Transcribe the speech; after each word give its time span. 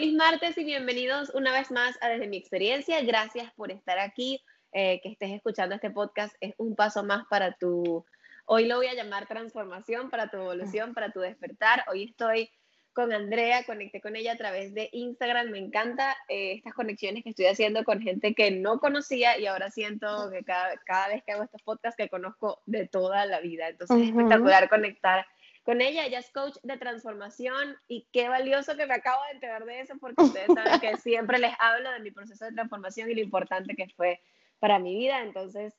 feliz 0.00 0.14
martes 0.14 0.56
y 0.56 0.64
bienvenidos 0.64 1.30
una 1.34 1.52
vez 1.52 1.70
más 1.70 1.98
a 2.00 2.08
Desde 2.08 2.26
mi 2.26 2.38
experiencia. 2.38 3.02
Gracias 3.02 3.52
por 3.52 3.70
estar 3.70 3.98
aquí, 3.98 4.42
eh, 4.72 4.98
que 5.02 5.10
estés 5.10 5.30
escuchando 5.30 5.74
este 5.74 5.90
podcast. 5.90 6.34
Es 6.40 6.54
un 6.56 6.74
paso 6.74 7.04
más 7.04 7.26
para 7.28 7.52
tu, 7.52 8.06
hoy 8.46 8.64
lo 8.64 8.76
voy 8.76 8.86
a 8.86 8.94
llamar 8.94 9.26
transformación, 9.26 10.08
para 10.08 10.30
tu 10.30 10.38
evolución, 10.38 10.94
para 10.94 11.12
tu 11.12 11.20
despertar. 11.20 11.84
Hoy 11.86 12.04
estoy 12.04 12.48
con 12.94 13.12
Andrea, 13.12 13.64
conecté 13.64 14.00
con 14.00 14.16
ella 14.16 14.32
a 14.32 14.36
través 14.38 14.72
de 14.72 14.88
Instagram. 14.92 15.50
Me 15.50 15.58
encanta 15.58 16.16
eh, 16.30 16.52
estas 16.52 16.72
conexiones 16.72 17.22
que 17.22 17.28
estoy 17.28 17.44
haciendo 17.44 17.84
con 17.84 18.00
gente 18.00 18.34
que 18.34 18.50
no 18.52 18.80
conocía 18.80 19.38
y 19.38 19.48
ahora 19.48 19.70
siento 19.70 20.30
que 20.30 20.42
cada, 20.44 20.78
cada 20.86 21.08
vez 21.08 21.22
que 21.26 21.32
hago 21.32 21.42
estos 21.42 21.60
podcasts 21.60 21.98
que 21.98 22.08
conozco 22.08 22.62
de 22.64 22.88
toda 22.88 23.26
la 23.26 23.40
vida. 23.40 23.68
Entonces 23.68 23.98
es 23.98 24.08
espectacular 24.08 24.70
conectar 24.70 25.26
con 25.62 25.80
ella. 25.80 26.06
Ella 26.06 26.18
es 26.18 26.30
coach 26.30 26.56
de 26.62 26.76
transformación 26.76 27.76
y 27.88 28.06
qué 28.12 28.28
valioso 28.28 28.76
que 28.76 28.86
me 28.86 28.94
acabo 28.94 29.22
de 29.26 29.32
enterar 29.32 29.64
de 29.64 29.80
eso 29.80 29.94
porque 30.00 30.22
ustedes 30.22 30.48
saben 30.54 30.80
que 30.80 30.96
siempre 30.98 31.38
les 31.38 31.52
hablo 31.58 31.90
de 31.90 32.00
mi 32.00 32.10
proceso 32.10 32.44
de 32.44 32.52
transformación 32.52 33.10
y 33.10 33.14
lo 33.14 33.20
importante 33.20 33.74
que 33.74 33.88
fue 33.96 34.20
para 34.58 34.78
mi 34.78 34.96
vida. 34.96 35.22
Entonces, 35.22 35.74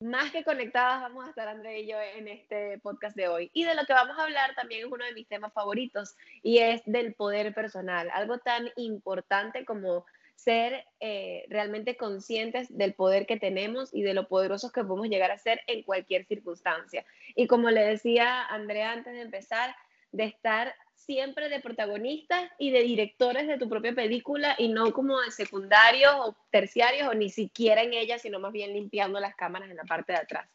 más 0.00 0.30
que 0.30 0.44
conectadas 0.44 1.02
vamos 1.02 1.26
a 1.26 1.28
estar 1.28 1.46
André 1.46 1.80
y 1.80 1.86
yo 1.86 2.00
en 2.00 2.26
este 2.28 2.78
podcast 2.78 3.14
de 3.16 3.28
hoy. 3.28 3.50
Y 3.52 3.64
de 3.64 3.74
lo 3.74 3.84
que 3.84 3.92
vamos 3.92 4.18
a 4.18 4.24
hablar 4.24 4.54
también 4.54 4.86
es 4.86 4.92
uno 4.92 5.04
de 5.04 5.12
mis 5.12 5.28
temas 5.28 5.52
favoritos 5.52 6.16
y 6.42 6.58
es 6.58 6.80
del 6.86 7.14
poder 7.14 7.54
personal, 7.54 8.10
algo 8.14 8.38
tan 8.38 8.70
importante 8.76 9.64
como 9.66 10.06
ser 10.42 10.84
eh, 11.00 11.44
realmente 11.48 11.96
conscientes 11.96 12.66
del 12.76 12.94
poder 12.94 13.26
que 13.26 13.38
tenemos 13.38 13.92
y 13.92 14.02
de 14.02 14.14
lo 14.14 14.26
poderosos 14.26 14.72
que 14.72 14.82
podemos 14.82 15.08
llegar 15.08 15.30
a 15.30 15.38
ser 15.38 15.60
en 15.66 15.82
cualquier 15.82 16.24
circunstancia. 16.24 17.04
Y 17.34 17.46
como 17.46 17.70
le 17.70 17.82
decía 17.82 18.46
Andrea 18.46 18.92
antes 18.92 19.12
de 19.12 19.20
empezar, 19.20 19.74
de 20.12 20.24
estar 20.24 20.74
siempre 20.94 21.48
de 21.48 21.60
protagonistas 21.60 22.50
y 22.58 22.70
de 22.70 22.82
directores 22.82 23.48
de 23.48 23.58
tu 23.58 23.68
propia 23.68 23.94
película 23.94 24.54
y 24.58 24.68
no 24.68 24.92
como 24.92 25.20
de 25.20 25.30
secundarios 25.30 26.12
o 26.16 26.36
terciarios 26.50 27.08
o 27.08 27.14
ni 27.14 27.30
siquiera 27.30 27.82
en 27.82 27.92
ella, 27.92 28.18
sino 28.18 28.38
más 28.38 28.52
bien 28.52 28.72
limpiando 28.72 29.20
las 29.20 29.34
cámaras 29.34 29.70
en 29.70 29.76
la 29.76 29.84
parte 29.84 30.12
de 30.12 30.18
atrás. 30.18 30.48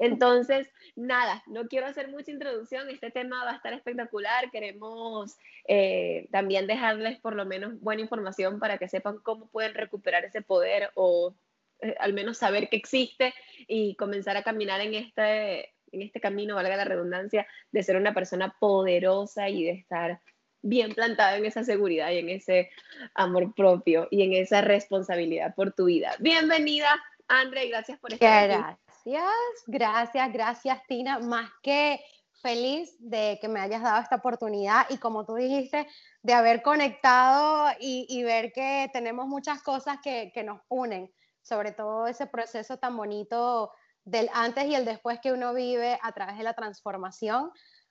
Entonces, 0.00 0.68
nada, 0.96 1.42
no 1.46 1.66
quiero 1.68 1.86
hacer 1.86 2.08
mucha 2.08 2.30
introducción, 2.30 2.88
este 2.90 3.10
tema 3.10 3.44
va 3.44 3.52
a 3.52 3.56
estar 3.56 3.72
espectacular, 3.72 4.50
queremos 4.50 5.36
eh, 5.68 6.28
también 6.30 6.66
dejarles 6.66 7.20
por 7.20 7.34
lo 7.34 7.44
menos 7.44 7.80
buena 7.80 8.02
información 8.02 8.58
para 8.58 8.78
que 8.78 8.88
sepan 8.88 9.18
cómo 9.18 9.48
pueden 9.48 9.74
recuperar 9.74 10.24
ese 10.24 10.42
poder 10.42 10.90
o 10.94 11.34
eh, 11.80 11.94
al 11.98 12.12
menos 12.12 12.38
saber 12.38 12.68
que 12.68 12.76
existe 12.76 13.34
y 13.66 13.94
comenzar 13.96 14.36
a 14.36 14.42
caminar 14.42 14.80
en 14.80 14.94
este, 14.94 15.72
en 15.92 16.02
este 16.02 16.20
camino, 16.20 16.54
valga 16.54 16.76
la 16.76 16.84
redundancia, 16.84 17.46
de 17.72 17.82
ser 17.82 17.96
una 17.96 18.14
persona 18.14 18.56
poderosa 18.58 19.48
y 19.48 19.64
de 19.64 19.72
estar 19.72 20.20
bien 20.62 20.94
plantada 20.94 21.36
en 21.36 21.44
esa 21.44 21.62
seguridad 21.62 22.10
y 22.10 22.18
en 22.18 22.30
ese 22.30 22.70
amor 23.14 23.54
propio 23.54 24.08
y 24.10 24.22
en 24.22 24.32
esa 24.32 24.62
responsabilidad 24.62 25.54
por 25.54 25.72
tu 25.72 25.84
vida. 25.86 26.16
Bienvenida, 26.20 26.88
André, 27.28 27.68
gracias 27.68 27.98
por 27.98 28.14
estar 28.14 28.50
aquí. 28.50 28.83
Gracias, 29.04 29.64
gracias, 29.66 30.32
gracias 30.32 30.78
Tina. 30.88 31.18
Más 31.18 31.50
que 31.62 32.00
feliz 32.40 32.96
de 32.98 33.38
que 33.40 33.48
me 33.48 33.60
hayas 33.60 33.82
dado 33.82 34.00
esta 34.00 34.16
oportunidad 34.16 34.86
y 34.88 34.96
como 34.96 35.26
tú 35.26 35.34
dijiste, 35.34 35.86
de 36.22 36.32
haber 36.32 36.62
conectado 36.62 37.66
y, 37.80 38.22
ver 38.22 38.52
que 38.52 38.88
tenemos 38.92 39.26
muchas 39.26 39.62
cosas 39.62 39.98
que, 40.02 40.30
que, 40.34 40.42
nos 40.42 40.60
unen, 40.68 41.12
sobre 41.42 41.72
todo 41.72 42.06
ese 42.06 42.26
proceso 42.26 42.78
tan 42.78 42.96
bonito 42.96 43.72
del 44.04 44.30
antes 44.32 44.64
y 44.66 44.74
el 44.74 44.84
después 44.84 45.20
que 45.22 45.32
uno 45.32 45.52
vive 45.52 45.98
a 46.02 46.12
través 46.12 46.38
de 46.38 46.44
la 46.44 46.54
transformación. 46.54 47.50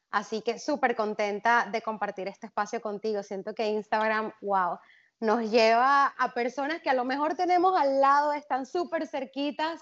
Así 0.09 0.41
que 0.41 0.59
súper 0.59 0.95
contenta 0.95 1.67
de 1.71 1.81
compartir 1.81 2.27
este 2.27 2.47
espacio 2.47 2.81
contigo. 2.81 3.23
Siento 3.23 3.53
que 3.53 3.67
Instagram, 3.67 4.31
wow, 4.41 4.77
nos 5.19 5.49
lleva 5.49 6.07
a 6.07 6.33
personas 6.33 6.81
que 6.81 6.89
a 6.89 6.93
lo 6.93 7.05
mejor 7.05 7.35
tenemos 7.35 7.79
al 7.79 8.01
lado, 8.01 8.33
están 8.33 8.65
súper 8.65 9.07
cerquitas 9.07 9.81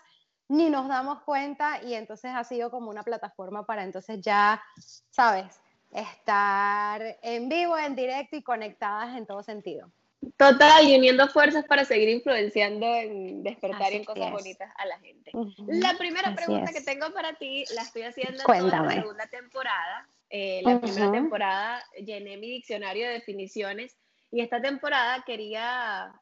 ni 0.52 0.70
nos 0.70 0.90
damos 0.90 1.22
cuenta 1.22 1.82
y 1.82 1.94
entonces 1.94 2.32
ha 2.36 2.44
sido 2.44 2.70
como 2.70 2.90
una 2.90 3.04
plataforma 3.04 3.66
para 3.66 3.84
entonces 3.86 4.20
ya, 4.20 4.62
¿sabes? 5.10 5.62
Estar 5.94 7.18
en 7.22 7.48
vivo, 7.48 7.78
en 7.78 7.96
directo 7.96 8.36
y 8.36 8.44
conectadas 8.44 9.16
en 9.16 9.26
todo 9.26 9.44
sentido. 9.44 9.90
Total, 10.36 10.88
y 10.88 10.98
uniendo 10.98 11.28
fuerzas 11.30 11.66
para 11.66 11.86
seguir 11.86 12.10
influenciando 12.10 12.86
en 12.86 13.44
despertar 13.44 13.94
y 13.94 13.98
en 13.98 14.04
cosas 14.04 14.32
bonitas 14.32 14.72
a 14.78 14.86
la 14.86 15.00
gente. 15.00 15.32
La 15.68 15.98
primera 15.98 16.36
pregunta 16.36 16.74
que 16.74 16.82
tengo 16.82 17.12
para 17.14 17.34
ti 17.36 17.64
la 17.74 17.84
estoy 17.84 18.04
haciendo 18.04 18.44
en 18.54 18.68
la 18.68 18.92
segunda 18.92 19.28
temporada. 19.28 20.08
Eh, 20.30 20.62
la 20.64 20.82
primera 20.82 21.12
temporada 21.12 21.84
llené 22.06 22.36
mi 22.38 22.50
diccionario 22.50 23.08
de 23.08 23.14
definiciones 23.14 23.96
y 24.32 24.42
esta 24.42 24.62
temporada 24.62 25.24
quería 25.26 26.14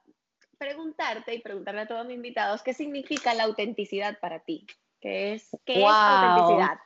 preguntarte 0.60 1.34
y 1.34 1.42
preguntarle 1.42 1.82
a 1.82 1.88
todos 1.88 2.06
mis 2.06 2.16
invitados 2.16 2.62
qué 2.62 2.74
significa 2.74 3.34
la 3.34 3.46
autenticidad 3.46 4.20
para 4.20 4.40
ti. 4.42 4.68
¿Qué 5.00 5.34
es, 5.34 5.50
qué 5.66 5.80
es 5.80 5.86
autenticidad? 5.90 6.78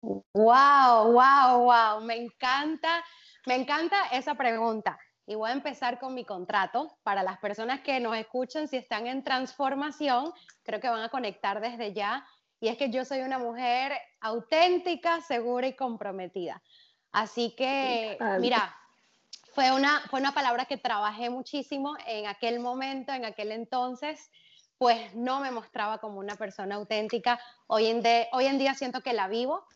Wow, 0.00 1.12
wow, 1.12 1.64
wow. 1.64 2.00
Me 2.02 2.16
encanta, 2.16 3.02
me 3.46 3.56
encanta 3.56 3.96
esa 4.12 4.34
pregunta. 4.34 4.98
Y 5.26 5.34
voy 5.34 5.50
a 5.50 5.54
empezar 5.54 5.98
con 5.98 6.14
mi 6.14 6.24
contrato. 6.24 6.98
Para 7.02 7.22
las 7.22 7.38
personas 7.38 7.80
que 7.80 7.98
nos 8.00 8.16
escuchan, 8.16 8.68
si 8.68 8.76
están 8.76 9.06
en 9.06 9.24
transformación, 9.24 10.32
creo 10.62 10.80
que 10.80 10.88
van 10.88 11.02
a 11.02 11.08
conectar 11.08 11.60
desde 11.60 11.92
ya. 11.92 12.26
Y 12.60 12.68
es 12.68 12.76
que 12.76 12.90
yo 12.90 13.04
soy 13.04 13.20
una 13.20 13.38
mujer 13.38 13.92
auténtica, 14.20 15.20
segura 15.20 15.66
y 15.66 15.76
comprometida. 15.76 16.62
Así 17.12 17.54
que, 17.56 18.18
mira, 18.40 18.74
fue 19.58 19.72
una, 19.72 20.02
fue 20.08 20.20
una 20.20 20.30
palabra 20.30 20.66
que 20.66 20.76
trabajé 20.76 21.30
muchísimo 21.30 21.96
en 22.06 22.28
aquel 22.28 22.60
momento, 22.60 23.12
en 23.12 23.24
aquel 23.24 23.50
entonces, 23.50 24.30
pues 24.78 25.12
no 25.16 25.40
me 25.40 25.50
mostraba 25.50 25.98
como 25.98 26.20
una 26.20 26.36
persona 26.36 26.76
auténtica. 26.76 27.40
Hoy 27.66 27.86
en, 27.86 28.00
de, 28.00 28.28
hoy 28.30 28.46
en 28.46 28.58
día 28.58 28.74
siento 28.74 29.00
que 29.00 29.12
la 29.12 29.26
vivo 29.26 29.66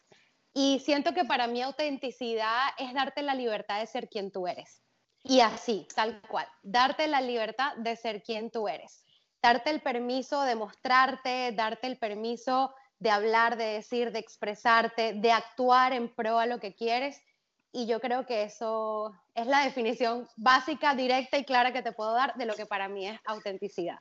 y 0.55 0.79
siento 0.85 1.15
que 1.15 1.25
para 1.25 1.49
mí 1.49 1.63
autenticidad 1.63 2.69
es 2.79 2.95
darte 2.95 3.23
la 3.23 3.35
libertad 3.35 3.81
de 3.81 3.89
ser 3.89 4.09
quien 4.09 4.31
tú 4.31 4.47
eres. 4.47 4.85
Y 5.25 5.41
así, 5.41 5.89
tal 5.97 6.23
cual, 6.29 6.47
darte 6.63 7.09
la 7.09 7.21
libertad 7.21 7.75
de 7.79 7.97
ser 7.97 8.23
quien 8.23 8.53
tú 8.53 8.69
eres. 8.69 9.05
Darte 9.43 9.71
el 9.71 9.83
permiso 9.83 10.43
de 10.43 10.55
mostrarte, 10.55 11.51
darte 11.57 11.89
el 11.89 11.99
permiso 11.99 12.73
de 13.01 13.11
hablar, 13.11 13.57
de 13.57 13.65
decir, 13.65 14.13
de 14.13 14.21
expresarte, 14.21 15.15
de 15.15 15.33
actuar 15.33 15.93
en 15.93 16.15
pro 16.15 16.39
a 16.39 16.47
lo 16.47 16.61
que 16.61 16.73
quieres 16.73 17.21
y 17.73 17.87
yo 17.87 18.01
creo 18.01 18.27
que 18.27 18.43
eso 18.43 19.15
es 19.35 19.47
la 19.47 19.65
definición 19.65 20.29
básica, 20.37 20.95
directa 20.95 21.39
y 21.39 21.45
clara 21.45 21.73
que 21.73 21.83
te 21.83 21.93
puedo 21.93 22.13
dar 22.13 22.35
de 22.35 22.45
lo 22.45 22.55
que 22.55 22.67
para 22.67 22.89
mí 22.89 23.09
es 23.09 23.19
autenticidad. 23.25 23.99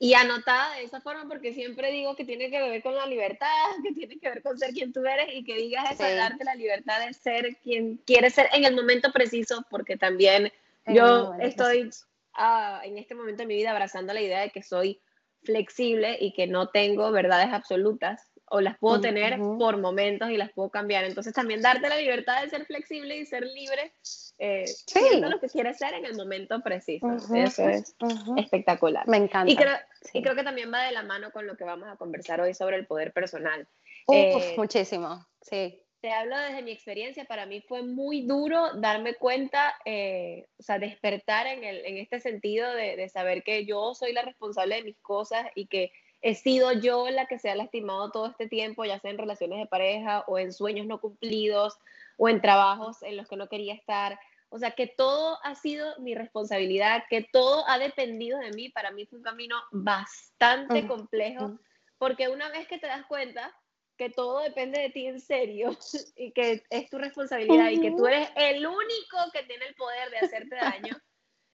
Y 0.00 0.14
anotada 0.14 0.76
de 0.76 0.84
esa 0.84 1.00
forma 1.00 1.26
porque 1.28 1.52
siempre 1.52 1.90
digo 1.90 2.14
que 2.14 2.24
tiene 2.24 2.50
que 2.50 2.60
ver 2.60 2.82
con 2.82 2.94
la 2.94 3.06
libertad, 3.06 3.46
que 3.82 3.92
tiene 3.92 4.18
que 4.18 4.28
ver 4.28 4.42
con 4.42 4.58
ser 4.58 4.72
quien 4.72 4.92
tú 4.92 5.04
eres 5.06 5.28
y 5.32 5.44
que 5.44 5.54
digas 5.54 5.92
eso, 5.92 6.02
darte 6.02 6.44
la 6.44 6.54
libertad 6.54 7.04
de 7.04 7.12
ser 7.14 7.56
quien 7.62 7.96
quieres 7.98 8.34
ser 8.34 8.48
en 8.52 8.64
el 8.64 8.74
momento 8.74 9.12
preciso, 9.12 9.64
porque 9.70 9.96
también 9.96 10.52
yo 10.86 11.34
estoy 11.40 11.90
ah, 12.34 12.80
en 12.84 12.98
este 12.98 13.14
momento 13.14 13.42
de 13.42 13.46
mi 13.46 13.56
vida 13.56 13.70
abrazando 13.70 14.12
la 14.12 14.20
idea 14.20 14.40
de 14.40 14.50
que 14.50 14.62
soy 14.62 15.00
flexible 15.42 16.16
y 16.20 16.32
que 16.32 16.46
no 16.46 16.68
tengo 16.68 17.10
verdades 17.12 17.52
absolutas 17.52 18.27
o 18.50 18.60
las 18.60 18.78
puedo 18.78 19.00
tener 19.00 19.38
por 19.38 19.76
momentos 19.78 20.30
y 20.30 20.36
las 20.36 20.52
puedo 20.52 20.70
cambiar. 20.70 21.04
Entonces 21.04 21.32
también 21.32 21.62
darte 21.62 21.88
la 21.88 21.96
libertad 21.96 22.42
de 22.42 22.50
ser 22.50 22.64
flexible 22.66 23.16
y 23.16 23.26
ser 23.26 23.44
libre, 23.44 23.92
eh, 24.38 24.66
siendo 24.66 25.28
lo 25.28 25.40
que 25.40 25.48
quieres 25.48 25.78
ser 25.78 25.94
en 25.94 26.04
el 26.04 26.16
momento 26.16 26.60
preciso. 26.60 27.06
Eso 27.34 27.68
es 27.68 27.94
espectacular. 28.36 29.06
Me 29.08 29.16
encanta. 29.16 29.50
Y 29.50 29.56
creo, 29.56 29.76
y 30.12 30.22
creo, 30.22 30.34
que 30.34 30.44
también 30.44 30.72
va 30.72 30.84
de 30.84 30.92
la 30.92 31.02
mano 31.02 31.30
con 31.30 31.46
lo 31.46 31.56
que 31.56 31.64
vamos 31.64 31.88
a 31.88 31.96
conversar 31.96 32.40
hoy 32.40 32.54
sobre 32.54 32.76
el 32.76 32.86
poder 32.86 33.12
personal. 33.12 33.66
Eh, 34.10 34.54
muchísimo, 34.56 35.26
sí. 35.42 35.82
Te 36.00 36.12
hablo 36.12 36.38
desde 36.38 36.62
mi 36.62 36.70
experiencia, 36.70 37.24
para 37.24 37.44
mí 37.44 37.60
fue 37.60 37.82
muy 37.82 38.24
duro 38.24 38.72
darme 38.74 39.14
cuenta, 39.14 39.74
eh, 39.84 40.46
o 40.56 40.62
sea, 40.62 40.78
despertar 40.78 41.48
en, 41.48 41.64
el, 41.64 41.84
en 41.84 41.96
este 41.96 42.20
sentido 42.20 42.72
de, 42.72 42.94
de 42.94 43.08
saber 43.08 43.42
que 43.42 43.66
yo 43.66 43.94
soy 43.94 44.12
la 44.12 44.22
responsable 44.22 44.76
de 44.76 44.84
mis 44.84 44.98
cosas 45.00 45.48
y 45.56 45.66
que 45.66 45.90
he 46.20 46.34
sido 46.34 46.72
yo 46.72 47.08
la 47.10 47.26
que 47.26 47.38
se 47.38 47.50
ha 47.50 47.54
lastimado 47.54 48.10
todo 48.10 48.26
este 48.26 48.48
tiempo, 48.48 48.84
ya 48.84 48.98
sea 48.98 49.10
en 49.10 49.18
relaciones 49.18 49.58
de 49.58 49.66
pareja 49.66 50.24
o 50.26 50.38
en 50.38 50.52
sueños 50.52 50.86
no 50.86 51.00
cumplidos 51.00 51.78
o 52.16 52.28
en 52.28 52.40
trabajos 52.40 53.02
en 53.02 53.16
los 53.16 53.28
que 53.28 53.36
no 53.36 53.48
quería 53.48 53.74
estar. 53.74 54.18
O 54.50 54.58
sea, 54.58 54.72
que 54.72 54.86
todo 54.86 55.38
ha 55.44 55.54
sido 55.54 55.98
mi 56.00 56.14
responsabilidad, 56.14 57.04
que 57.10 57.28
todo 57.32 57.68
ha 57.68 57.78
dependido 57.78 58.38
de 58.38 58.50
mí. 58.52 58.70
Para 58.70 58.90
mí 58.90 59.06
fue 59.06 59.18
un 59.18 59.24
camino 59.24 59.56
bastante 59.70 60.86
complejo, 60.86 61.58
porque 61.98 62.28
una 62.28 62.48
vez 62.48 62.66
que 62.66 62.78
te 62.78 62.86
das 62.86 63.06
cuenta 63.06 63.54
que 63.98 64.10
todo 64.10 64.40
depende 64.40 64.80
de 64.80 64.90
ti 64.90 65.06
en 65.06 65.20
serio 65.20 65.70
y 66.16 66.32
que 66.32 66.64
es 66.70 66.88
tu 66.88 66.98
responsabilidad 66.98 67.70
y 67.70 67.80
que 67.80 67.90
tú 67.90 68.06
eres 68.06 68.30
el 68.36 68.66
único 68.66 69.18
que 69.32 69.42
tiene 69.42 69.66
el 69.66 69.74
poder 69.74 70.10
de 70.10 70.18
hacerte 70.18 70.56
daño, 70.56 70.96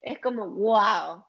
es 0.01 0.21
como, 0.21 0.47
wow. 0.49 1.25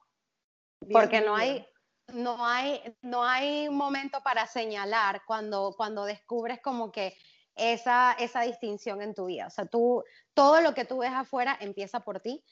Porque 0.92 1.22
no 1.22 1.34
hay, 1.34 1.66
no 2.12 2.46
hay, 2.46 2.82
no 3.02 3.24
hay 3.24 3.68
momento 3.68 4.20
para 4.22 4.46
señalar 4.46 5.22
cuando, 5.26 5.74
cuando 5.76 6.04
descubres 6.04 6.60
como 6.60 6.92
que 6.92 7.16
esa, 7.54 8.12
esa 8.18 8.42
distinción 8.42 9.02
en 9.02 9.14
tu 9.14 9.26
vida. 9.26 9.46
O 9.46 9.50
sea, 9.50 9.66
tú, 9.66 10.04
todo 10.34 10.60
lo 10.60 10.74
que 10.74 10.84
tú 10.84 10.98
ves 10.98 11.12
afuera 11.12 11.56
empieza 11.60 12.00
por 12.00 12.20
ti 12.20 12.44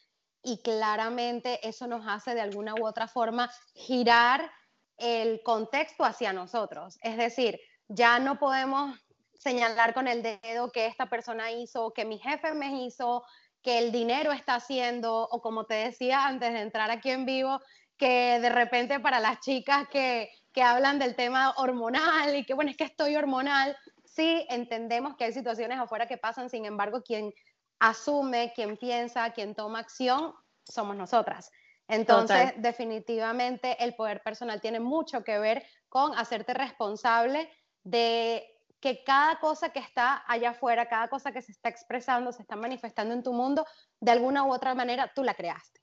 y 0.42 0.60
claramente 0.62 1.66
eso 1.66 1.86
nos 1.86 2.06
hace 2.06 2.34
de 2.34 2.40
alguna 2.40 2.74
u 2.74 2.86
otra 2.86 3.08
forma 3.08 3.50
girar 3.74 4.50
el 4.96 5.42
contexto 5.42 6.04
hacia 6.04 6.32
nosotros. 6.32 6.98
Es 7.02 7.16
decir, 7.16 7.58
ya 7.88 8.18
no 8.18 8.38
podemos 8.38 8.98
señalar 9.34 9.94
con 9.94 10.08
el 10.08 10.22
dedo 10.22 10.70
que 10.70 10.86
esta 10.86 11.08
persona 11.08 11.50
hizo, 11.52 11.92
que 11.92 12.04
mi 12.04 12.18
jefe 12.18 12.54
me 12.54 12.84
hizo, 12.84 13.24
que 13.62 13.78
el 13.78 13.92
dinero 13.92 14.32
está 14.32 14.56
haciendo, 14.56 15.26
o 15.30 15.40
como 15.40 15.64
te 15.64 15.74
decía 15.74 16.26
antes 16.26 16.52
de 16.52 16.60
entrar 16.60 16.90
aquí 16.90 17.10
en 17.10 17.24
vivo, 17.26 17.60
que 17.96 18.40
de 18.40 18.48
repente 18.48 19.00
para 19.00 19.20
las 19.20 19.40
chicas 19.40 19.86
que, 19.88 20.30
que 20.52 20.62
hablan 20.62 20.98
del 20.98 21.16
tema 21.16 21.54
hormonal 21.56 22.36
y 22.36 22.44
que 22.44 22.54
bueno, 22.54 22.70
es 22.70 22.76
que 22.76 22.84
estoy 22.84 23.16
hormonal, 23.16 23.76
sí 24.04 24.46
entendemos 24.48 25.16
que 25.16 25.24
hay 25.24 25.32
situaciones 25.32 25.78
afuera 25.78 26.06
que 26.06 26.18
pasan, 26.18 26.48
sin 26.48 26.64
embargo, 26.64 27.02
quien 27.02 27.32
asume, 27.80 28.52
quien 28.54 28.76
piensa, 28.76 29.30
quien 29.30 29.54
toma 29.54 29.80
acción, 29.80 30.32
somos 30.64 30.96
nosotras. 30.96 31.50
Entonces, 31.88 32.54
definitivamente 32.56 33.82
el 33.84 33.94
poder 33.94 34.22
personal 34.22 34.60
tiene 34.60 34.80
mucho 34.80 35.22
que 35.22 35.38
ver 35.38 35.66
con 35.88 36.16
hacerte 36.16 36.54
responsable 36.54 37.50
de 37.82 38.46
que 38.80 39.02
cada 39.04 39.38
cosa 39.38 39.70
que 39.70 39.80
está 39.80 40.24
allá 40.26 40.50
afuera, 40.50 40.88
cada 40.88 41.08
cosa 41.08 41.32
que 41.32 41.42
se 41.42 41.52
está 41.52 41.68
expresando, 41.68 42.32
se 42.32 42.42
está 42.42 42.56
manifestando 42.56 43.14
en 43.14 43.22
tu 43.22 43.32
mundo, 43.32 43.66
de 44.00 44.12
alguna 44.12 44.44
u 44.44 44.52
otra 44.52 44.74
manera 44.74 45.12
tú 45.14 45.22
la 45.22 45.34
creaste. 45.34 45.80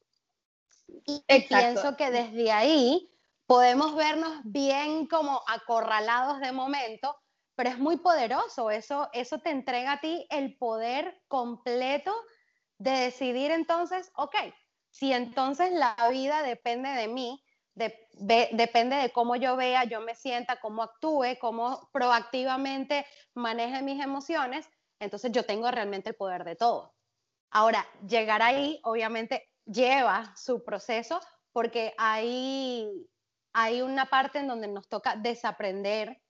Y 1.05 1.23
pienso 1.47 1.95
que 1.95 2.11
desde 2.11 2.51
ahí 2.51 3.09
podemos 3.45 3.95
vernos 3.95 4.41
bien 4.43 5.07
como 5.07 5.41
acorralados 5.47 6.39
de 6.39 6.51
momento, 6.51 7.17
pero 7.55 7.69
es 7.69 7.77
muy 7.77 7.97
poderoso, 7.97 8.71
eso, 8.71 9.09
eso 9.13 9.39
te 9.39 9.49
entrega 9.49 9.93
a 9.93 9.99
ti 9.99 10.25
el 10.29 10.57
poder 10.57 11.21
completo 11.27 12.13
de 12.77 12.91
decidir 12.91 13.51
entonces, 13.51 14.11
ok, 14.15 14.35
si 14.89 15.13
entonces 15.13 15.71
la 15.71 15.95
vida 16.09 16.43
depende 16.43 16.89
de 16.89 17.07
mí, 17.07 17.43
depende 17.75 18.95
de 18.95 19.11
cómo 19.11 19.35
yo 19.35 19.55
vea, 19.55 19.83
yo 19.83 20.01
me 20.01 20.15
sienta, 20.15 20.59
cómo 20.59 20.83
actúe, 20.83 21.37
cómo 21.39 21.89
proactivamente 21.91 23.05
maneje 23.33 23.81
mis 23.81 24.01
emociones, 24.03 24.67
entonces 24.99 25.31
yo 25.31 25.45
tengo 25.45 25.69
realmente 25.71 26.09
el 26.09 26.15
poder 26.15 26.43
de 26.43 26.55
todo. 26.55 26.95
Ahora, 27.49 27.85
llegar 28.07 28.41
ahí 28.41 28.79
obviamente 28.83 29.50
lleva 29.65 30.33
su 30.35 30.63
proceso 30.63 31.19
porque 31.51 31.93
hay, 31.97 32.89
hay 33.53 33.81
una 33.81 34.05
parte 34.05 34.39
en 34.39 34.47
donde 34.47 34.67
nos 34.67 34.87
toca 34.87 35.15
desaprender 35.15 36.21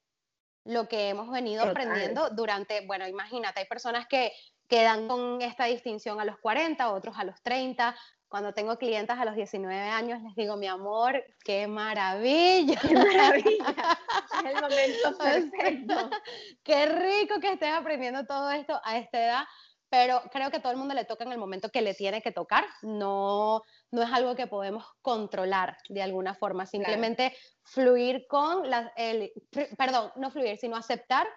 lo 0.63 0.87
que 0.87 1.09
hemos 1.09 1.29
venido 1.31 1.63
aprendiendo 1.63 2.29
durante, 2.29 2.85
bueno, 2.85 3.07
imagínate, 3.07 3.61
hay 3.61 3.65
personas 3.65 4.07
que 4.07 4.31
quedan 4.67 5.07
con 5.07 5.41
esta 5.41 5.65
distinción 5.65 6.21
a 6.21 6.25
los 6.25 6.37
40, 6.39 6.91
otros 6.91 7.17
a 7.17 7.23
los 7.23 7.41
30. 7.41 7.95
Cuando 8.27 8.53
tengo 8.53 8.77
clientes 8.77 9.17
a 9.17 9.25
los 9.25 9.35
19 9.35 9.75
años, 9.75 10.21
les 10.21 10.35
digo, 10.35 10.55
mi 10.55 10.67
amor, 10.67 11.21
qué 11.43 11.67
maravilla. 11.67 12.79
Qué 12.79 12.93
maravilla. 12.93 13.99
es 14.45 14.55
el 14.55 14.61
momento 14.61 15.17
perfecto. 15.17 16.09
qué 16.63 16.85
rico 16.85 17.41
que 17.41 17.53
estés 17.53 17.73
aprendiendo 17.73 18.25
todo 18.25 18.49
esto 18.51 18.79
a 18.85 18.97
esta 18.97 19.25
edad 19.25 19.43
pero 19.91 20.21
creo 20.31 20.49
que 20.51 20.61
todo 20.61 20.71
el 20.71 20.77
mundo 20.77 20.95
le 20.95 21.03
toca 21.03 21.25
en 21.25 21.33
el 21.33 21.37
momento 21.37 21.69
que 21.69 21.81
le 21.81 21.93
tiene 21.93 22.21
que 22.21 22.31
tocar, 22.31 22.63
no, 22.81 23.61
no 23.91 24.01
es 24.01 24.09
algo 24.13 24.37
que 24.37 24.47
podemos 24.47 24.85
controlar 25.01 25.75
de 25.89 26.01
alguna 26.01 26.33
forma, 26.33 26.65
simplemente 26.65 27.35
fluir 27.61 28.25
con, 28.29 28.69
la, 28.69 28.93
el, 28.95 29.33
perdón, 29.77 30.13
no 30.15 30.31
fluir, 30.31 30.57
sino 30.57 30.77
aceptar 30.77 31.27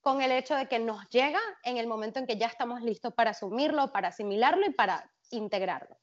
con 0.00 0.22
el 0.22 0.32
hecho 0.32 0.56
de 0.56 0.66
que 0.66 0.80
nos 0.80 1.08
llega 1.08 1.38
en 1.62 1.76
el 1.76 1.86
momento 1.86 2.18
en 2.18 2.26
que 2.26 2.36
ya 2.36 2.48
estamos 2.48 2.82
listos 2.82 3.14
para 3.14 3.30
asumirlo, 3.30 3.92
para 3.92 4.08
asimilarlo 4.08 4.66
y 4.66 4.72
para 4.72 5.08
integrarlo. 5.30 5.96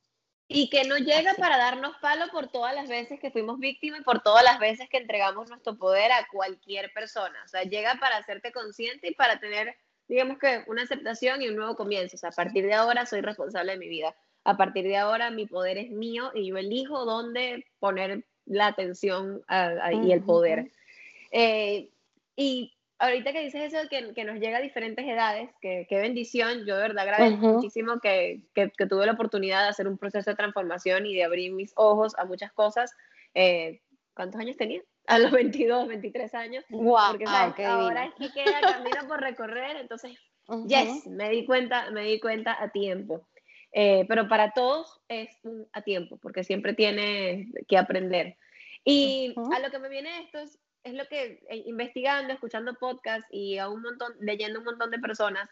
Y 0.47 0.69
que 0.69 0.85
no 0.85 0.95
llega 0.95 1.33
para 1.33 1.57
darnos 1.57 1.97
palo 1.97 2.31
por 2.31 2.47
todas 2.47 2.73
las 2.73 2.87
veces 2.87 3.19
que 3.19 3.31
fuimos 3.31 3.59
víctimas 3.59 3.99
y 3.99 4.03
por 4.03 4.23
todas 4.23 4.45
las 4.45 4.59
veces 4.59 4.87
que 4.87 4.95
entregamos 4.95 5.49
nuestro 5.49 5.77
poder 5.77 6.13
a 6.13 6.25
cualquier 6.31 6.93
persona. 6.93 7.37
O 7.43 7.49
sea, 7.49 7.63
llega 7.63 7.95
para 7.99 8.15
hacerte 8.15 8.53
consciente 8.53 9.09
y 9.09 9.13
para 9.13 9.41
tener 9.41 9.75
digamos 10.07 10.37
que 10.39 10.63
una 10.67 10.83
aceptación 10.83 11.41
y 11.41 11.49
un 11.49 11.55
nuevo 11.55 11.75
comienzo. 11.75 12.15
O 12.15 12.19
sea, 12.19 12.29
a 12.29 12.33
partir 12.33 12.65
de 12.65 12.73
ahora 12.73 13.05
soy 13.05 13.21
responsable 13.21 13.73
de 13.73 13.77
mi 13.77 13.89
vida. 13.89 14.15
A 14.43 14.55
partir 14.55 14.85
de 14.85 14.97
ahora 14.97 15.29
mi 15.29 15.45
poder 15.45 15.77
es 15.77 15.89
mío 15.91 16.31
y 16.33 16.47
yo 16.47 16.57
elijo 16.57 17.05
dónde 17.05 17.65
poner 17.79 18.23
la 18.45 18.67
atención 18.67 19.41
y 19.91 20.11
el 20.11 20.23
poder. 20.23 20.71
Eh, 21.31 21.89
y 22.35 22.73
ahorita 22.99 23.33
que 23.33 23.43
dices 23.43 23.73
eso, 23.73 23.89
que, 23.89 24.13
que 24.13 24.23
nos 24.23 24.39
llega 24.39 24.57
a 24.57 24.61
diferentes 24.61 25.05
edades, 25.05 25.49
que, 25.61 25.85
qué 25.89 25.99
bendición. 25.99 26.65
Yo 26.65 26.75
de 26.75 26.81
verdad 26.81 27.03
agradezco 27.03 27.45
muchísimo 27.45 27.99
que, 27.99 28.41
que, 28.53 28.69
tuve 28.87 29.05
la 29.05 29.13
oportunidad 29.13 29.63
de 29.63 29.69
hacer 29.69 29.87
un 29.87 29.97
proceso 29.97 30.29
de 30.29 30.37
transformación 30.37 31.05
y 31.05 31.15
de 31.15 31.25
abrir 31.25 31.51
mis 31.51 31.73
ojos 31.75 32.13
a 32.17 32.25
muchas 32.25 32.53
cosas. 32.53 32.95
Eh, 33.33 33.81
¿Cuántos 34.13 34.39
años 34.39 34.57
tenía? 34.57 34.81
A 35.07 35.19
los 35.19 35.31
22, 35.31 35.87
23 35.87 36.33
años. 36.35 36.65
Wow, 36.69 37.11
porque 37.11 37.25
ah, 37.27 37.53
ahora 37.65 38.05
es 38.05 38.13
que 38.15 38.31
queda 38.31 38.59
camino 38.61 39.07
por 39.07 39.21
recorrer, 39.21 39.77
entonces, 39.77 40.17
yes, 40.67 41.07
me 41.07 41.29
di 41.29 41.45
cuenta, 41.45 41.89
me 41.91 42.03
di 42.03 42.19
cuenta 42.19 42.61
a 42.61 42.69
tiempo. 42.69 43.27
Eh, 43.71 44.05
pero 44.07 44.27
para 44.27 44.51
todos 44.51 45.01
es 45.07 45.29
a 45.73 45.81
tiempo, 45.81 46.17
porque 46.17 46.43
siempre 46.43 46.73
tiene 46.73 47.47
que 47.67 47.77
aprender. 47.77 48.37
Y 48.83 49.33
a 49.53 49.59
lo 49.59 49.69
que 49.71 49.79
me 49.79 49.89
viene 49.89 50.21
esto 50.21 50.39
es, 50.39 50.59
es 50.83 50.93
lo 50.93 51.05
que 51.07 51.43
eh, 51.49 51.63
investigando, 51.65 52.33
escuchando 52.33 52.75
podcasts 52.75 53.27
y 53.31 53.57
a 53.57 53.69
un 53.69 53.81
montón, 53.81 54.13
leyendo 54.19 54.59
un 54.59 54.65
montón 54.65 54.91
de 54.91 54.99
personas, 54.99 55.49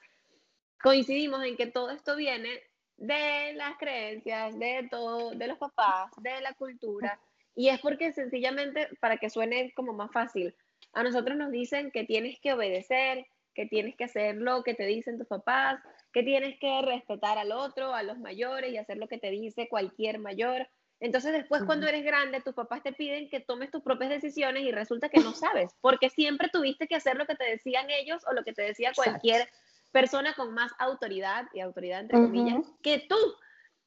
coincidimos 0.81 1.43
en 1.43 1.55
que 1.55 1.67
todo 1.67 1.89
esto 1.89 2.15
viene 2.15 2.61
de 2.97 3.53
las 3.55 3.77
creencias, 3.77 4.57
de 4.57 4.87
todo, 4.89 5.31
de 5.31 5.47
los 5.47 5.57
papás, 5.57 6.11
de 6.17 6.41
la 6.41 6.53
cultura. 6.53 7.19
Y 7.55 7.69
es 7.69 7.79
porque 7.79 8.11
sencillamente, 8.11 8.89
para 8.99 9.17
que 9.17 9.29
suene 9.29 9.71
como 9.75 9.93
más 9.93 10.11
fácil, 10.11 10.53
a 10.93 11.03
nosotros 11.03 11.37
nos 11.37 11.51
dicen 11.51 11.91
que 11.91 12.03
tienes 12.03 12.39
que 12.39 12.53
obedecer, 12.53 13.25
que 13.53 13.65
tienes 13.65 13.95
que 13.95 14.03
hacer 14.03 14.35
lo 14.35 14.63
que 14.63 14.73
te 14.73 14.85
dicen 14.85 15.17
tus 15.17 15.27
papás, 15.27 15.81
que 16.11 16.23
tienes 16.23 16.59
que 16.59 16.81
respetar 16.81 17.37
al 17.37 17.51
otro, 17.51 17.93
a 17.93 18.03
los 18.03 18.19
mayores 18.19 18.71
y 18.71 18.77
hacer 18.77 18.97
lo 18.97 19.07
que 19.07 19.17
te 19.17 19.31
dice 19.31 19.67
cualquier 19.69 20.19
mayor. 20.19 20.67
Entonces 20.99 21.33
después 21.33 21.63
cuando 21.63 21.87
eres 21.87 22.03
grande, 22.03 22.41
tus 22.41 22.53
papás 22.53 22.83
te 22.83 22.93
piden 22.93 23.29
que 23.29 23.39
tomes 23.39 23.71
tus 23.71 23.81
propias 23.81 24.09
decisiones 24.09 24.63
y 24.63 24.71
resulta 24.71 25.09
que 25.09 25.21
no 25.21 25.33
sabes, 25.33 25.75
porque 25.81 26.09
siempre 26.09 26.49
tuviste 26.49 26.87
que 26.87 26.95
hacer 26.95 27.17
lo 27.17 27.25
que 27.25 27.35
te 27.35 27.43
decían 27.45 27.89
ellos 27.89 28.25
o 28.27 28.33
lo 28.33 28.43
que 28.43 28.53
te 28.53 28.61
decía 28.61 28.91
cualquier 28.93 29.49
persona 29.91 30.33
con 30.33 30.53
más 30.53 30.71
autoridad, 30.79 31.45
y 31.53 31.61
autoridad 31.61 32.01
entre 32.01 32.17
comillas, 32.17 32.65
que 32.81 33.05
tú. 33.07 33.17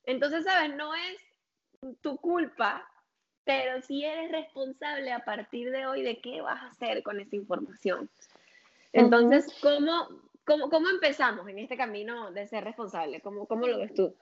Entonces, 0.04 0.44
¿sabes? 0.44 0.74
No 0.74 0.94
es 0.94 1.96
tu 2.00 2.16
culpa 2.18 2.86
pero 3.48 3.80
si 3.80 4.04
eres 4.04 4.30
responsable 4.30 5.10
a 5.10 5.24
partir 5.24 5.70
de 5.70 5.86
hoy 5.86 6.02
de 6.02 6.20
qué 6.20 6.42
vas 6.42 6.62
a 6.62 6.66
hacer 6.66 7.02
con 7.02 7.18
esa 7.18 7.34
información. 7.34 8.10
Entonces, 8.92 9.46
¿cómo, 9.62 10.06
cómo, 10.44 10.68
cómo 10.68 10.90
empezamos 10.90 11.48
en 11.48 11.58
este 11.58 11.74
camino 11.74 12.30
de 12.30 12.46
ser 12.46 12.62
responsable? 12.62 13.22
¿Cómo, 13.22 13.46
cómo 13.46 13.66
lo 13.66 13.78
ves 13.78 13.94
tú? 13.94 14.14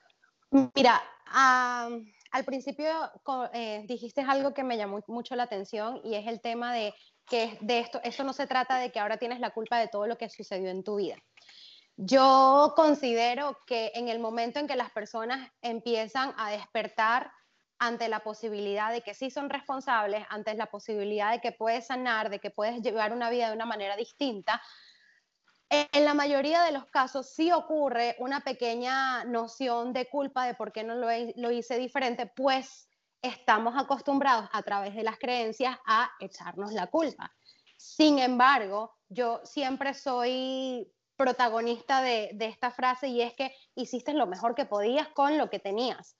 Mira, 0.77 1.03
al 1.35 2.45
principio 2.45 2.89
eh, 3.53 3.83
dijiste 3.89 4.21
algo 4.21 4.55
que 4.55 4.63
me 4.63 4.77
llamó 4.77 5.03
mucho 5.09 5.35
la 5.35 5.43
atención 5.43 6.01
y 6.05 6.15
es 6.15 6.29
el 6.29 6.41
tema 6.41 6.73
de 6.73 6.95
que 7.29 7.59
de 7.63 7.81
esto, 7.81 8.01
esto 8.05 8.23
no 8.23 8.33
se 8.33 8.47
trata 8.47 8.79
de 8.79 8.93
que 8.93 9.01
ahora 9.01 9.17
tienes 9.17 9.41
la 9.41 9.51
culpa 9.51 9.81
de 9.81 9.89
todo 9.89 10.07
lo 10.07 10.17
que 10.17 10.31
sucedió 10.31 10.71
en 10.71 10.85
tu 10.85 10.95
vida. 10.95 11.17
Yo 11.97 12.75
considero 12.77 13.59
que 13.67 13.91
en 13.97 14.07
el 14.07 14.21
momento 14.21 14.61
en 14.61 14.69
que 14.69 14.77
las 14.77 14.93
personas 14.93 15.51
empiezan 15.63 16.33
a 16.37 16.53
despertar 16.53 17.33
ante 17.79 18.09
la 18.09 18.21
posibilidad 18.21 18.93
de 18.93 19.03
que 19.03 19.15
sí 19.15 19.31
son 19.31 19.51
responsables, 19.51 20.25
ante 20.31 20.55
la 20.55 20.67
posibilidad 20.67 21.33
de 21.33 21.41
que 21.41 21.53
puedes 21.53 21.87
sanar, 21.87 22.31
de 22.31 22.39
que 22.39 22.51
puedes 22.51 22.81
llevar 22.83 23.13
una 23.13 23.31
vida 23.31 23.49
de 23.49 23.55
una 23.55 23.67
manera 23.67 23.97
distinta, 23.97 24.63
en 25.69 26.05
la 26.05 26.15
mayoría 26.15 26.63
de 26.63 26.73
los 26.73 26.87
casos 26.87 27.29
sí 27.29 27.51
ocurre 27.51 28.15
una 28.21 28.41
pequeña 28.41 29.25
noción 29.25 29.93
de 29.93 30.09
culpa 30.09 30.47
de 30.47 30.55
por 30.55 30.73
qué 30.73 30.85
no 30.85 30.95
lo, 30.95 31.51
hice 31.51 31.77
diferente, 31.77 32.27
pues 32.27 32.89
estamos 33.21 33.75
acostumbrados 33.77 34.49
a 34.53 34.63
través 34.63 34.95
de 34.95 35.03
las 35.03 35.19
creencias 35.19 35.77
a 35.85 36.11
echarnos 36.21 36.73
la 36.73 36.87
culpa. 36.87 37.35
Sin 37.77 38.21
embargo, 38.21 38.95
yo 39.09 39.41
siempre 39.45 39.93
soy 39.95 40.93
protagonista 41.17 42.01
de, 42.01 42.31
de 42.35 42.47
esta 42.47 42.71
frase 42.71 43.09
y 43.09 43.23
es 43.23 43.35
que 43.35 43.53
hiciste 43.75 44.13
lo 44.13 44.27
mejor 44.27 44.55
que 44.55 44.67
podías 44.67 45.09
con 45.09 45.37
lo 45.37 45.51
que 45.51 45.59
tenías. 45.59 46.17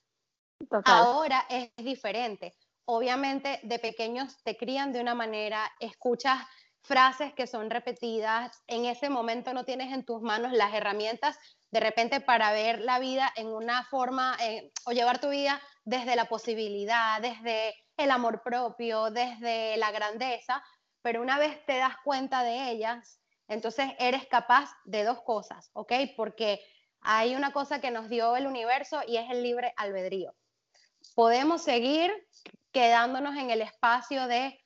Ahora 0.85 1.45
es 1.49 1.71
diferente. 1.77 2.55
Obviamente 2.85 3.59
de 3.63 3.79
pequeños 3.79 4.37
te 4.43 4.55
crían 4.57 4.91
de 4.93 5.01
una 5.01 5.13
manera, 5.13 5.71
escuchas 5.79 6.39
frases 6.81 7.33
que 7.33 7.47
son 7.47 7.69
repetidas, 7.69 8.63
en 8.67 8.85
ese 8.85 9.09
momento 9.09 9.53
no 9.53 9.65
tienes 9.65 9.93
en 9.93 10.05
tus 10.05 10.21
manos 10.21 10.53
las 10.53 10.73
herramientas 10.73 11.37
de 11.69 11.81
repente 11.81 12.21
para 12.21 12.53
ver 12.53 12.79
la 12.79 12.99
vida 12.99 13.31
en 13.35 13.47
una 13.47 13.83
forma 13.85 14.37
eh, 14.41 14.71
o 14.85 14.91
llevar 14.91 15.19
tu 15.19 15.29
vida 15.29 15.61
desde 15.83 16.15
la 16.15 16.25
posibilidad, 16.25 17.21
desde 17.21 17.75
el 17.97 18.09
amor 18.09 18.41
propio, 18.41 19.09
desde 19.09 19.75
la 19.75 19.91
grandeza, 19.91 20.63
pero 21.01 21.21
una 21.21 21.37
vez 21.37 21.65
te 21.65 21.77
das 21.77 21.95
cuenta 22.05 22.43
de 22.43 22.71
ellas, 22.71 23.19
entonces 23.49 23.91
eres 23.99 24.25
capaz 24.27 24.69
de 24.85 25.03
dos 25.03 25.21
cosas, 25.23 25.69
¿ok? 25.73 25.91
Porque 26.15 26.61
hay 27.01 27.35
una 27.35 27.51
cosa 27.51 27.81
que 27.81 27.91
nos 27.91 28.09
dio 28.09 28.35
el 28.37 28.47
universo 28.47 29.01
y 29.05 29.17
es 29.17 29.29
el 29.29 29.43
libre 29.43 29.73
albedrío. 29.75 30.33
Podemos 31.15 31.63
seguir 31.63 32.11
quedándonos 32.71 33.35
en 33.37 33.49
el 33.49 33.61
espacio 33.61 34.27
de, 34.27 34.59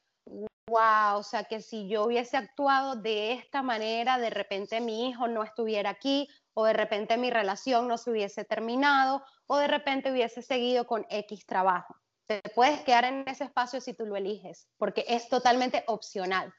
wow, 0.67 1.17
o 1.17 1.24
sea, 1.24 1.43
que 1.43 1.62
si 1.62 1.88
yo 1.88 2.05
hubiese 2.05 2.38
actuado 2.38 2.95
de 2.95 3.33
esta 3.33 3.62
manera, 3.62 4.17
de 4.17 4.29
repente 4.29 4.81
mi 4.81 5.10
hijo 5.10 5.27
no 5.27 5.43
estuviera 5.43 5.89
aquí, 5.89 6.27
o 6.53 6.65
de 6.65 6.74
repente 6.74 7.17
mi 7.17 7.29
relación 7.29 7.88
no 7.88 7.98
se 7.98 8.12
hubiese 8.12 8.43
terminado, 8.43 9.24
o 9.48 9.57
de 9.57 9.67
repente 9.67 10.12
hubiese 10.12 10.41
seguido 10.41 10.86
con 10.86 11.05
X 11.10 11.45
trabajo. 11.45 11.95
Te 12.27 12.41
puedes 12.55 12.81
quedar 12.81 13.05
en 13.05 13.27
ese 13.27 13.45
espacio 13.45 13.81
si 13.81 13.93
tú 13.93 14.05
lo 14.05 14.15
eliges, 14.15 14.67
porque 14.77 15.05
es 15.07 15.27
totalmente 15.29 15.83
opcional. 15.88 16.53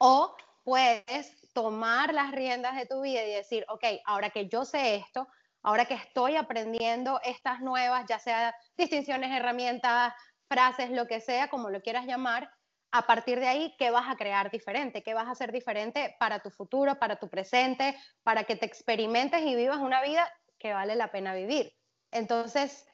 O 0.00 0.34
puedes 0.64 1.52
tomar 1.52 2.12
las 2.14 2.32
riendas 2.32 2.76
de 2.76 2.86
tu 2.86 3.00
vida 3.00 3.22
y 3.24 3.32
decir, 3.32 3.64
ok, 3.68 3.84
ahora 4.04 4.30
que 4.30 4.48
yo 4.48 4.64
sé 4.64 4.96
esto, 4.96 5.28
ahora 5.62 5.84
que 5.86 5.94
estoy 5.94 6.36
aprendiendo 6.36 7.20
estas 7.24 7.60
nuevas, 7.60 8.04
ya 8.08 8.18
sea 8.18 8.54
distinciones, 8.76 9.30
herramientas, 9.30 10.14
frases, 10.48 10.90
lo 10.90 11.06
que 11.06 11.20
sea, 11.20 11.48
como 11.48 11.70
lo 11.70 11.80
quieras 11.82 12.06
llamar, 12.06 12.50
a 12.90 13.06
partir 13.06 13.38
de 13.38 13.48
ahí, 13.48 13.74
¿qué 13.78 13.90
vas 13.90 14.08
a 14.08 14.16
crear 14.16 14.50
diferente? 14.50 15.02
¿Qué 15.02 15.12
vas 15.12 15.26
a 15.26 15.32
hacer 15.32 15.52
diferente 15.52 16.16
para 16.18 16.40
tu 16.40 16.50
futuro, 16.50 16.98
para 16.98 17.16
tu 17.16 17.28
presente, 17.28 17.98
para 18.22 18.44
que 18.44 18.56
te 18.56 18.64
experimentes 18.64 19.42
y 19.42 19.54
vivas 19.54 19.78
una 19.78 20.02
vida 20.02 20.26
que 20.58 20.72
vale 20.72 20.96
la 20.96 21.10
pena 21.12 21.34
vivir? 21.34 21.74
Entonces, 22.10 22.86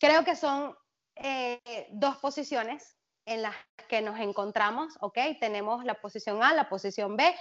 creo 0.00 0.24
que 0.24 0.34
son 0.34 0.76
eh, 1.14 1.60
dos 1.90 2.16
posiciones 2.16 2.96
en 3.26 3.42
las 3.42 3.54
que 3.88 4.02
nos 4.02 4.18
encontramos, 4.18 4.96
¿ok? 5.00 5.18
Tenemos 5.38 5.84
la 5.84 5.94
posición 5.94 6.42
A, 6.42 6.52
la 6.54 6.68
posición 6.68 7.16
B, 7.16 7.32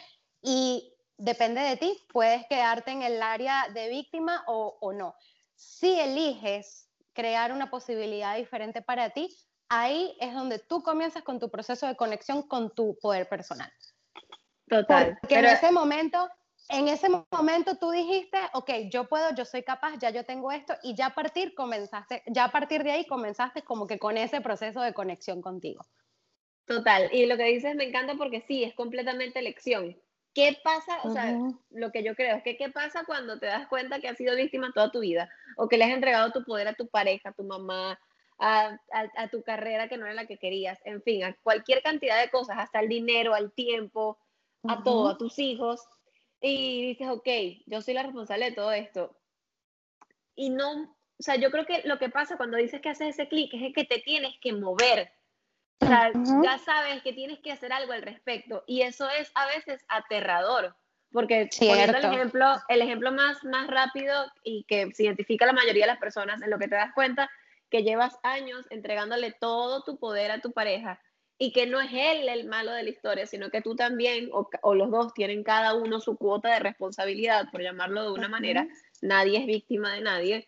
y 0.41 0.93
depende 1.17 1.61
de 1.61 1.77
ti, 1.77 1.97
puedes 2.11 2.45
quedarte 2.47 2.91
en 2.91 3.01
el 3.01 3.21
área 3.21 3.67
de 3.73 3.89
víctima 3.89 4.43
o, 4.47 4.77
o 4.79 4.93
no. 4.93 5.15
Si 5.55 5.99
eliges 5.99 6.89
crear 7.13 7.51
una 7.51 7.69
posibilidad 7.69 8.37
diferente 8.37 8.81
para 8.81 9.09
ti, 9.09 9.35
ahí 9.69 10.15
es 10.19 10.33
donde 10.33 10.59
tú 10.59 10.83
comienzas 10.83 11.23
con 11.23 11.39
tu 11.39 11.49
proceso 11.49 11.87
de 11.87 11.95
conexión 11.95 12.43
con 12.43 12.73
tu 12.73 12.97
poder 12.99 13.27
personal. 13.27 13.71
Total. 14.69 15.17
Porque 15.21 15.39
en 15.39 15.45
ese 15.45 15.71
momento, 15.71 16.29
en 16.69 16.87
ese 16.87 17.07
momento 17.31 17.75
tú 17.77 17.91
dijiste, 17.91 18.37
ok, 18.53 18.69
yo 18.91 19.07
puedo, 19.07 19.33
yo 19.33 19.45
soy 19.45 19.63
capaz, 19.63 19.97
ya 19.99 20.09
yo 20.09 20.25
tengo 20.25 20.51
esto, 20.51 20.75
y 20.83 20.93
ya 20.95 21.07
a 21.07 21.15
partir 21.15 21.55
comenzaste, 21.55 22.23
ya 22.27 22.45
a 22.45 22.51
partir 22.51 22.83
de 22.83 22.91
ahí 22.91 23.07
comenzaste 23.07 23.63
como 23.63 23.87
que 23.87 23.97
con 23.97 24.17
ese 24.17 24.41
proceso 24.41 24.81
de 24.81 24.93
conexión 24.93 25.41
contigo. 25.41 25.85
Total, 26.65 27.09
y 27.13 27.25
lo 27.25 27.37
que 27.37 27.45
dices 27.45 27.75
me 27.75 27.85
encanta 27.85 28.15
porque 28.15 28.41
sí, 28.41 28.63
es 28.63 28.75
completamente 28.75 29.39
elección. 29.39 29.97
¿Qué 30.37 30.55
pasa? 30.63 30.99
O 31.03 31.09
sea, 31.09 31.35
lo 31.71 31.91
que 31.91 32.03
yo 32.03 32.13
creo 32.13 32.35
es 32.35 32.43
que 32.43 32.57
qué 32.57 32.69
pasa 32.69 33.05
cuando 33.07 33.39
te 33.39 33.47
das 33.47 33.67
cuenta 33.67 33.99
que 33.99 34.07
has 34.07 34.17
sido 34.17 34.35
víctima 34.35 34.71
toda 34.71 34.91
tu 34.91 34.99
vida 34.99 35.31
o 35.55 35.67
que 35.67 35.79
le 35.79 35.85
has 35.85 35.89
entregado 35.89 36.31
tu 36.31 36.43
poder 36.43 36.67
a 36.67 36.75
tu 36.75 36.87
pareja, 36.89 37.29
a 37.29 37.33
tu 37.33 37.43
mamá, 37.43 37.99
a, 38.37 38.77
tu 39.31 39.41
carrera 39.41 39.89
que 39.89 39.97
no 39.97 40.05
era 40.05 40.13
la 40.13 40.27
que 40.27 40.37
querías, 40.37 40.77
en 40.85 41.01
fin, 41.01 41.23
a 41.23 41.35
cualquier 41.41 41.81
cantidad 41.81 42.21
de 42.21 42.29
cosas, 42.29 42.57
hasta 42.59 42.81
el 42.81 42.87
dinero, 42.87 43.33
al 43.33 43.51
tiempo, 43.51 44.19
a 44.67 44.83
todo, 44.83 45.09
a 45.09 45.17
tus 45.17 45.39
hijos, 45.39 45.81
y 46.39 46.89
dices, 46.89 47.09
ok, 47.09 47.27
yo 47.65 47.81
soy 47.81 47.95
la 47.95 48.03
responsable 48.03 48.51
de 48.51 48.55
todo 48.55 48.71
esto. 48.73 49.17
Y 50.35 50.51
no, 50.51 50.83
o 50.83 51.23
sea, 51.23 51.37
yo 51.37 51.49
creo 51.49 51.65
que 51.65 51.81
lo 51.85 51.97
que 51.97 52.09
pasa 52.09 52.37
cuando 52.37 52.57
dices 52.57 52.79
que 52.79 52.89
haces 52.89 53.15
ese 53.15 53.27
clic 53.27 53.51
es 53.55 53.73
que 53.73 53.85
te 53.85 53.97
tienes 54.01 54.35
que 54.39 54.53
mover. 54.53 55.11
O 55.79 55.85
sea, 55.85 56.11
ya 56.43 56.57
sabes 56.57 57.01
que 57.03 57.13
tienes 57.13 57.39
que 57.39 57.51
hacer 57.51 57.71
algo 57.71 57.93
al 57.93 58.01
respecto. 58.01 58.63
Y 58.67 58.81
eso 58.81 59.09
es 59.09 59.31
a 59.35 59.45
veces 59.47 59.83
aterrador. 59.87 60.75
Porque 61.11 61.49
poniendo 61.57 61.97
el 61.97 62.05
ejemplo, 62.05 62.45
el 62.67 62.81
ejemplo 62.81 63.11
más, 63.11 63.43
más 63.43 63.67
rápido 63.67 64.13
y 64.43 64.65
que 64.67 64.91
se 64.93 65.03
identifica 65.03 65.45
a 65.45 65.47
la 65.47 65.53
mayoría 65.53 65.85
de 65.85 65.91
las 65.91 65.99
personas, 65.99 66.41
en 66.41 66.49
lo 66.49 66.59
que 66.59 66.67
te 66.67 66.75
das 66.75 66.93
cuenta 66.93 67.29
que 67.69 67.83
llevas 67.83 68.17
años 68.23 68.65
entregándole 68.69 69.31
todo 69.31 69.83
tu 69.83 69.97
poder 69.99 70.31
a 70.31 70.41
tu 70.41 70.51
pareja 70.51 70.99
y 71.37 71.51
que 71.51 71.67
no 71.67 71.79
es 71.79 71.91
él 71.93 72.27
el 72.29 72.47
malo 72.47 72.71
de 72.71 72.83
la 72.83 72.89
historia, 72.89 73.25
sino 73.27 73.49
que 73.49 73.61
tú 73.61 73.75
también 73.75 74.29
o, 74.31 74.73
los 74.73 74.89
dos 74.89 75.13
tienen 75.13 75.43
cada 75.43 75.75
uno 75.75 75.99
su 75.99 76.17
cuota 76.17 76.51
de 76.53 76.59
responsabilidad, 76.59 77.49
por 77.51 77.61
llamarlo 77.61 78.03
de 78.03 78.11
una 78.11 78.27
manera, 78.27 78.67
nadie 79.01 79.39
es 79.39 79.45
víctima 79.45 79.93
de 79.93 80.01
nadie, 80.01 80.47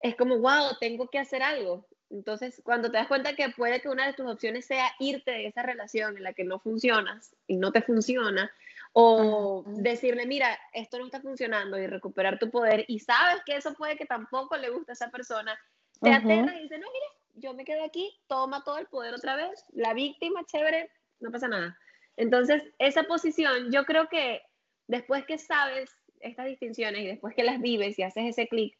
es 0.00 0.16
como, 0.16 0.38
wow, 0.38 0.76
tengo 0.78 1.08
que 1.08 1.18
hacer 1.18 1.42
algo. 1.42 1.88
Entonces, 2.10 2.60
cuando 2.64 2.90
te 2.90 2.96
das 2.96 3.06
cuenta 3.06 3.34
que 3.34 3.50
puede 3.50 3.80
que 3.80 3.88
una 3.88 4.06
de 4.06 4.14
tus 4.14 4.26
opciones 4.26 4.64
sea 4.64 4.90
irte 4.98 5.30
de 5.30 5.46
esa 5.46 5.62
relación 5.62 6.16
en 6.16 6.22
la 6.22 6.32
que 6.32 6.44
no 6.44 6.58
funcionas 6.58 7.36
y 7.46 7.56
no 7.56 7.70
te 7.70 7.82
funciona, 7.82 8.50
o 8.94 9.62
decirle, 9.66 10.26
mira, 10.26 10.58
esto 10.72 10.98
no 10.98 11.04
está 11.04 11.20
funcionando 11.20 11.78
y 11.78 11.86
recuperar 11.86 12.38
tu 12.38 12.50
poder, 12.50 12.84
y 12.88 13.00
sabes 13.00 13.42
que 13.44 13.56
eso 13.56 13.74
puede 13.74 13.96
que 13.96 14.06
tampoco 14.06 14.56
le 14.56 14.70
guste 14.70 14.92
a 14.92 14.94
esa 14.94 15.10
persona, 15.10 15.58
te 16.00 16.10
aterra 16.10 16.56
y 16.56 16.62
dice, 16.62 16.78
no, 16.78 16.86
mire, 16.92 17.06
yo 17.34 17.54
me 17.54 17.64
quedo 17.64 17.84
aquí, 17.84 18.18
toma 18.26 18.64
todo 18.64 18.78
el 18.78 18.86
poder 18.86 19.14
otra 19.14 19.36
vez, 19.36 19.64
la 19.72 19.92
víctima, 19.92 20.44
chévere, 20.46 20.90
no 21.20 21.30
pasa 21.30 21.48
nada. 21.48 21.78
Entonces, 22.16 22.62
esa 22.78 23.04
posición, 23.04 23.70
yo 23.70 23.84
creo 23.84 24.08
que 24.08 24.42
después 24.86 25.24
que 25.26 25.38
sabes 25.38 25.90
estas 26.20 26.46
distinciones 26.46 27.02
y 27.02 27.06
después 27.06 27.34
que 27.34 27.44
las 27.44 27.60
vives 27.60 27.98
y 27.98 28.02
haces 28.02 28.24
ese 28.24 28.48
clic, 28.48 28.76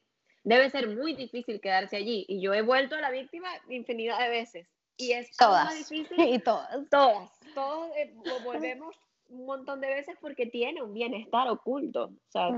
debe 0.48 0.70
ser 0.70 0.88
muy 0.88 1.14
difícil 1.14 1.60
quedarse 1.60 1.96
allí. 1.96 2.24
Y 2.28 2.40
yo 2.40 2.54
he 2.54 2.62
vuelto 2.62 2.96
a 2.96 3.00
la 3.00 3.10
víctima 3.10 3.48
infinidad 3.68 4.18
de 4.18 4.28
veces. 4.28 4.68
Y 4.96 5.12
es 5.12 5.36
todas. 5.36 5.76
difícil. 5.76 6.16
Y 6.34 6.38
todas. 6.40 6.88
Todas. 6.90 7.30
Todos 7.54 7.90
eh, 7.96 8.14
volvemos 8.44 8.94
un 9.30 9.44
montón 9.44 9.80
de 9.80 9.88
veces 9.88 10.16
porque 10.20 10.46
tiene 10.46 10.82
un 10.82 10.94
bienestar 10.94 11.48
oculto, 11.48 12.04
o 12.04 12.30
sea, 12.30 12.48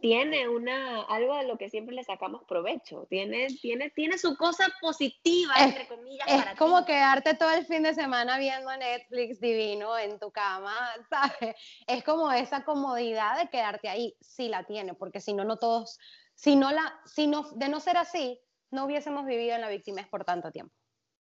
tiene 0.00 0.48
una, 0.48 1.02
algo 1.02 1.36
de 1.36 1.44
lo 1.44 1.56
que 1.56 1.68
siempre 1.68 1.94
le 1.94 2.02
sacamos 2.02 2.42
provecho, 2.44 3.06
tiene, 3.08 3.46
tiene, 3.62 3.90
tiene 3.90 4.18
su 4.18 4.36
cosa 4.36 4.66
positiva, 4.80 5.54
entre 5.58 5.86
comillas. 5.86 6.26
Es 6.26 6.58
como 6.58 6.84
quedarte 6.84 7.34
todo 7.34 7.52
el 7.52 7.64
fin 7.66 7.84
de 7.84 7.94
semana 7.94 8.38
viendo 8.38 8.76
Netflix 8.76 9.40
divino 9.40 9.96
en 9.96 10.18
tu 10.18 10.32
cama, 10.32 10.74
¿sabes? 11.10 11.54
Es 11.86 12.02
como 12.02 12.32
esa 12.32 12.64
comodidad 12.64 13.38
de 13.38 13.48
quedarte 13.48 13.88
ahí, 13.88 14.16
sí 14.20 14.48
la 14.48 14.64
tiene, 14.64 14.94
porque 14.94 15.20
si 15.20 15.34
no, 15.34 15.44
no 15.44 15.56
todos, 15.56 15.98
si 16.38 16.54
no 16.54 16.70
la, 16.70 16.94
si 17.04 17.26
no, 17.26 17.50
de 17.56 17.68
no 17.68 17.80
ser 17.80 17.96
así, 17.96 18.40
no 18.70 18.84
hubiésemos 18.84 19.26
vivido 19.26 19.56
en 19.56 19.60
la 19.60 19.68
víctima 19.68 20.06
por 20.08 20.24
tanto 20.24 20.52
tiempo. 20.52 20.72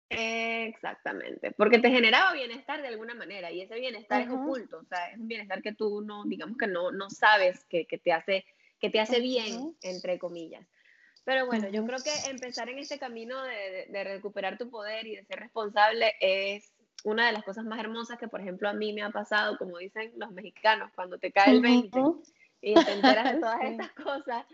Exactamente, 0.08 1.52
porque 1.52 1.78
te 1.78 1.90
generaba 1.90 2.32
bienestar 2.32 2.82
de 2.82 2.88
alguna 2.88 3.14
manera 3.14 3.52
y 3.52 3.60
ese 3.60 3.78
bienestar 3.78 4.22
es 4.22 4.30
oculto, 4.30 4.78
o 4.78 4.84
sea, 4.84 5.10
es 5.10 5.18
un 5.18 5.28
bienestar 5.28 5.62
que 5.62 5.74
tú 5.74 6.00
no, 6.00 6.24
digamos 6.24 6.58
que 6.58 6.66
no, 6.66 6.90
no 6.90 7.08
sabes 7.08 7.64
que, 7.66 7.86
que 7.86 7.98
te 7.98 8.12
hace, 8.12 8.44
que 8.80 8.90
te 8.90 8.98
hace 8.98 9.20
bien, 9.20 9.76
entre 9.82 10.18
comillas. 10.18 10.66
Pero 11.24 11.46
bueno, 11.46 11.68
yo 11.68 11.84
creo 11.86 11.98
que 12.02 12.30
empezar 12.30 12.68
en 12.68 12.78
este 12.78 12.98
camino 12.98 13.40
de, 13.42 13.86
de, 13.88 14.04
recuperar 14.04 14.58
tu 14.58 14.70
poder 14.70 15.06
y 15.06 15.16
de 15.16 15.24
ser 15.24 15.38
responsable 15.38 16.14
es 16.20 16.72
una 17.04 17.26
de 17.26 17.32
las 17.32 17.44
cosas 17.44 17.64
más 17.64 17.78
hermosas 17.78 18.18
que, 18.18 18.28
por 18.28 18.40
ejemplo, 18.40 18.68
a 18.68 18.72
mí 18.72 18.92
me 18.92 19.02
ha 19.02 19.10
pasado, 19.10 19.56
como 19.56 19.78
dicen 19.78 20.12
los 20.16 20.32
mexicanos, 20.32 20.90
cuando 20.94 21.18
te 21.18 21.30
cae 21.30 21.52
el 21.52 21.60
20 21.60 21.98
y 22.60 22.74
te 22.74 22.92
enteras 22.92 23.34
de 23.34 23.40
todas 23.40 23.60
estas 23.62 23.92
cosas 23.92 24.46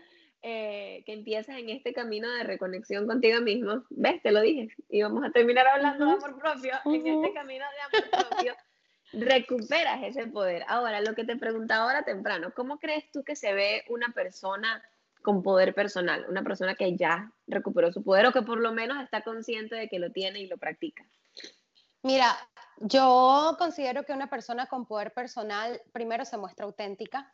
eh, 0.45 1.03
que 1.05 1.13
empiezas 1.13 1.57
en 1.57 1.69
este 1.69 1.93
camino 1.93 2.29
de 2.29 2.43
reconexión 2.43 3.07
contigo 3.07 3.39
mismo, 3.39 3.85
ves, 3.89 4.21
te 4.21 4.31
lo 4.31 4.41
dije, 4.41 4.67
y 4.89 5.01
vamos 5.01 5.23
a 5.23 5.31
terminar 5.31 5.65
hablando 5.65 6.05
de 6.05 6.11
amor 6.11 6.37
propio, 6.37 6.73
en 6.83 7.07
este 7.07 7.33
camino 7.33 7.63
de 7.71 7.97
amor 7.97 8.27
propio, 8.29 8.55
recuperas 9.13 10.03
ese 10.03 10.27
poder. 10.27 10.65
Ahora, 10.67 10.99
lo 10.99 11.15
que 11.15 11.23
te 11.23 11.37
preguntaba 11.37 11.85
ahora 11.85 12.03
temprano, 12.03 12.51
¿cómo 12.53 12.77
crees 12.77 13.09
tú 13.11 13.23
que 13.23 13.37
se 13.37 13.53
ve 13.53 13.85
una 13.87 14.09
persona 14.09 14.83
con 15.21 15.43
poder 15.43 15.73
personal, 15.73 16.25
una 16.27 16.43
persona 16.43 16.75
que 16.75 16.93
ya 16.97 17.31
recuperó 17.47 17.93
su 17.93 18.03
poder 18.03 18.25
o 18.25 18.33
que 18.33 18.41
por 18.41 18.59
lo 18.59 18.73
menos 18.73 19.01
está 19.01 19.21
consciente 19.21 19.75
de 19.75 19.87
que 19.87 19.99
lo 19.99 20.11
tiene 20.11 20.41
y 20.41 20.47
lo 20.47 20.57
practica? 20.57 21.05
Mira, 22.01 22.35
yo 22.81 23.55
considero 23.57 24.03
que 24.03 24.11
una 24.11 24.29
persona 24.29 24.65
con 24.65 24.85
poder 24.85 25.13
personal 25.13 25.81
primero 25.93 26.25
se 26.25 26.37
muestra 26.37 26.65
auténtica, 26.65 27.33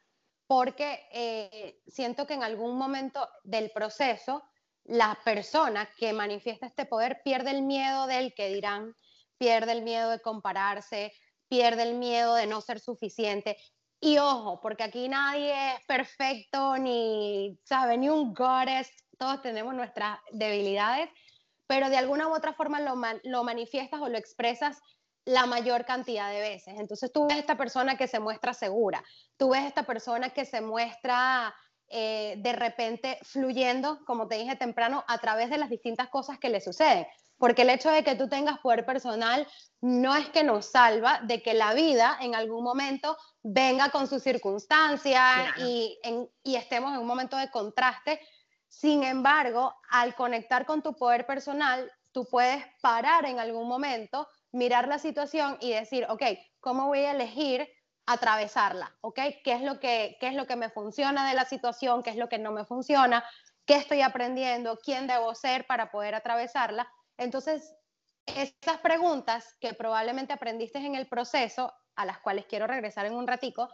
porque 0.49 1.07
eh, 1.11 1.79
siento 1.85 2.25
que 2.25 2.33
en 2.33 2.41
algún 2.41 2.75
momento 2.75 3.29
del 3.43 3.69
proceso 3.69 4.43
la 4.83 5.15
persona 5.23 5.87
que 5.95 6.11
manifiesta 6.11 6.65
este 6.65 6.87
poder 6.87 7.21
pierde 7.23 7.51
el 7.51 7.61
miedo 7.61 8.07
del 8.07 8.33
que 8.33 8.51
dirán, 8.51 8.95
pierde 9.37 9.73
el 9.73 9.83
miedo 9.83 10.09
de 10.09 10.21
compararse, 10.21 11.13
pierde 11.47 11.83
el 11.83 11.93
miedo 11.93 12.33
de 12.33 12.47
no 12.47 12.61
ser 12.61 12.79
suficiente. 12.79 13.57
Y 14.01 14.17
ojo, 14.17 14.59
porque 14.59 14.81
aquí 14.81 15.07
nadie 15.07 15.75
es 15.75 15.85
perfecto, 15.85 16.79
ni, 16.79 17.59
sabe, 17.63 17.99
ni 17.99 18.09
un 18.09 18.33
goddess, 18.33 18.89
todos 19.19 19.43
tenemos 19.43 19.75
nuestras 19.75 20.17
debilidades, 20.31 21.11
pero 21.67 21.91
de 21.91 21.97
alguna 21.97 22.27
u 22.27 22.33
otra 22.33 22.53
forma 22.53 22.79
lo, 22.79 22.95
lo 23.21 23.43
manifiestas 23.43 24.01
o 24.01 24.09
lo 24.09 24.17
expresas 24.17 24.81
la 25.29 25.45
mayor 25.45 25.85
cantidad 25.85 26.31
de 26.31 26.39
veces. 26.39 26.73
Entonces 26.79 27.11
tú 27.13 27.27
ves 27.27 27.37
esta 27.37 27.55
persona 27.55 27.97
que 27.97 28.07
se 28.07 28.19
muestra 28.19 28.53
segura, 28.53 29.03
tú 29.37 29.51
ves 29.51 29.63
esta 29.65 29.83
persona 29.83 30.31
que 30.31 30.43
se 30.43 30.59
muestra 30.59 31.53
eh, 31.87 32.35
de 32.39 32.53
repente 32.53 33.19
fluyendo, 33.21 34.03
como 34.05 34.27
te 34.27 34.35
dije 34.35 34.55
temprano, 34.55 35.03
a 35.07 35.19
través 35.19 35.51
de 35.51 35.59
las 35.59 35.69
distintas 35.69 36.09
cosas 36.09 36.39
que 36.39 36.49
le 36.49 36.61
suceden. 36.61 37.05
Porque 37.37 37.61
el 37.61 37.69
hecho 37.69 37.91
de 37.91 38.03
que 38.03 38.15
tú 38.15 38.27
tengas 38.27 38.57
poder 38.59 38.87
personal 38.87 39.47
no 39.81 40.15
es 40.15 40.27
que 40.29 40.43
nos 40.43 40.65
salva 40.65 41.19
de 41.23 41.43
que 41.43 41.53
la 41.53 41.75
vida 41.75 42.17
en 42.21 42.33
algún 42.33 42.63
momento 42.63 43.15
venga 43.43 43.89
con 43.91 44.07
sus 44.07 44.23
circunstancias 44.23 45.23
y, 45.59 45.99
y 46.43 46.55
estemos 46.55 46.91
en 46.91 47.01
un 47.01 47.07
momento 47.07 47.37
de 47.37 47.51
contraste 47.51 48.19
Sin 48.67 49.03
embargo, 49.03 49.75
al 49.91 50.15
conectar 50.15 50.65
con 50.65 50.81
tu 50.81 50.95
poder 50.95 51.27
personal, 51.27 51.89
tú 52.11 52.25
puedes 52.25 52.63
parar 52.81 53.25
en 53.25 53.39
algún 53.39 53.67
momento, 53.67 54.27
mirar 54.51 54.87
la 54.87 54.99
situación 54.99 55.57
y 55.59 55.71
decir, 55.71 56.05
ok, 56.09 56.23
¿cómo 56.59 56.87
voy 56.87 56.99
a 56.99 57.11
elegir 57.11 57.67
atravesarla? 58.05 58.95
¿Ok? 59.01 59.19
¿Qué 59.43 59.53
es 59.53 59.61
lo 59.61 59.79
que, 59.79 60.17
qué 60.19 60.27
es 60.27 60.33
lo 60.33 60.47
que 60.47 60.55
me 60.55 60.69
funciona 60.69 61.27
de 61.27 61.35
la 61.35 61.45
situación? 61.45 62.03
¿Qué 62.03 62.09
es 62.09 62.15
lo 62.15 62.29
que 62.29 62.39
no 62.39 62.51
me 62.51 62.65
funciona? 62.65 63.23
¿Qué 63.65 63.75
estoy 63.75 64.01
aprendiendo? 64.01 64.79
¿Quién 64.83 65.07
debo 65.07 65.35
ser 65.35 65.67
para 65.67 65.91
poder 65.91 66.15
atravesarla? 66.15 66.91
Entonces, 67.17 67.75
esas 68.25 68.79
preguntas 68.81 69.55
que 69.59 69.73
probablemente 69.73 70.33
aprendiste 70.33 70.79
en 70.79 70.95
el 70.95 71.07
proceso, 71.07 71.73
a 71.95 72.05
las 72.05 72.19
cuales 72.19 72.45
quiero 72.47 72.67
regresar 72.67 73.05
en 73.05 73.13
un 73.13 73.27
ratico, 73.27 73.69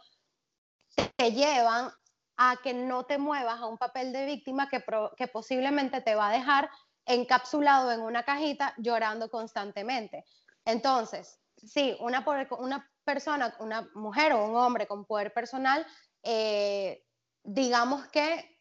te 1.15 1.31
llevan 1.31 1.91
a 2.37 2.57
que 2.61 2.73
no 2.73 3.05
te 3.05 3.17
muevas 3.17 3.59
a 3.61 3.67
un 3.67 3.77
papel 3.77 4.11
de 4.11 4.25
víctima 4.25 4.67
que, 4.67 4.83
que 5.15 5.27
posiblemente 5.27 6.01
te 6.01 6.15
va 6.15 6.29
a 6.29 6.33
dejar 6.33 6.69
encapsulado 7.05 7.91
en 7.91 8.01
una 8.01 8.23
cajita 8.23 8.73
llorando 8.77 9.29
constantemente. 9.29 10.25
Entonces, 10.65 11.39
sí, 11.57 11.95
una, 11.99 12.25
una 12.59 12.91
persona, 13.03 13.55
una 13.59 13.89
mujer 13.93 14.33
o 14.33 14.45
un 14.45 14.55
hombre 14.55 14.87
con 14.87 15.05
poder 15.05 15.31
personal, 15.33 15.85
eh, 16.23 17.03
digamos 17.43 18.07
que 18.07 18.51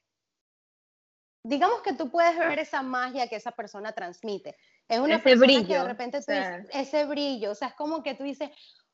digamos 1.47 1.83
que 1.83 1.93
tú 1.93 2.11
puedes 2.11 2.39
ver 2.39 2.59
esa 2.59 2.83
magia 2.83 3.29
que 3.29 3.37
esa 3.37 3.53
persona 3.53 3.93
transmite. 3.93 4.57
Es 4.89 4.99
una 4.99 5.17
ese 5.17 5.37
brillo, 5.37 5.67
que 5.67 5.75
de 5.75 5.85
repente 5.85 6.19
tú 6.21 6.33
dices, 6.33 6.67
ese 6.73 7.05
brillo, 7.05 7.51
o 7.51 7.55
sea, 7.55 7.69
es 7.69 7.75
como 7.75 8.03
que 8.03 8.15
tú 8.15 8.25
dices, 8.25 8.51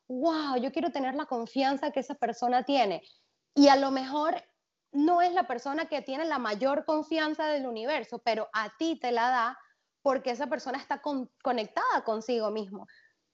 wow, 0.09 0.57
yo 0.61 0.73
quiero 0.73 0.91
tener 0.91 1.15
la 1.15 1.27
confianza 1.27 1.93
que 1.93 2.01
esa 2.01 2.17
persona 2.17 2.65
tiene. 2.65 3.03
Y 3.55 3.69
a 3.69 3.77
lo 3.77 3.91
mejor 3.91 4.43
no 4.93 5.23
es 5.23 5.33
la 5.33 5.47
persona 5.47 5.87
que 5.87 6.03
tiene 6.03 6.25
la 6.25 6.39
mayor 6.39 6.85
confianza 6.85 7.47
del 7.47 7.67
universo, 7.67 8.19
pero 8.19 8.49
a 8.53 8.77
ti 8.77 8.99
te 8.99 9.13
la 9.13 9.31
da 9.31 9.59
porque 10.03 10.31
esa 10.31 10.47
persona 10.47 10.79
está 10.79 11.01
conectada 11.43 12.05
consigo 12.05 12.51
mismo 12.51 12.87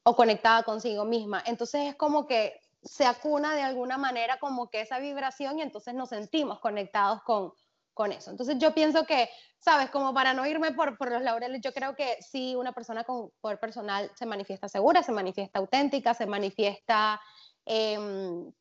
o 0.02 0.14
conectada 0.14 0.62
consigo 0.62 1.04
misma. 1.04 1.42
Entonces 1.46 1.88
es 1.88 1.96
como 1.96 2.26
que 2.26 2.60
se 2.82 3.04
acuna 3.04 3.54
de 3.54 3.62
alguna 3.62 3.98
manera 3.98 4.38
como 4.38 4.70
que 4.70 4.80
esa 4.80 4.98
vibración 4.98 5.58
y 5.58 5.62
entonces 5.62 5.94
nos 5.94 6.10
sentimos 6.10 6.60
conectados 6.60 7.22
con, 7.22 7.52
con 7.96 8.12
eso. 8.12 8.30
Entonces 8.30 8.58
yo 8.58 8.74
pienso 8.74 9.06
que, 9.06 9.28
sabes, 9.58 9.90
como 9.90 10.14
para 10.14 10.34
no 10.34 10.46
irme 10.46 10.72
por, 10.72 10.96
por 10.96 11.10
los 11.10 11.22
laureles, 11.22 11.60
yo 11.62 11.72
creo 11.72 11.96
que 11.96 12.18
si 12.20 12.54
una 12.54 12.72
persona 12.72 13.04
con 13.04 13.30
poder 13.40 13.58
personal 13.58 14.12
se 14.14 14.26
manifiesta 14.26 14.68
segura, 14.68 15.02
se 15.02 15.12
manifiesta 15.12 15.58
auténtica, 15.58 16.14
se 16.14 16.26
manifiesta, 16.26 17.20
em, 17.64 18.52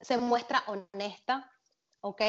se 0.00 0.18
muestra 0.18 0.64
honesta, 0.66 1.50
¿ok? 2.00 2.22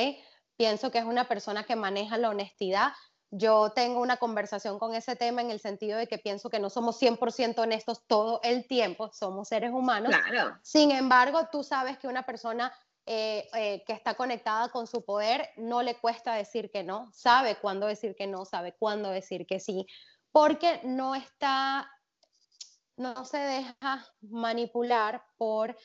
Pienso 0.56 0.92
que 0.92 1.00
es 1.00 1.06
una 1.06 1.28
persona 1.28 1.64
que 1.64 1.76
maneja 1.76 2.18
la 2.18 2.30
honestidad. 2.30 2.94
Yo 3.36 3.72
tengo 3.72 4.00
una 4.00 4.18
conversación 4.18 4.78
con 4.78 4.94
ese 4.94 5.16
tema 5.16 5.42
en 5.42 5.50
el 5.50 5.60
sentido 5.60 5.98
de 5.98 6.06
que 6.06 6.20
pienso 6.20 6.52
que 6.52 6.60
no 6.60 6.70
somos 6.70 7.02
100% 7.02 7.58
honestos 7.58 8.06
todo 8.06 8.40
el 8.44 8.68
tiempo, 8.68 9.10
somos 9.12 9.48
seres 9.48 9.72
humanos. 9.72 10.14
Claro. 10.16 10.56
Sin 10.62 10.92
embargo, 10.92 11.48
tú 11.52 11.64
sabes 11.64 11.98
que 11.98 12.08
una 12.08 12.28
persona 12.28 12.72
eh, 13.08 13.50
eh, 13.56 13.84
que 13.88 13.94
está 13.94 14.14
conectada 14.14 14.70
con 14.70 14.86
su 14.86 15.04
poder 15.04 15.50
no 15.58 15.82
le 15.82 15.96
cuesta 15.96 16.36
decir 16.36 16.70
que 16.70 16.84
no, 16.84 17.10
sabe 17.12 17.56
cuándo 17.56 17.88
decir 17.88 18.16
que 18.16 18.28
no, 18.28 18.46
sabe 18.46 18.76
cuándo 18.78 19.10
decir 19.10 19.48
que 19.48 19.60
sí, 19.60 19.88
porque 20.32 20.80
no 20.84 21.16
está, 21.16 21.92
no 22.96 23.26
se 23.26 23.40
deja 23.40 24.08
manipular 24.22 25.26
por, 25.38 25.76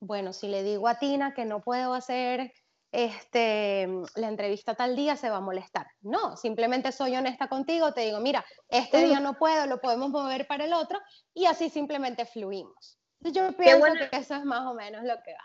bueno, 0.00 0.32
si 0.32 0.48
le 0.48 0.62
digo 0.62 0.88
a 0.88 0.98
Tina 0.98 1.34
que 1.34 1.44
no 1.44 1.60
puedo 1.60 1.92
hacer 1.92 2.54
este, 2.92 3.86
la 4.16 4.28
entrevista 4.28 4.74
tal 4.74 4.96
día 4.96 5.16
se 5.16 5.30
va 5.30 5.36
a 5.36 5.40
molestar. 5.40 5.86
No, 6.00 6.36
simplemente 6.36 6.92
soy 6.92 7.16
honesta 7.16 7.48
contigo, 7.48 7.92
te 7.92 8.02
digo, 8.02 8.20
mira, 8.20 8.44
este 8.68 9.04
día 9.04 9.20
no 9.20 9.34
puedo, 9.34 9.66
lo 9.66 9.80
podemos 9.80 10.10
mover 10.10 10.46
para 10.46 10.64
el 10.64 10.72
otro 10.72 10.98
y 11.34 11.46
así 11.46 11.68
simplemente 11.70 12.24
fluimos. 12.24 12.98
Yo 13.20 13.52
pienso 13.52 13.86
que 14.10 14.16
eso 14.16 14.36
es 14.36 14.44
más 14.44 14.66
o 14.66 14.74
menos 14.74 15.02
lo 15.04 15.22
que 15.22 15.32
va. 15.32 15.44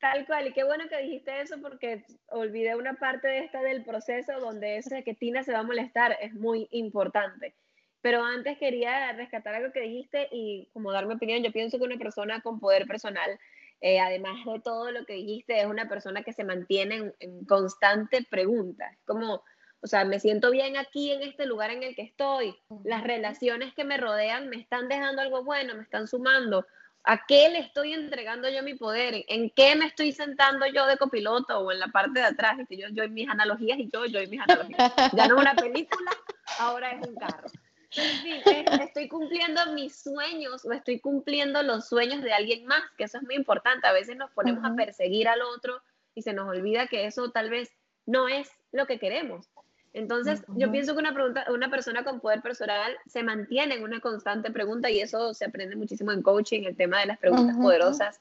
Tal 0.00 0.26
cual, 0.26 0.46
y 0.46 0.52
qué 0.52 0.62
bueno 0.62 0.84
que 0.88 0.98
dijiste 0.98 1.40
eso 1.40 1.56
porque 1.60 2.04
olvidé 2.28 2.76
una 2.76 2.94
parte 2.94 3.26
de 3.26 3.40
esta 3.40 3.60
del 3.60 3.84
proceso 3.84 4.38
donde 4.38 4.76
eso 4.76 4.94
de 4.94 5.02
que 5.02 5.14
Tina 5.14 5.42
se 5.42 5.52
va 5.52 5.60
a 5.60 5.64
molestar 5.64 6.16
es 6.20 6.34
muy 6.34 6.68
importante. 6.70 7.54
Pero 8.00 8.22
antes 8.22 8.58
quería 8.58 9.12
rescatar 9.12 9.56
algo 9.56 9.72
que 9.72 9.80
dijiste 9.80 10.28
y 10.30 10.68
como 10.72 10.92
dar 10.92 11.06
mi 11.06 11.14
opinión, 11.14 11.42
yo 11.42 11.50
pienso 11.50 11.78
que 11.78 11.84
una 11.84 11.98
persona 11.98 12.40
con 12.42 12.60
poder 12.60 12.86
personal 12.86 13.40
eh, 13.80 14.00
además 14.00 14.44
de 14.44 14.60
todo 14.60 14.90
lo 14.90 15.04
que 15.04 15.14
dijiste, 15.14 15.60
es 15.60 15.66
una 15.66 15.88
persona 15.88 16.22
que 16.22 16.32
se 16.32 16.44
mantiene 16.44 17.12
en, 17.20 17.44
constante 17.44 18.26
pregunta. 18.28 18.90
Como, 19.04 19.42
o 19.80 19.86
sea, 19.86 20.04
me 20.04 20.18
siento 20.18 20.50
bien 20.50 20.76
aquí 20.76 21.12
en 21.12 21.22
este 21.22 21.46
lugar 21.46 21.70
en 21.70 21.82
el 21.82 21.94
que 21.94 22.02
estoy. 22.02 22.56
Las 22.84 23.04
relaciones 23.04 23.74
que 23.74 23.84
me 23.84 23.96
rodean 23.96 24.48
me 24.48 24.56
están 24.56 24.88
dejando 24.88 25.22
algo 25.22 25.44
bueno, 25.44 25.74
me 25.74 25.82
están 25.82 26.08
sumando. 26.08 26.66
¿A 27.04 27.24
qué 27.26 27.48
le 27.48 27.60
estoy 27.60 27.94
entregando 27.94 28.50
yo 28.50 28.62
mi 28.62 28.74
poder? 28.74 29.24
¿En 29.28 29.50
qué 29.50 29.76
me 29.76 29.86
estoy 29.86 30.12
sentando 30.12 30.66
yo 30.66 30.84
de 30.86 30.98
copiloto 30.98 31.60
o 31.60 31.70
en 31.70 31.78
la 31.78 31.88
parte 31.88 32.20
de 32.20 32.26
atrás? 32.26 32.58
Y 32.68 32.76
yo, 32.76 32.88
yo 32.90 33.04
en 33.04 33.14
mis 33.14 33.28
analogías 33.28 33.78
y 33.78 33.88
yo, 33.90 34.04
yo 34.06 34.18
en 34.18 34.28
mis 34.28 34.40
analogías. 34.40 34.92
Ya 35.12 35.28
no 35.28 35.36
es 35.36 35.40
una 35.40 35.54
película, 35.54 36.10
ahora 36.58 36.90
es 36.90 37.06
un 37.06 37.14
carro. 37.14 37.48
En 37.96 38.42
fin, 38.42 38.64
estoy 38.82 39.08
cumpliendo 39.08 39.72
mis 39.72 39.96
sueños 39.96 40.64
o 40.64 40.72
estoy 40.72 41.00
cumpliendo 41.00 41.62
los 41.62 41.88
sueños 41.88 42.22
de 42.22 42.32
alguien 42.32 42.66
más, 42.66 42.82
que 42.96 43.04
eso 43.04 43.18
es 43.18 43.24
muy 43.24 43.34
importante. 43.34 43.86
A 43.86 43.92
veces 43.92 44.16
nos 44.16 44.30
ponemos 44.32 44.64
a 44.64 44.74
perseguir 44.74 45.28
al 45.28 45.40
otro 45.42 45.80
y 46.14 46.22
se 46.22 46.32
nos 46.32 46.48
olvida 46.48 46.86
que 46.86 47.06
eso 47.06 47.30
tal 47.30 47.48
vez 47.48 47.70
no 48.04 48.28
es 48.28 48.50
lo 48.72 48.86
que 48.86 48.98
queremos. 48.98 49.48
Entonces, 49.94 50.42
yo 50.48 50.70
pienso 50.70 50.92
que 50.92 51.00
una, 51.00 51.14
pregunta, 51.14 51.46
una 51.50 51.70
persona 51.70 52.04
con 52.04 52.20
poder 52.20 52.42
personal 52.42 52.96
se 53.06 53.22
mantiene 53.22 53.76
en 53.76 53.82
una 53.82 54.00
constante 54.00 54.50
pregunta 54.50 54.90
y 54.90 55.00
eso 55.00 55.32
se 55.34 55.46
aprende 55.46 55.76
muchísimo 55.76 56.12
en 56.12 56.22
coaching, 56.22 56.64
el 56.64 56.76
tema 56.76 57.00
de 57.00 57.06
las 57.06 57.18
preguntas 57.18 57.56
poderosas, 57.56 58.20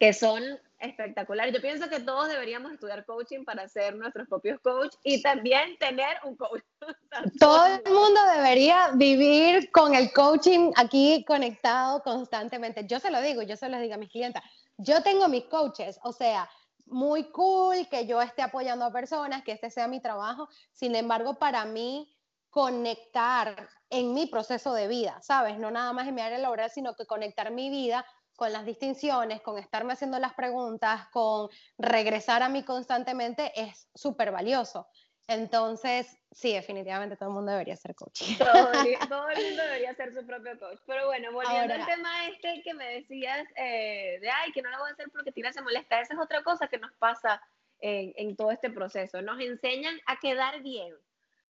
que 0.00 0.12
son 0.12 0.42
espectacular. 0.78 1.50
Yo 1.52 1.60
pienso 1.60 1.88
que 1.88 2.00
todos 2.00 2.28
deberíamos 2.28 2.72
estudiar 2.72 3.04
coaching 3.04 3.44
para 3.44 3.68
ser 3.68 3.96
nuestros 3.96 4.28
propios 4.28 4.60
coach 4.60 4.94
y 5.02 5.22
también 5.22 5.76
tener 5.78 6.18
un 6.24 6.36
coach. 6.36 6.62
Todo 7.40 7.66
el 7.66 7.92
mundo 7.92 8.20
debería 8.34 8.90
vivir 8.94 9.70
con 9.70 9.94
el 9.94 10.12
coaching 10.12 10.72
aquí 10.76 11.24
conectado 11.26 12.02
constantemente. 12.02 12.86
Yo 12.86 13.00
se 13.00 13.10
lo 13.10 13.20
digo, 13.20 13.42
yo 13.42 13.56
se 13.56 13.68
lo 13.68 13.78
digo 13.78 13.94
a 13.94 13.98
mis 13.98 14.10
clientes. 14.10 14.42
Yo 14.76 15.02
tengo 15.02 15.28
mis 15.28 15.44
coaches, 15.44 15.98
o 16.02 16.12
sea, 16.12 16.48
muy 16.86 17.24
cool 17.32 17.88
que 17.90 18.06
yo 18.06 18.22
esté 18.22 18.42
apoyando 18.42 18.84
a 18.84 18.92
personas, 18.92 19.42
que 19.42 19.52
este 19.52 19.70
sea 19.70 19.88
mi 19.88 20.00
trabajo. 20.00 20.48
Sin 20.72 20.94
embargo, 20.94 21.38
para 21.38 21.64
mí, 21.64 22.14
conectar 22.50 23.68
en 23.90 24.14
mi 24.14 24.26
proceso 24.26 24.72
de 24.74 24.88
vida, 24.88 25.18
¿sabes? 25.22 25.58
No 25.58 25.70
nada 25.70 25.92
más 25.92 26.08
en 26.08 26.14
mi 26.14 26.22
área 26.22 26.38
laboral, 26.38 26.70
sino 26.70 26.94
que 26.94 27.06
conectar 27.06 27.50
mi 27.50 27.70
vida 27.70 28.04
con 28.38 28.52
las 28.52 28.64
distinciones, 28.64 29.40
con 29.40 29.58
estarme 29.58 29.94
haciendo 29.94 30.16
las 30.20 30.32
preguntas, 30.32 31.08
con 31.08 31.48
regresar 31.76 32.44
a 32.44 32.48
mí 32.48 32.62
constantemente, 32.62 33.50
es 33.60 33.88
súper 33.96 34.30
valioso. 34.30 34.86
Entonces, 35.26 36.16
sí, 36.30 36.52
definitivamente 36.52 37.16
todo 37.16 37.30
el 37.30 37.34
mundo 37.34 37.50
debería 37.50 37.74
ser 37.74 37.96
coach. 37.96 38.22
Todo, 39.08 39.28
el 39.28 39.44
mundo 39.44 39.62
debería 39.64 39.92
ser 39.96 40.14
su 40.14 40.24
propio 40.24 40.56
coach. 40.56 40.78
Pero 40.86 41.06
bueno, 41.06 41.32
volviendo 41.32 41.74
al 41.74 41.84
tema 41.84 42.28
este 42.28 42.62
que 42.62 42.74
me 42.74 43.00
decías 43.00 43.44
eh, 43.56 44.20
de, 44.20 44.30
ay, 44.30 44.52
que 44.52 44.62
no 44.62 44.70
lo 44.70 44.78
voy 44.78 44.90
a 44.90 44.92
hacer 44.92 45.10
porque 45.10 45.32
Tina 45.32 45.52
se 45.52 45.60
molesta, 45.60 46.00
esa 46.00 46.14
es 46.14 46.20
otra 46.20 46.44
cosa 46.44 46.68
que 46.68 46.78
nos 46.78 46.92
pasa 46.92 47.42
en, 47.80 48.12
en 48.14 48.36
todo 48.36 48.52
este 48.52 48.70
proceso. 48.70 49.20
Nos 49.20 49.40
enseñan 49.40 49.98
a 50.06 50.16
quedar 50.20 50.62
bien 50.62 50.94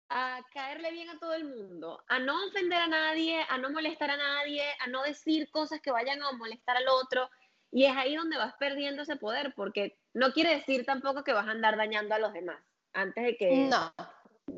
a 0.08 0.40
caerle 0.52 0.92
bien 0.92 1.10
a 1.10 1.18
todo 1.18 1.34
el 1.34 1.44
mundo, 1.44 2.02
a 2.08 2.18
no 2.18 2.46
ofender 2.46 2.80
a 2.80 2.86
nadie, 2.86 3.44
a 3.48 3.58
no 3.58 3.70
molestar 3.70 4.10
a 4.10 4.16
nadie, 4.16 4.62
a 4.80 4.86
no 4.88 5.02
decir 5.02 5.50
cosas 5.50 5.80
que 5.80 5.90
vayan 5.90 6.22
a 6.22 6.32
molestar 6.32 6.76
al 6.76 6.88
otro. 6.88 7.28
Y 7.72 7.84
es 7.84 7.96
ahí 7.96 8.14
donde 8.14 8.38
vas 8.38 8.54
perdiendo 8.58 9.02
ese 9.02 9.16
poder, 9.16 9.52
porque 9.56 9.98
no 10.14 10.32
quiere 10.32 10.54
decir 10.54 10.86
tampoco 10.86 11.24
que 11.24 11.32
vas 11.32 11.46
a 11.46 11.50
andar 11.50 11.76
dañando 11.76 12.14
a 12.14 12.18
los 12.18 12.32
demás 12.32 12.58
antes 12.92 13.24
de 13.24 13.36
que... 13.36 13.56
No. 13.68 13.92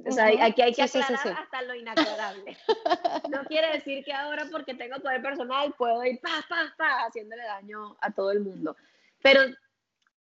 O 0.06 0.12
sea, 0.12 0.26
aquí 0.44 0.60
hay 0.60 0.74
que 0.74 0.82
aclarar 0.82 1.38
hasta 1.38 1.62
lo 1.62 1.74
inaclarable. 1.74 2.56
no 3.30 3.42
quiere 3.44 3.72
decir 3.72 4.04
que 4.04 4.12
ahora 4.12 4.46
porque 4.50 4.74
tengo 4.74 5.00
poder 5.00 5.22
personal 5.22 5.72
puedo 5.78 6.04
ir 6.04 6.20
pa, 6.20 6.44
pa, 6.46 6.74
pa, 6.76 7.06
haciéndole 7.06 7.42
daño 7.42 7.96
a 8.02 8.10
todo 8.10 8.30
el 8.30 8.40
mundo. 8.40 8.76
Pero 9.22 9.40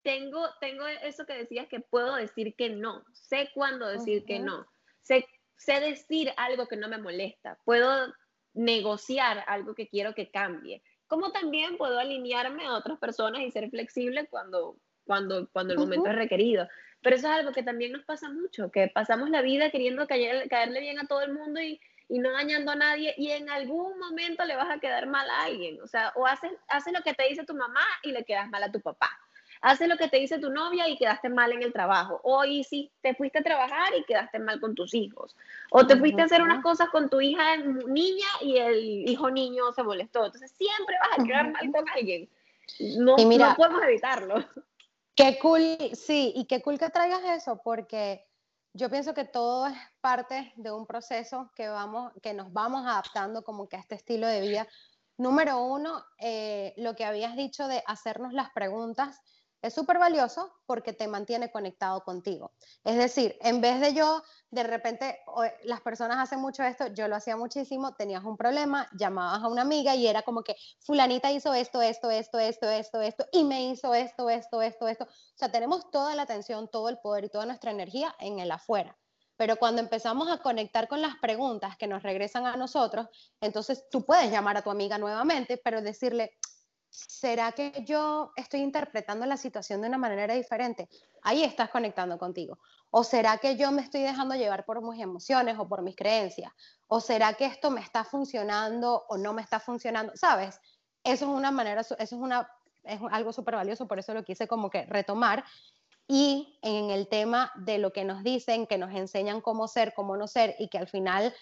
tengo, 0.02 0.48
tengo 0.60 0.86
eso 0.86 1.26
que 1.26 1.34
decías 1.34 1.66
que 1.66 1.80
puedo 1.80 2.14
decir 2.14 2.54
que 2.54 2.70
no. 2.70 3.04
Sé 3.12 3.50
cuándo 3.54 3.88
decir 3.88 4.24
que 4.24 4.38
no 4.38 4.66
sé, 5.06 5.80
decir 5.80 6.32
algo 6.36 6.66
que 6.66 6.76
no 6.76 6.88
me 6.88 6.98
molesta, 6.98 7.58
puedo 7.64 8.12
negociar 8.54 9.44
algo 9.46 9.74
que 9.74 9.88
quiero 9.88 10.14
que 10.14 10.30
cambie, 10.30 10.82
como 11.06 11.30
también 11.30 11.76
puedo 11.76 11.98
alinearme 11.98 12.66
a 12.66 12.74
otras 12.74 12.98
personas 12.98 13.42
y 13.42 13.50
ser 13.50 13.70
flexible 13.70 14.26
cuando, 14.28 14.76
cuando, 15.04 15.48
cuando 15.52 15.74
el 15.74 15.78
momento 15.78 16.10
es 16.10 16.16
requerido. 16.16 16.68
Pero 17.02 17.16
eso 17.16 17.28
es 17.28 17.34
algo 17.34 17.52
que 17.52 17.62
también 17.62 17.92
nos 17.92 18.04
pasa 18.04 18.28
mucho, 18.30 18.70
que 18.70 18.88
pasamos 18.88 19.30
la 19.30 19.42
vida 19.42 19.70
queriendo 19.70 20.06
caerle 20.06 20.80
bien 20.80 20.98
a 20.98 21.06
todo 21.06 21.20
el 21.22 21.32
mundo 21.32 21.60
y, 21.60 21.80
y, 22.08 22.18
no 22.18 22.32
dañando 22.32 22.72
a 22.72 22.76
nadie 22.76 23.14
y 23.16 23.30
en 23.30 23.48
algún 23.50 23.98
momento 23.98 24.44
le 24.44 24.56
vas 24.56 24.70
a 24.74 24.80
quedar 24.80 25.06
mal 25.06 25.28
a 25.30 25.44
alguien. 25.44 25.80
O 25.82 25.86
sea, 25.86 26.12
o 26.16 26.26
haces, 26.26 26.50
haces 26.68 26.92
lo 26.92 27.02
que 27.02 27.14
te 27.14 27.28
dice 27.28 27.44
tu 27.44 27.54
mamá 27.54 27.84
y 28.02 28.10
le 28.10 28.24
quedas 28.24 28.48
mal 28.50 28.62
a 28.64 28.72
tu 28.72 28.80
papá 28.80 29.10
haces 29.66 29.88
lo 29.88 29.96
que 29.96 30.06
te 30.08 30.18
dice 30.18 30.38
tu 30.38 30.50
novia 30.50 30.88
y 30.88 30.96
quedaste 30.96 31.28
mal 31.28 31.50
en 31.50 31.60
el 31.60 31.72
trabajo. 31.72 32.20
O 32.22 32.44
y 32.44 32.62
si 32.62 32.92
te 33.00 33.14
fuiste 33.14 33.40
a 33.40 33.42
trabajar 33.42 33.92
y 33.98 34.04
quedaste 34.04 34.38
mal 34.38 34.60
con 34.60 34.76
tus 34.76 34.94
hijos. 34.94 35.36
O 35.72 35.84
te 35.84 35.96
fuiste 35.96 36.22
a 36.22 36.26
hacer 36.26 36.40
unas 36.40 36.62
cosas 36.62 36.88
con 36.90 37.10
tu 37.10 37.20
hija 37.20 37.56
niña 37.56 38.28
y 38.42 38.58
el 38.58 39.08
hijo 39.08 39.28
niño 39.28 39.72
se 39.72 39.82
molestó. 39.82 40.24
Entonces 40.24 40.52
siempre 40.52 40.94
vas 41.00 41.18
a 41.18 41.24
quedar 41.24 41.50
mal 41.50 41.72
con 41.72 41.84
alguien. 41.88 42.28
No, 42.98 43.16
no 43.16 43.56
podemos 43.56 43.82
evitarlo. 43.82 44.44
Qué 45.16 45.36
cool, 45.40 45.76
sí, 45.94 46.32
y 46.36 46.44
qué 46.44 46.62
cool 46.62 46.78
que 46.78 46.90
traigas 46.90 47.24
eso, 47.24 47.60
porque 47.64 48.24
yo 48.72 48.88
pienso 48.88 49.14
que 49.14 49.24
todo 49.24 49.66
es 49.66 49.74
parte 50.00 50.52
de 50.56 50.70
un 50.70 50.86
proceso 50.86 51.50
que, 51.56 51.66
vamos, 51.66 52.12
que 52.22 52.34
nos 52.34 52.52
vamos 52.52 52.86
adaptando 52.86 53.42
como 53.42 53.68
que 53.68 53.76
a 53.76 53.80
este 53.80 53.96
estilo 53.96 54.28
de 54.28 54.42
vida. 54.42 54.68
Número 55.16 55.62
uno, 55.62 56.04
eh, 56.20 56.74
lo 56.76 56.94
que 56.94 57.04
habías 57.04 57.34
dicho 57.34 57.66
de 57.66 57.82
hacernos 57.86 58.32
las 58.32 58.50
preguntas 58.50 59.22
es 59.62 59.74
súper 59.74 59.98
valioso 59.98 60.52
porque 60.66 60.92
te 60.92 61.08
mantiene 61.08 61.50
conectado 61.50 62.02
contigo. 62.04 62.52
Es 62.84 62.96
decir, 62.96 63.36
en 63.40 63.60
vez 63.60 63.80
de 63.80 63.94
yo, 63.94 64.22
de 64.50 64.62
repente, 64.62 65.18
las 65.64 65.80
personas 65.80 66.18
hacen 66.18 66.40
mucho 66.40 66.62
esto, 66.62 66.86
yo 66.88 67.08
lo 67.08 67.16
hacía 67.16 67.36
muchísimo, 67.36 67.94
tenías 67.94 68.24
un 68.24 68.36
problema, 68.36 68.88
llamabas 68.92 69.42
a 69.42 69.48
una 69.48 69.62
amiga 69.62 69.94
y 69.94 70.06
era 70.06 70.22
como 70.22 70.42
que 70.42 70.56
fulanita 70.80 71.32
hizo 71.32 71.52
esto, 71.54 71.82
esto, 71.82 72.10
esto, 72.10 72.38
esto, 72.38 72.68
esto, 72.70 73.00
esto, 73.00 73.26
y 73.32 73.44
me 73.44 73.64
hizo 73.64 73.94
esto, 73.94 74.30
esto, 74.30 74.62
esto, 74.62 74.88
esto. 74.88 75.04
O 75.04 75.36
sea, 75.36 75.50
tenemos 75.50 75.90
toda 75.90 76.14
la 76.14 76.22
atención, 76.22 76.68
todo 76.68 76.88
el 76.88 76.98
poder 76.98 77.24
y 77.24 77.28
toda 77.28 77.46
nuestra 77.46 77.70
energía 77.70 78.14
en 78.20 78.38
el 78.38 78.50
afuera. 78.52 78.96
Pero 79.36 79.56
cuando 79.56 79.82
empezamos 79.82 80.28
a 80.30 80.38
conectar 80.38 80.88
con 80.88 81.02
las 81.02 81.16
preguntas 81.16 81.76
que 81.76 81.86
nos 81.86 82.02
regresan 82.02 82.46
a 82.46 82.56
nosotros, 82.56 83.06
entonces 83.40 83.84
tú 83.90 84.04
puedes 84.04 84.30
llamar 84.30 84.56
a 84.56 84.62
tu 84.62 84.70
amiga 84.70 84.96
nuevamente, 84.96 85.60
pero 85.62 85.82
decirle, 85.82 86.38
¿será 86.96 87.52
que 87.52 87.84
yo 87.84 88.32
estoy 88.36 88.60
interpretando 88.60 89.26
la 89.26 89.36
situación 89.36 89.82
de 89.82 89.88
una 89.88 89.98
manera 89.98 90.32
diferente? 90.32 90.88
Ahí 91.22 91.44
estás 91.44 91.68
conectando 91.68 92.16
contigo. 92.16 92.58
¿O 92.90 93.04
será 93.04 93.36
que 93.36 93.56
yo 93.56 93.70
me 93.70 93.82
estoy 93.82 94.00
dejando 94.00 94.34
llevar 94.34 94.64
por 94.64 94.82
mis 94.82 95.02
emociones 95.02 95.58
o 95.58 95.68
por 95.68 95.82
mis 95.82 95.94
creencias? 95.94 96.50
¿O 96.86 97.00
será 97.00 97.34
que 97.34 97.44
esto 97.44 97.70
me 97.70 97.82
está 97.82 98.04
funcionando 98.04 99.04
o 99.08 99.18
no 99.18 99.34
me 99.34 99.42
está 99.42 99.60
funcionando? 99.60 100.12
¿Sabes? 100.16 100.58
Eso 101.04 101.26
es 101.26 101.30
una 101.30 101.50
manera, 101.50 101.82
eso 101.82 101.96
es, 101.98 102.12
una, 102.12 102.50
es 102.82 102.98
algo 103.10 103.32
súper 103.32 103.56
valioso, 103.56 103.86
por 103.86 103.98
eso 103.98 104.14
lo 104.14 104.24
quise 104.24 104.48
como 104.48 104.70
que 104.70 104.86
retomar. 104.86 105.44
Y 106.08 106.58
en 106.62 106.90
el 106.90 107.08
tema 107.08 107.52
de 107.56 107.78
lo 107.78 107.92
que 107.92 108.04
nos 108.04 108.22
dicen, 108.22 108.66
que 108.66 108.78
nos 108.78 108.94
enseñan 108.94 109.42
cómo 109.42 109.68
ser, 109.68 109.92
cómo 109.92 110.16
no 110.16 110.26
ser, 110.28 110.56
y 110.58 110.68
que 110.68 110.78
al 110.78 110.88
final 110.88 111.34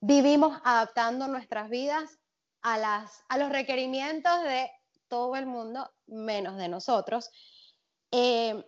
vivimos 0.00 0.60
adaptando 0.64 1.28
nuestras 1.28 1.70
vidas 1.70 2.18
a, 2.60 2.76
las, 2.76 3.24
a 3.28 3.38
los 3.38 3.48
requerimientos 3.48 4.42
de 4.42 4.70
todo 5.08 5.36
el 5.36 5.46
mundo, 5.46 5.90
menos 6.06 6.56
de 6.56 6.68
nosotros. 6.68 7.30
Eh, 8.10 8.64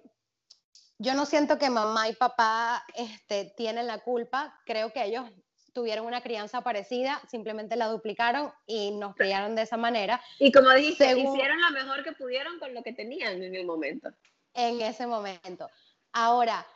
yo 0.98 1.14
no 1.14 1.24
siento 1.24 1.58
que 1.58 1.70
mamá 1.70 2.08
y 2.08 2.14
papá 2.14 2.84
este, 2.94 3.52
tienen 3.56 3.86
la 3.86 3.98
culpa, 3.98 4.60
creo 4.66 4.92
que 4.92 5.04
ellos 5.04 5.24
tuvieron 5.72 6.04
una 6.04 6.20
crianza 6.20 6.62
parecida, 6.62 7.22
simplemente 7.28 7.76
la 7.76 7.86
duplicaron 7.86 8.52
y 8.66 8.90
nos 8.90 9.14
criaron 9.14 9.54
de 9.54 9.62
esa 9.62 9.76
manera. 9.76 10.20
Y 10.38 10.52
como 10.52 10.70
dice, 10.72 11.18
hicieron 11.18 11.60
lo 11.60 11.70
mejor 11.70 12.04
que 12.04 12.12
pudieron 12.12 12.58
con 12.58 12.74
lo 12.74 12.82
que 12.82 12.92
tenían 12.92 13.42
en 13.42 13.54
el 13.54 13.64
momento. 13.64 14.10
En 14.52 14.80
ese 14.80 15.06
momento. 15.06 15.68
Ahora, 16.12 16.66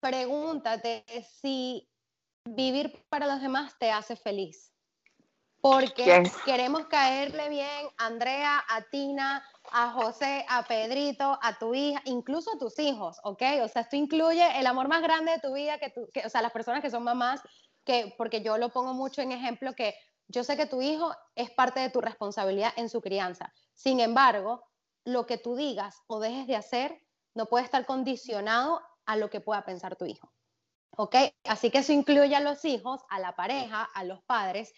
pregúntate 0.00 1.04
si 1.40 1.88
vivir 2.44 3.04
para 3.08 3.26
los 3.26 3.40
demás 3.40 3.78
te 3.78 3.90
hace 3.90 4.16
feliz 4.16 4.72
porque 5.60 6.22
queremos 6.44 6.86
caerle 6.86 7.48
bien 7.48 7.88
a 7.98 8.06
Andrea, 8.06 8.64
a 8.68 8.82
Tina, 8.82 9.44
a 9.72 9.90
José, 9.90 10.44
a 10.48 10.62
Pedrito, 10.64 11.38
a 11.42 11.58
tu 11.58 11.74
hija, 11.74 12.00
incluso 12.04 12.52
a 12.54 12.58
tus 12.58 12.78
hijos, 12.78 13.18
¿ok? 13.24 13.42
O 13.62 13.68
sea, 13.68 13.82
esto 13.82 13.96
incluye 13.96 14.58
el 14.58 14.66
amor 14.66 14.88
más 14.88 15.02
grande 15.02 15.32
de 15.32 15.40
tu 15.40 15.52
vida, 15.52 15.78
que, 15.78 15.92
que 16.12 16.24
o 16.24 16.28
sea, 16.28 16.42
las 16.42 16.52
personas 16.52 16.80
que 16.80 16.90
son 16.90 17.02
mamás, 17.02 17.40
que, 17.84 18.14
porque 18.16 18.42
yo 18.42 18.56
lo 18.58 18.68
pongo 18.68 18.94
mucho 18.94 19.20
en 19.20 19.32
ejemplo, 19.32 19.74
que 19.74 19.94
yo 20.28 20.44
sé 20.44 20.56
que 20.56 20.66
tu 20.66 20.80
hijo 20.82 21.12
es 21.34 21.50
parte 21.50 21.80
de 21.80 21.90
tu 21.90 22.00
responsabilidad 22.00 22.72
en 22.76 22.88
su 22.88 23.00
crianza. 23.00 23.52
Sin 23.74 23.98
embargo, 24.00 24.62
lo 25.04 25.26
que 25.26 25.38
tú 25.38 25.56
digas 25.56 26.02
o 26.06 26.20
dejes 26.20 26.46
de 26.46 26.56
hacer 26.56 27.00
no 27.34 27.46
puede 27.46 27.64
estar 27.64 27.86
condicionado 27.86 28.80
a 29.06 29.16
lo 29.16 29.30
que 29.30 29.40
pueda 29.40 29.64
pensar 29.64 29.96
tu 29.96 30.04
hijo. 30.04 30.30
¿Ok? 30.96 31.16
Así 31.44 31.70
que 31.70 31.78
eso 31.78 31.92
incluye 31.92 32.34
a 32.36 32.40
los 32.40 32.64
hijos, 32.64 33.00
a 33.08 33.18
la 33.18 33.34
pareja, 33.36 33.84
a 33.84 34.04
los 34.04 34.22
padres, 34.24 34.72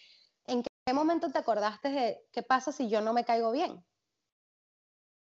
qué 0.91 0.95
momento 0.95 1.31
te 1.31 1.37
acordaste 1.37 1.89
de 1.89 2.27
qué 2.33 2.43
pasa 2.43 2.73
si 2.73 2.89
yo 2.89 2.99
no 2.99 3.13
me 3.13 3.23
caigo 3.23 3.53
bien? 3.53 3.81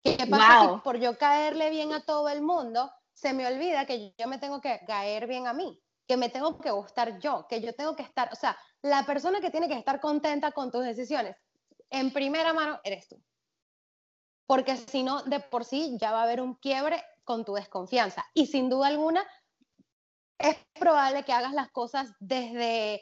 ¿Qué 0.04 0.28
pasa 0.30 0.74
si 0.74 0.82
por 0.82 0.98
yo 0.98 1.18
caerle 1.18 1.70
bien 1.70 1.94
a 1.94 2.04
todo 2.04 2.28
el 2.28 2.42
mundo 2.42 2.92
se 3.14 3.32
me 3.32 3.48
olvida 3.48 3.86
que 3.86 4.14
yo 4.18 4.28
me 4.28 4.40
tengo 4.40 4.60
que 4.60 4.82
caer 4.86 5.26
bien 5.26 5.48
a 5.48 5.54
mí? 5.54 5.82
Que 6.06 6.18
me 6.18 6.28
tengo 6.28 6.60
que 6.60 6.70
gustar 6.70 7.18
yo, 7.20 7.48
que 7.48 7.62
yo 7.62 7.74
tengo 7.74 7.96
que 7.96 8.04
estar, 8.04 8.30
o 8.34 8.36
sea, 8.36 8.58
la 8.82 9.06
persona 9.06 9.40
que 9.40 9.52
tiene 9.52 9.70
que 9.70 9.78
estar 9.78 10.02
contenta 10.02 10.52
con 10.52 10.70
tus 10.70 10.84
decisiones, 10.84 11.38
en 11.90 12.12
primera 12.12 12.52
mano 12.52 12.82
eres 12.84 13.08
tú. 13.08 13.24
Porque 14.46 14.76
si 14.76 15.02
no, 15.02 15.24
de 15.24 15.40
por 15.40 15.64
sí 15.64 15.98
ya 15.98 16.12
va 16.12 16.20
a 16.20 16.24
haber 16.24 16.42
un 16.42 16.56
quiebre 16.56 17.02
con 17.24 17.46
tu 17.46 17.54
desconfianza. 17.54 18.26
Y 18.34 18.48
sin 18.48 18.70
duda 18.70 18.88
alguna, 18.88 19.26
es 20.38 20.58
probable 20.74 21.24
que 21.24 21.32
hagas 21.32 21.54
las 21.54 21.72
cosas 21.72 22.14
desde 22.20 23.02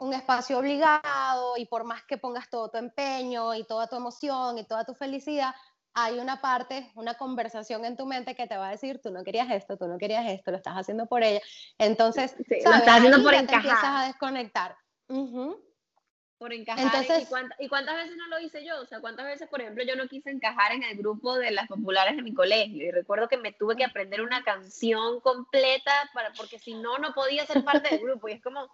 un 0.00 0.14
espacio 0.14 0.58
obligado 0.58 1.56
y 1.58 1.66
por 1.66 1.84
más 1.84 2.02
que 2.04 2.16
pongas 2.16 2.48
todo 2.48 2.70
tu 2.70 2.78
empeño 2.78 3.54
y 3.54 3.64
toda 3.64 3.86
tu 3.86 3.96
emoción 3.96 4.56
y 4.56 4.64
toda 4.64 4.84
tu 4.84 4.94
felicidad, 4.94 5.54
hay 5.92 6.18
una 6.18 6.40
parte, 6.40 6.90
una 6.94 7.14
conversación 7.14 7.84
en 7.84 7.96
tu 7.96 8.06
mente 8.06 8.34
que 8.34 8.46
te 8.46 8.56
va 8.56 8.68
a 8.68 8.70
decir, 8.70 9.00
tú 9.02 9.10
no 9.10 9.24
querías 9.24 9.50
esto, 9.50 9.76
tú 9.76 9.86
no 9.86 9.98
querías 9.98 10.26
esto, 10.26 10.52
lo 10.52 10.56
estás 10.56 10.74
haciendo 10.74 11.06
por 11.06 11.22
ella. 11.22 11.40
Entonces, 11.78 12.34
lo 12.38 12.56
estás 12.56 12.96
haciendo 12.96 13.22
por 13.22 13.34
encajar. 13.34 13.62
Te 13.62 13.68
empiezas 13.68 13.84
a 13.84 14.06
desconectar. 14.06 14.76
Por 16.38 16.54
encajar. 16.54 16.84
Entonces, 16.84 17.28
¿y, 17.58 17.68
cuántas, 17.68 17.96
veces 17.96 18.16
no 18.16 18.28
lo 18.28 18.40
hice 18.40 18.64
yo? 18.64 18.80
O 18.80 18.86
sea, 18.86 19.00
¿cuántas 19.00 19.26
veces, 19.26 19.48
por 19.50 19.60
ejemplo, 19.60 19.84
yo 19.84 19.96
no 19.96 20.08
quise 20.08 20.30
encajar 20.30 20.72
en 20.72 20.82
el 20.82 20.96
grupo 20.96 21.36
de 21.36 21.50
las 21.50 21.68
populares 21.68 22.16
de 22.16 22.22
mi 22.22 22.32
colegio? 22.32 22.86
Y 22.86 22.90
recuerdo 22.90 23.28
que 23.28 23.36
me 23.36 23.52
tuve 23.52 23.76
que 23.76 23.84
aprender 23.84 24.22
una 24.22 24.42
canción 24.44 25.20
completa 25.20 25.92
para, 26.14 26.32
porque 26.32 26.58
si 26.58 26.72
no, 26.72 26.96
no 26.96 27.12
podía 27.12 27.44
ser 27.44 27.62
parte 27.64 27.90
del 27.90 28.06
grupo. 28.06 28.28
Y 28.30 28.32
es 28.32 28.42
como, 28.42 28.70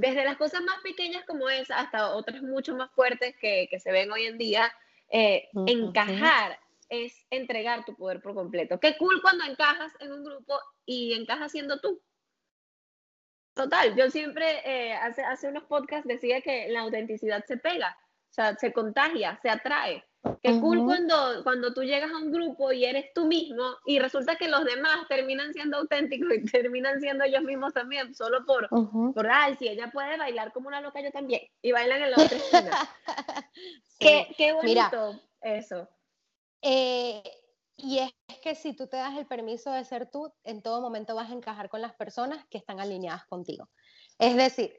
desde 0.00 0.24
las 0.24 0.36
cosas 0.36 0.62
más 0.62 0.78
pequeñas 0.82 1.24
como 1.24 1.48
esa 1.48 1.80
hasta 1.80 2.14
otras 2.14 2.42
mucho 2.42 2.74
más 2.76 2.90
fuertes 2.92 3.34
que, 3.40 3.66
que 3.70 3.80
se 3.80 3.92
ven 3.92 4.10
hoy 4.12 4.24
en 4.24 4.38
día, 4.38 4.72
eh, 5.10 5.48
encajar 5.66 6.58
es 6.88 7.26
entregar 7.30 7.84
tu 7.84 7.94
poder 7.94 8.20
por 8.20 8.34
completo. 8.34 8.78
Qué 8.78 8.96
cool 8.98 9.20
cuando 9.22 9.44
encajas 9.44 9.92
en 10.00 10.12
un 10.12 10.24
grupo 10.24 10.58
y 10.84 11.14
encajas 11.14 11.52
siendo 11.52 11.80
tú. 11.80 12.00
Total, 13.54 13.96
yo 13.96 14.10
siempre 14.10 14.60
eh, 14.64 14.92
hace, 14.94 15.22
hace 15.22 15.48
unos 15.48 15.64
podcasts 15.64 16.06
decía 16.06 16.42
que 16.42 16.68
la 16.68 16.80
autenticidad 16.80 17.42
se 17.46 17.56
pega, 17.56 17.96
o 18.30 18.32
sea, 18.32 18.54
se 18.56 18.72
contagia, 18.72 19.38
se 19.40 19.48
atrae. 19.48 20.04
Qué 20.42 20.60
cool 20.60 20.84
cuando, 20.84 21.42
cuando 21.44 21.72
tú 21.72 21.82
llegas 21.82 22.10
a 22.10 22.18
un 22.18 22.32
grupo 22.32 22.72
y 22.72 22.84
eres 22.84 23.12
tú 23.14 23.26
mismo 23.26 23.62
y 23.84 23.98
resulta 23.98 24.36
que 24.36 24.48
los 24.48 24.64
demás 24.64 25.06
terminan 25.08 25.52
siendo 25.52 25.78
auténticos 25.78 26.28
y 26.34 26.44
terminan 26.50 27.00
siendo 27.00 27.24
ellos 27.24 27.42
mismos 27.42 27.72
también, 27.72 28.14
solo 28.14 28.44
por, 28.44 28.68
por 28.68 29.30
ay, 29.30 29.56
si 29.56 29.68
ella 29.68 29.90
puede 29.92 30.16
bailar 30.16 30.52
como 30.52 30.68
una 30.68 30.80
loca, 30.80 31.00
yo 31.00 31.10
también. 31.10 31.42
Y 31.62 31.72
bailan 31.72 32.02
en 32.02 32.10
la 32.10 32.16
otra 32.16 32.36
esquina. 32.36 32.70
qué, 33.98 34.34
qué, 34.36 34.52
bonito 34.52 35.20
eso. 35.40 35.88
Eh, 36.62 37.22
y 37.76 37.98
es 37.98 38.12
que 38.42 38.54
si 38.54 38.74
tú 38.74 38.86
te 38.86 38.96
das 38.96 39.16
el 39.16 39.26
permiso 39.26 39.70
de 39.70 39.84
ser 39.84 40.10
tú, 40.10 40.32
en 40.44 40.62
todo 40.62 40.80
momento 40.80 41.14
vas 41.14 41.30
a 41.30 41.34
encajar 41.34 41.68
con 41.68 41.82
las 41.82 41.94
personas 41.94 42.44
que 42.48 42.58
están 42.58 42.80
alineadas 42.80 43.26
contigo. 43.26 43.68
Es 44.18 44.34
decir, 44.34 44.74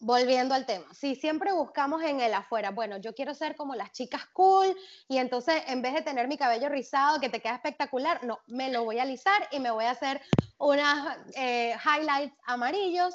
volviendo 0.00 0.54
al 0.54 0.64
tema, 0.64 0.92
si 0.94 1.14
siempre 1.14 1.52
buscamos 1.52 2.02
en 2.02 2.20
el 2.20 2.32
afuera, 2.32 2.70
bueno, 2.70 2.96
yo 2.96 3.14
quiero 3.14 3.34
ser 3.34 3.54
como 3.54 3.74
las 3.74 3.92
chicas 3.92 4.26
cool 4.32 4.74
y 5.08 5.18
entonces 5.18 5.62
en 5.66 5.82
vez 5.82 5.92
de 5.92 6.00
tener 6.00 6.26
mi 6.26 6.38
cabello 6.38 6.70
rizado 6.70 7.20
que 7.20 7.28
te 7.28 7.40
queda 7.40 7.56
espectacular, 7.56 8.24
no, 8.24 8.40
me 8.46 8.70
lo 8.70 8.84
voy 8.84 8.98
a 8.98 9.02
alisar 9.02 9.46
y 9.50 9.60
me 9.60 9.70
voy 9.70 9.84
a 9.84 9.90
hacer 9.90 10.22
unas 10.58 11.18
eh, 11.36 11.76
highlights 11.84 12.34
amarillos, 12.44 13.14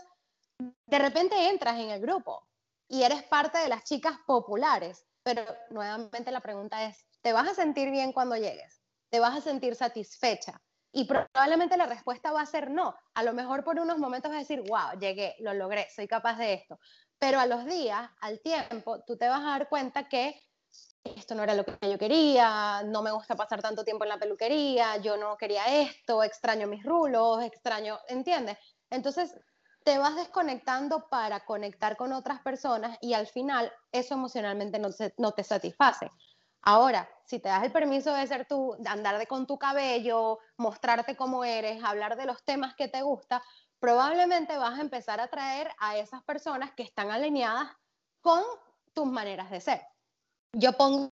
de 0.85 0.99
repente 0.99 1.49
entras 1.49 1.79
en 1.79 1.89
el 1.89 1.99
grupo 1.99 2.47
y 2.87 3.01
eres 3.01 3.23
parte 3.23 3.57
de 3.57 3.67
las 3.67 3.83
chicas 3.83 4.17
populares, 4.27 5.07
pero 5.23 5.43
nuevamente 5.71 6.31
la 6.31 6.39
pregunta 6.39 6.85
es, 6.85 7.03
¿te 7.21 7.33
vas 7.33 7.47
a 7.47 7.55
sentir 7.55 7.89
bien 7.89 8.13
cuando 8.13 8.35
llegues? 8.35 8.83
¿Te 9.09 9.19
vas 9.19 9.35
a 9.35 9.41
sentir 9.41 9.75
satisfecha? 9.75 10.61
Y 10.97 11.03
probablemente 11.03 11.75
la 11.75 11.87
respuesta 11.87 12.31
va 12.31 12.39
a 12.39 12.45
ser 12.45 12.71
no. 12.71 12.95
A 13.15 13.23
lo 13.23 13.33
mejor 13.33 13.65
por 13.65 13.77
unos 13.77 13.97
momentos 13.97 14.31
vas 14.31 14.37
a 14.37 14.39
decir, 14.39 14.61
wow, 14.61 14.97
llegué, 14.97 15.35
lo 15.39 15.53
logré, 15.53 15.89
soy 15.93 16.07
capaz 16.07 16.37
de 16.37 16.53
esto. 16.53 16.79
Pero 17.19 17.37
a 17.37 17.45
los 17.45 17.65
días, 17.65 18.09
al 18.21 18.39
tiempo, 18.39 19.03
tú 19.03 19.17
te 19.17 19.27
vas 19.27 19.41
a 19.41 19.49
dar 19.49 19.67
cuenta 19.67 20.07
que 20.07 20.41
esto 21.03 21.35
no 21.35 21.43
era 21.43 21.53
lo 21.53 21.65
que 21.65 21.91
yo 21.91 21.97
quería, 21.97 22.81
no 22.85 23.01
me 23.01 23.11
gusta 23.11 23.35
pasar 23.35 23.61
tanto 23.61 23.83
tiempo 23.83 24.05
en 24.05 24.09
la 24.09 24.17
peluquería, 24.17 24.95
yo 24.97 25.17
no 25.17 25.35
quería 25.35 25.65
esto, 25.81 26.23
extraño 26.23 26.65
mis 26.65 26.85
rulos, 26.85 27.43
extraño, 27.43 27.99
¿entiendes? 28.07 28.57
Entonces, 28.89 29.35
te 29.83 29.97
vas 29.97 30.15
desconectando 30.15 31.09
para 31.09 31.43
conectar 31.43 31.97
con 31.97 32.13
otras 32.13 32.39
personas 32.39 32.97
y 33.01 33.15
al 33.15 33.27
final 33.27 33.69
eso 33.91 34.13
emocionalmente 34.13 34.79
no, 34.79 34.87
no 35.17 35.33
te 35.33 35.43
satisface. 35.43 36.09
Ahora, 36.67 37.07
si 37.25 37.39
te 37.39 37.47
das 37.47 37.63
el 37.63 37.71
permiso 37.71 38.13
de 38.13 38.25
ser 38.25 38.47
tú, 38.47 38.75
de 38.79 38.89
andar 38.89 39.19
de 39.19 39.27
con 39.27 39.45
tu 39.45 39.57
cabello, 39.59 40.39
mostrarte 40.57 41.15
cómo 41.15 41.43
eres, 41.45 41.83
hablar 41.83 42.17
de 42.17 42.25
los 42.25 42.43
temas 42.43 42.73
que 42.75 42.87
te 42.87 43.03
gusta, 43.03 43.43
probablemente 43.79 44.57
vas 44.57 44.79
a 44.79 44.81
empezar 44.81 45.19
a 45.19 45.25
atraer 45.25 45.69
a 45.77 45.97
esas 45.97 46.23
personas 46.23 46.71
que 46.73 46.81
están 46.81 47.11
alineadas 47.11 47.69
con 48.19 48.41
tus 48.93 49.05
maneras 49.05 49.51
de 49.51 49.61
ser. 49.61 49.81
Yo 50.53 50.73
pongo 50.73 51.11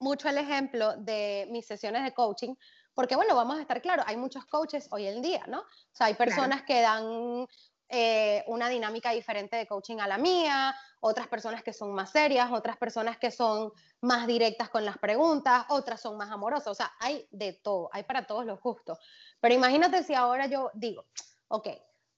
mucho 0.00 0.28
el 0.28 0.38
ejemplo 0.38 0.96
de 0.96 1.46
mis 1.50 1.64
sesiones 1.64 2.02
de 2.02 2.12
coaching, 2.12 2.54
porque 2.92 3.14
bueno, 3.14 3.36
vamos 3.36 3.58
a 3.58 3.60
estar 3.60 3.80
claros, 3.80 4.04
hay 4.08 4.16
muchos 4.16 4.44
coaches 4.46 4.88
hoy 4.90 5.06
en 5.06 5.22
día, 5.22 5.44
¿no? 5.46 5.60
O 5.60 5.94
sea, 5.94 6.08
hay 6.08 6.14
personas 6.14 6.62
que 6.62 6.80
dan 6.80 7.46
eh, 7.94 8.42
una 8.46 8.70
dinámica 8.70 9.10
diferente 9.10 9.54
de 9.54 9.66
coaching 9.66 9.98
a 9.98 10.06
la 10.06 10.16
mía, 10.16 10.74
otras 11.00 11.28
personas 11.28 11.62
que 11.62 11.74
son 11.74 11.92
más 11.92 12.10
serias, 12.10 12.50
otras 12.50 12.78
personas 12.78 13.18
que 13.18 13.30
son 13.30 13.70
más 14.00 14.26
directas 14.26 14.70
con 14.70 14.86
las 14.86 14.96
preguntas, 14.96 15.66
otras 15.68 16.00
son 16.00 16.16
más 16.16 16.30
amorosas, 16.30 16.68
o 16.68 16.74
sea, 16.74 16.94
hay 17.00 17.28
de 17.30 17.52
todo, 17.52 17.90
hay 17.92 18.04
para 18.04 18.26
todos 18.26 18.46
los 18.46 18.58
gustos. 18.62 18.98
Pero 19.40 19.54
imagínate 19.54 20.04
si 20.04 20.14
ahora 20.14 20.46
yo 20.46 20.70
digo, 20.72 21.04
ok, 21.48 21.68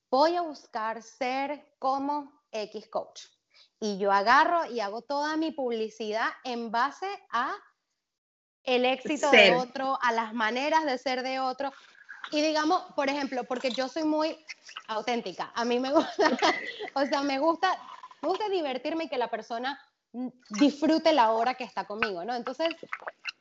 voy 0.09 0.37
a 0.37 0.43
buscar 0.43 1.03
ser 1.03 1.75
como 1.81 2.45
X 2.53 2.89
coach. 2.89 3.23
Y 3.81 3.99
yo 3.99 4.13
agarro 4.13 4.67
y 4.67 4.79
hago 4.79 5.03
toda 5.03 5.37
mi 5.37 5.51
publicidad 5.51 6.29
en 6.45 6.71
base 6.71 7.09
a 7.31 7.53
el 8.63 8.85
éxito 8.85 9.29
de 9.33 9.57
otro, 9.57 9.99
a 10.01 10.13
las 10.13 10.35
maneras 10.35 10.85
de 10.85 10.99
ser 10.99 11.25
de 11.25 11.41
otro. 11.41 11.73
Y 12.31 12.41
digamos, 12.41 12.83
por 12.95 13.09
ejemplo, 13.09 13.45
porque 13.45 13.71
yo 13.71 13.89
soy 13.89 14.05
muy 14.05 14.37
auténtica, 14.89 15.53
a 15.55 15.65
mí 15.65 15.79
me 15.79 15.93
gusta, 15.93 16.31
o 16.95 17.07
sea, 17.07 17.23
me 17.23 17.39
gusta, 17.39 17.71
me 18.23 18.29
gusta 18.29 18.49
divertirme 18.49 19.05
y 19.05 19.09
que 19.09 19.19
la 19.19 19.29
persona 19.29 19.81
disfrute 20.51 21.13
la 21.13 21.33
hora 21.33 21.55
que 21.55 21.65
está 21.65 21.87
conmigo, 21.87 22.25
¿no? 22.25 22.35
Entonces, 22.35 22.69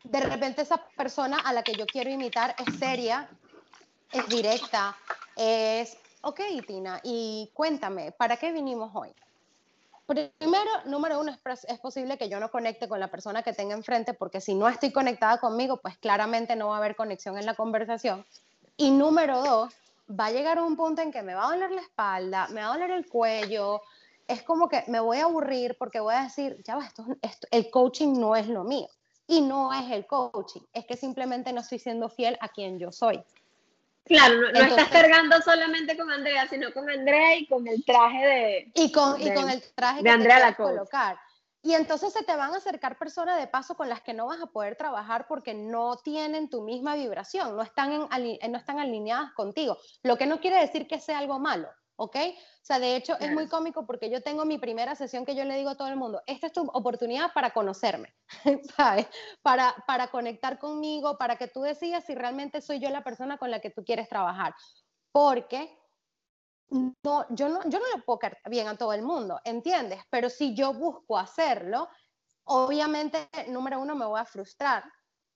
de 0.04 0.20
repente 0.20 0.62
esa 0.62 0.78
persona 0.98 1.38
a 1.40 1.54
la 1.54 1.64
que 1.64 1.74
yo 1.74 1.86
quiero 1.86 2.10
imitar 2.10 2.56
es 2.58 2.78
seria, 2.78 3.30
es 4.12 4.28
directa, 4.28 4.98
es, 5.36 5.98
ok, 6.22 6.42
Tina, 6.68 7.00
y 7.04 7.52
cuéntame, 7.54 8.12
¿para 8.12 8.38
qué 8.38 8.52
vinimos 8.52 8.92
hoy? 8.94 9.14
Primero, 10.06 10.70
número 10.86 11.22
uno, 11.22 11.32
es, 11.46 11.64
es, 11.64 11.80
posible 11.80 12.18
que 12.18 12.28
yo 12.28 12.40
no 12.40 12.52
conecte 12.52 12.90
con 12.90 13.00
la 13.00 13.08
persona 13.08 13.42
que 13.42 13.54
tenga 13.54 13.74
enfrente, 13.74 14.14
porque 14.14 14.42
si 14.42 14.54
no 14.54 14.68
estoy 14.68 14.92
conectada 14.92 15.38
conmigo, 15.40 15.78
pues 15.78 15.98
claramente 15.98 16.56
no 16.56 16.68
va 16.70 16.76
a 16.76 16.78
haber 16.80 16.96
conexión 16.96 17.38
en 17.38 17.46
la 17.46 17.56
conversación. 17.56 18.26
Y 18.78 18.92
número 18.92 19.42
dos, 19.42 19.74
va 20.10 20.28
a 20.28 20.32
llegar 20.32 20.60
un 20.60 20.76
punto 20.76 21.02
en 21.02 21.12
que 21.12 21.22
me 21.22 21.36
va 21.36 21.46
a 21.46 21.52
doler 21.52 21.72
la 21.72 21.82
espalda, 21.82 22.48
me 22.50 22.62
va 22.62 22.68
a 22.68 22.74
doler 22.74 22.92
el 22.92 23.08
cuello, 23.08 23.82
es 24.28 24.42
como 24.44 24.70
que 24.70 24.84
me 24.88 25.00
voy 25.00 25.20
a 25.20 25.26
aburrir 25.26 25.76
porque 25.78 26.00
voy 26.00 26.16
a 26.16 26.24
decir, 26.24 26.62
ya 26.64 26.76
va, 26.76 26.86
esto, 26.86 27.06
esto, 27.22 27.48
el 27.52 27.70
coaching 27.70 28.20
no 28.20 28.36
es 28.36 28.48
lo 28.48 28.64
mío. 28.64 28.88
Y 29.26 29.42
no 29.42 29.72
es 29.74 29.90
el 29.90 30.06
coaching, 30.06 30.62
es 30.74 30.86
que 30.86 30.98
simplemente 30.98 31.54
no 31.54 31.62
estoy 31.62 31.80
siendo 31.80 32.10
fiel 32.10 32.38
a 32.42 32.50
quien 32.50 32.78
yo 32.78 32.92
soy. 32.92 33.24
Claro, 34.06 34.52
no, 34.52 34.60
estás 34.60 34.90
cargando 34.90 35.42
solamente 35.42 35.96
con 35.96 36.12
Andrea, 36.12 36.46
sino 36.50 36.74
con 36.74 36.90
Andrea 36.90 37.38
y 37.38 37.48
con 37.48 37.66
el 37.68 37.86
traje 37.86 38.26
de. 38.26 38.72
Y 38.76 38.92
con, 38.92 39.22
y 39.22 39.34
con 39.34 39.50
el 39.50 39.64
traje 39.76 39.98
de 40.00 40.04
que 40.04 40.10
Andrea 40.10 40.40
la 40.40 40.56
colocar. 40.56 41.18
Y 41.66 41.76
entonces 41.76 42.12
se 42.12 42.24
te 42.24 42.36
van 42.36 42.54
a 42.54 42.58
acercar 42.58 42.98
personas 42.98 43.40
de 43.40 43.48
paso 43.48 43.76
con 43.76 43.88
las 43.88 44.02
que 44.02 44.14
no 44.14 44.28
vas 44.28 44.42
a 44.42 44.48
poder 44.48 44.76
trabajar 44.76 45.28
porque 45.28 45.54
no 45.54 45.96
tienen 45.96 46.50
tu 46.50 46.62
misma 46.62 46.96
vibración, 46.96 47.56
no 47.56 47.62
están, 47.62 47.94
en, 48.12 48.52
no 48.52 48.58
están 48.58 48.80
alineadas 48.80 49.32
contigo. 49.32 49.78
Lo 50.04 50.18
que 50.18 50.26
no 50.26 50.42
quiere 50.42 50.60
decir 50.60 50.88
que 50.88 51.00
sea 51.00 51.20
algo 51.20 51.40
malo, 51.40 51.70
¿ok? 51.96 52.18
O 52.18 52.66
sea, 52.66 52.80
de 52.80 52.98
hecho 52.98 53.18
es 53.18 53.32
muy 53.32 53.48
cómico 53.48 53.86
porque 53.86 54.10
yo 54.10 54.22
tengo 54.22 54.44
mi 54.44 54.58
primera 54.58 54.94
sesión 54.96 55.26
que 55.26 55.36
yo 55.36 55.46
le 55.46 55.56
digo 55.56 55.70
a 55.70 55.78
todo 55.78 55.88
el 55.88 55.96
mundo, 55.96 56.22
esta 56.28 56.48
es 56.48 56.54
tu 56.54 56.70
oportunidad 56.74 57.32
para 57.32 57.52
conocerme, 57.52 58.14
¿sabes? 58.76 59.08
Para, 59.42 59.74
para 59.88 60.08
conectar 60.08 60.60
conmigo, 60.60 61.18
para 61.18 61.38
que 61.38 61.48
tú 61.48 61.62
decidas 61.62 62.04
si 62.04 62.14
realmente 62.14 62.60
soy 62.60 62.80
yo 62.80 62.90
la 62.90 63.06
persona 63.06 63.38
con 63.38 63.52
la 63.52 63.62
que 63.62 63.70
tú 63.70 63.86
quieres 63.86 64.10
trabajar. 64.10 64.54
Porque 65.14 65.78
no, 66.74 67.26
yo 67.30 67.50
no, 67.50 67.62
yo 67.70 67.80
no 67.80 67.86
le 67.96 68.02
puedo 68.02 68.20
caer 68.20 68.38
bien 68.46 68.68
a 68.68 68.76
todo 68.76 68.94
el 68.94 69.04
mundo, 69.04 69.40
¿entiendes? 69.44 70.02
Pero 70.10 70.30
si 70.30 70.56
yo 70.56 70.74
busco 70.74 71.18
hacerlo, 71.18 71.88
obviamente, 72.46 73.30
número 73.48 73.80
uno, 73.80 73.96
me 73.96 74.06
voy 74.06 74.20
a 74.20 74.26
frustrar. 74.26 74.84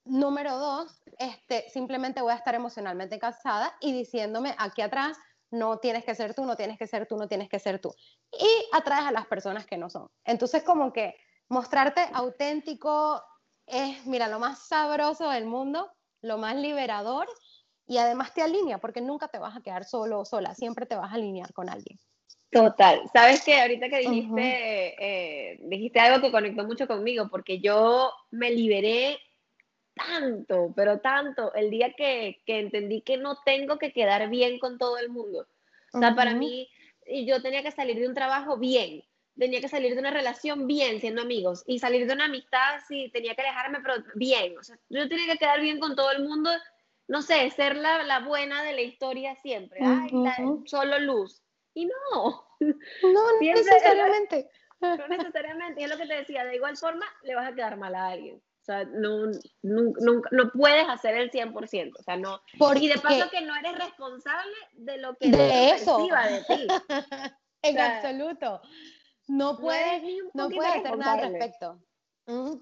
Número 0.05 0.57
dos, 0.57 1.01
este, 1.19 1.69
simplemente 1.69 2.21
voy 2.21 2.31
a 2.31 2.37
estar 2.37 2.55
emocionalmente 2.55 3.19
cansada 3.19 3.75
y 3.81 3.91
diciéndome 3.91 4.55
aquí 4.57 4.81
atrás, 4.81 5.17
no 5.51 5.77
tienes 5.77 6.03
que 6.03 6.15
ser 6.15 6.33
tú, 6.33 6.45
no 6.45 6.55
tienes 6.55 6.77
que 6.77 6.87
ser 6.87 7.07
tú, 7.07 7.17
no 7.17 7.27
tienes 7.27 7.49
que 7.49 7.59
ser 7.59 7.79
tú. 7.79 7.93
Y 8.31 8.65
atraes 8.73 9.05
a 9.05 9.11
las 9.11 9.27
personas 9.27 9.65
que 9.65 9.77
no 9.77 9.89
son. 9.89 10.09
Entonces, 10.23 10.63
como 10.63 10.91
que 10.91 11.15
mostrarte 11.49 12.09
auténtico 12.13 13.23
es, 13.65 14.05
mira, 14.05 14.27
lo 14.27 14.39
más 14.39 14.67
sabroso 14.67 15.29
del 15.29 15.45
mundo, 15.45 15.91
lo 16.21 16.37
más 16.37 16.55
liberador 16.55 17.27
y 17.87 17.97
además 17.97 18.33
te 18.33 18.41
alinea 18.41 18.77
porque 18.77 19.01
nunca 19.01 19.27
te 19.29 19.39
vas 19.39 19.55
a 19.55 19.61
quedar 19.61 19.85
solo 19.85 20.19
o 20.19 20.25
sola, 20.25 20.53
siempre 20.53 20.85
te 20.85 20.95
vas 20.95 21.11
a 21.11 21.15
alinear 21.15 21.53
con 21.53 21.69
alguien. 21.69 21.97
Total. 22.51 23.01
Sabes 23.11 23.43
que 23.43 23.59
ahorita 23.59 23.89
que 23.89 23.99
dijiste, 23.99 24.95
eh, 24.99 25.57
dijiste 25.63 25.99
algo 25.99 26.21
que 26.21 26.31
conectó 26.31 26.63
mucho 26.63 26.87
conmigo, 26.87 27.27
porque 27.29 27.59
yo 27.59 28.11
me 28.31 28.51
liberé 28.51 29.19
tanto, 29.93 30.71
pero 30.75 30.99
tanto, 30.99 31.53
el 31.55 31.69
día 31.69 31.93
que, 31.93 32.41
que 32.45 32.59
entendí 32.59 33.01
que 33.01 33.17
no 33.17 33.39
tengo 33.43 33.77
que 33.77 33.91
quedar 33.91 34.29
bien 34.29 34.59
con 34.59 34.77
todo 34.77 34.97
el 34.97 35.09
mundo. 35.09 35.47
O 35.93 35.99
sea, 35.99 36.15
para 36.15 36.33
mí, 36.33 36.69
yo 37.25 37.41
tenía 37.41 37.63
que 37.63 37.71
salir 37.71 37.99
de 37.99 38.07
un 38.07 38.13
trabajo 38.13 38.57
bien, 38.57 39.03
tenía 39.37 39.61
que 39.61 39.69
salir 39.69 39.93
de 39.93 39.99
una 39.99 40.11
relación 40.11 40.67
bien, 40.67 40.99
siendo 40.99 41.21
amigos, 41.21 41.63
y 41.65 41.79
salir 41.79 42.05
de 42.07 42.13
una 42.13 42.25
amistad, 42.25 42.79
sí, 42.87 43.09
tenía 43.11 43.35
que 43.35 43.41
alejarme, 43.41 43.79
pero 43.81 44.03
bien. 44.15 44.57
O 44.57 44.63
sea, 44.63 44.77
yo 44.89 45.07
tenía 45.07 45.33
que 45.33 45.39
quedar 45.39 45.59
bien 45.61 45.79
con 45.79 45.95
todo 45.95 46.11
el 46.11 46.23
mundo, 46.23 46.49
no 47.07 47.21
sé, 47.21 47.49
ser 47.51 47.75
la, 47.77 48.03
la 48.03 48.19
buena 48.19 48.63
de 48.63 48.73
la 48.73 48.81
historia 48.81 49.35
siempre. 49.35 49.79
Ay, 49.81 50.09
solo 50.65 50.99
luz. 50.99 51.41
Y 51.73 51.85
no. 51.85 52.45
No, 52.59 53.21
necesariamente. 53.41 54.49
no 54.81 55.07
necesariamente. 55.07 55.81
Y 55.81 55.83
es 55.85 55.89
lo 55.89 55.97
que 55.97 56.07
te 56.07 56.15
decía, 56.15 56.45
de 56.45 56.55
igual 56.55 56.77
forma 56.77 57.05
le 57.23 57.35
vas 57.35 57.51
a 57.51 57.55
quedar 57.55 57.77
mal 57.77 57.95
a 57.95 58.07
alguien. 58.07 58.37
O 58.37 58.65
sea, 58.67 58.83
no, 58.83 59.31
nunca, 59.61 60.29
no 60.31 60.51
puedes 60.51 60.89
hacer 60.89 61.15
el 61.15 61.31
100%. 61.31 61.93
O 61.97 62.03
sea, 62.03 62.17
no. 62.17 62.41
y 62.75 62.89
de 62.89 62.97
paso 62.97 63.29
que 63.29 63.39
no 63.41 63.55
eres 63.55 63.79
responsable 63.79 64.55
de 64.73 64.97
lo 64.97 65.15
que 65.15 65.29
de 65.29 65.69
eso. 65.69 66.05
de 66.05 66.43
ti. 66.47 66.67
en 67.61 67.79
absoluto. 67.79 68.61
No 69.29 69.57
puedes, 69.57 70.03
no, 70.33 70.49
puedes 70.49 70.75
hacer 70.75 70.97
nada 70.97 71.13
al 71.13 71.31
respecto. 71.31 71.79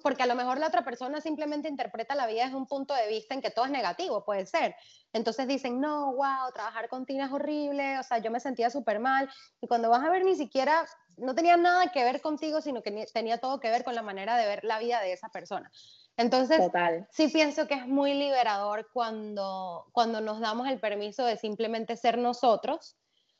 Porque 0.03 0.21
a 0.21 0.27
lo 0.27 0.35
mejor 0.35 0.59
la 0.59 0.67
otra 0.67 0.83
persona 0.83 1.21
simplemente 1.21 1.67
interpreta 1.67 2.13
la 2.13 2.27
vida 2.27 2.43
desde 2.43 2.55
un 2.55 2.67
punto 2.67 2.93
de 2.93 3.07
vista 3.07 3.33
en 3.33 3.41
que 3.41 3.49
todo 3.49 3.65
es 3.65 3.71
negativo, 3.71 4.23
puede 4.23 4.45
ser. 4.45 4.75
Entonces 5.11 5.47
dicen, 5.47 5.81
no, 5.81 6.13
wow, 6.13 6.51
trabajar 6.53 6.87
con 6.87 7.05
Tina 7.05 7.25
es 7.25 7.31
horrible, 7.31 7.97
o 7.97 8.03
sea, 8.03 8.19
yo 8.19 8.29
me 8.29 8.39
sentía 8.39 8.69
súper 8.69 8.99
mal. 8.99 9.27
Y 9.61 9.67
cuando 9.67 9.89
vas 9.89 10.03
a 10.03 10.11
ver, 10.11 10.23
ni 10.23 10.35
siquiera, 10.35 10.85
no 11.17 11.33
tenía 11.33 11.57
nada 11.57 11.91
que 11.91 12.03
ver 12.03 12.21
contigo, 12.21 12.61
sino 12.61 12.83
que 12.83 13.07
tenía 13.11 13.39
todo 13.39 13.59
que 13.59 13.71
ver 13.71 13.83
con 13.83 13.95
la 13.95 14.03
manera 14.03 14.37
de 14.37 14.45
ver 14.45 14.63
la 14.63 14.77
vida 14.77 15.01
de 15.01 15.13
esa 15.13 15.29
persona. 15.29 15.71
Entonces, 16.15 16.61
sí 17.09 17.27
pienso 17.29 17.67
que 17.67 17.73
es 17.73 17.87
muy 17.87 18.13
liberador 18.13 18.87
cuando, 18.93 19.87
cuando 19.91 20.21
nos 20.21 20.39
damos 20.39 20.67
el 20.67 20.79
permiso 20.79 21.25
de 21.25 21.37
simplemente 21.37 21.97
ser 21.97 22.19
nosotros 22.19 22.95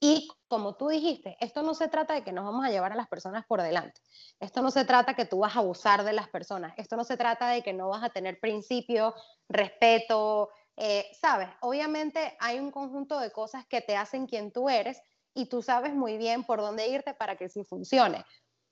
y 0.07 0.27
como 0.47 0.75
tú 0.75 0.89
dijiste, 0.89 1.35
esto 1.39 1.63
no 1.63 1.73
se 1.73 1.87
trata 1.87 2.13
de 2.13 2.23
que 2.23 2.31
nos 2.31 2.45
vamos 2.45 2.63
a 2.63 2.69
llevar 2.69 2.91
a 2.91 2.95
las 2.95 3.07
personas 3.07 3.43
por 3.47 3.63
delante. 3.63 3.99
Esto 4.39 4.61
no 4.61 4.69
se 4.69 4.85
trata 4.85 5.15
que 5.15 5.25
tú 5.25 5.39
vas 5.39 5.55
a 5.55 5.59
abusar 5.59 6.03
de 6.03 6.13
las 6.13 6.29
personas. 6.29 6.75
Esto 6.77 6.95
no 6.95 7.03
se 7.03 7.17
trata 7.17 7.49
de 7.49 7.63
que 7.63 7.73
no 7.73 7.89
vas 7.89 8.03
a 8.03 8.11
tener 8.11 8.39
principios, 8.39 9.15
respeto, 9.49 10.51
eh, 10.77 11.07
¿sabes? 11.19 11.49
Obviamente 11.61 12.37
hay 12.39 12.59
un 12.59 12.69
conjunto 12.69 13.19
de 13.19 13.31
cosas 13.31 13.65
que 13.65 13.81
te 13.81 13.97
hacen 13.97 14.27
quien 14.27 14.51
tú 14.51 14.69
eres 14.69 15.01
y 15.33 15.47
tú 15.47 15.63
sabes 15.63 15.95
muy 15.95 16.17
bien 16.19 16.43
por 16.43 16.61
dónde 16.61 16.87
irte 16.87 17.15
para 17.15 17.35
que 17.35 17.49
sí 17.49 17.63
funcione. 17.63 18.23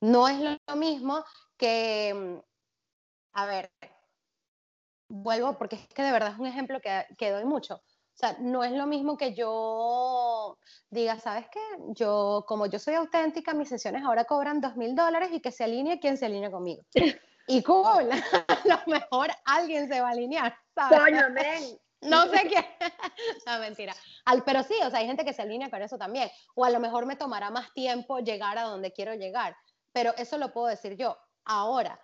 No 0.02 0.28
es 0.28 0.38
lo 0.40 0.76
mismo 0.76 1.26
que, 1.58 2.14
mm, 2.14 2.40
a 3.34 3.46
ver, 3.48 3.72
vuelvo 5.08 5.58
porque 5.58 5.78
es 5.78 5.88
que 5.88 6.04
de 6.04 6.12
verdad 6.12 6.34
es 6.34 6.40
un 6.40 6.46
ejemplo 6.46 6.80
que, 6.80 7.08
que 7.18 7.32
doy 7.32 7.46
mucho 7.46 7.82
o 8.14 8.16
sea, 8.16 8.38
no 8.40 8.64
es 8.64 8.72
lo 8.72 8.86
mismo 8.86 9.18
que 9.18 9.34
yo 9.34 10.60
diga, 10.92 11.20
¿sabes 11.20 11.48
qué? 11.52 11.60
Yo, 11.90 12.46
como 12.48 12.68
yo 12.68 12.78
soy 12.78 12.94
auténtica, 12.94 13.56
mis 13.56 13.70
sesiones 13.70 14.04
ahora 14.04 14.26
cobran 14.26 14.62
dos 14.62 14.76
mil 14.76 14.96
dólares 14.96 15.30
y 15.32 15.40
que 15.40 15.52
se 15.52 15.64
alinee 15.64 16.00
quien 16.00 16.18
se 16.18 16.28
alinee 16.28 16.52
conmigo. 16.52 16.84
Y 17.48 17.64
cool, 17.64 18.10
a 18.48 18.62
lo 18.66 18.80
mejor 18.86 19.32
alguien 19.46 19.88
se 19.88 20.00
va 20.00 20.10
a 20.10 20.12
alinear, 20.12 20.56
¿sabes? 20.76 21.00
Coño, 21.00 21.22
No 22.02 22.28
sé 22.28 22.48
qué. 22.48 22.64
no, 23.48 23.60
mentira. 23.60 23.96
Al, 24.26 24.44
pero 24.44 24.62
sí, 24.62 24.76
o 24.86 24.92
sea, 24.92 25.00
hay 25.00 25.08
gente 25.08 25.26
que 25.26 25.34
se 25.34 25.42
alinea 25.42 25.72
con 25.72 25.82
eso 25.82 25.98
también. 25.98 26.30
O 26.54 26.66
a 26.66 26.70
lo 26.70 26.80
mejor 26.80 27.08
me 27.08 27.16
tomará 27.16 27.50
más 27.50 27.74
tiempo 27.74 28.20
llegar 28.20 28.60
a 28.60 28.64
donde 28.64 28.94
quiero 28.94 29.16
llegar. 29.16 29.56
Pero 29.92 30.14
eso 30.18 30.38
lo 30.38 30.54
puedo 30.54 30.68
decir 30.68 30.96
yo. 30.98 31.18
Ahora, 31.46 32.00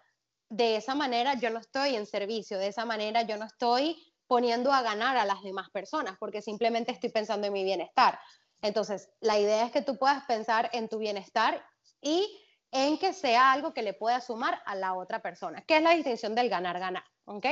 de 0.50 0.76
esa 0.78 0.96
manera 0.96 1.36
yo 1.36 1.52
no 1.52 1.60
estoy 1.60 1.96
en 1.96 2.08
servicio, 2.08 2.58
de 2.58 2.68
esa 2.68 2.84
manera 2.84 3.22
yo 3.22 3.38
no 3.38 3.46
estoy 3.46 4.09
poniendo 4.30 4.72
a 4.72 4.84
ganar 4.84 5.18
a 5.18 5.26
las 5.26 5.42
demás 5.42 5.72
personas, 5.72 6.16
porque 6.20 6.44
simplemente 6.44 6.92
estoy 6.92 7.10
pensando 7.10 7.48
en 7.48 7.54
mi 7.54 7.64
bienestar. 7.64 8.20
Entonces, 8.62 9.10
la 9.22 9.40
idea 9.40 9.66
es 9.66 9.72
que 9.72 9.82
tú 9.82 9.98
puedas 9.98 10.24
pensar 10.26 10.70
en 10.72 10.88
tu 10.88 11.00
bienestar 11.00 11.66
y 12.00 12.40
en 12.72 13.00
que 13.00 13.12
sea 13.14 13.52
algo 13.52 13.74
que 13.74 13.82
le 13.82 13.96
pueda 13.96 14.22
sumar 14.22 14.62
a 14.68 14.76
la 14.76 14.94
otra 14.94 15.24
persona, 15.24 15.64
que 15.64 15.78
es 15.78 15.82
la 15.82 15.96
distinción 15.96 16.36
del 16.36 16.48
ganar-ganar, 16.48 17.04
¿ok? 17.26 17.46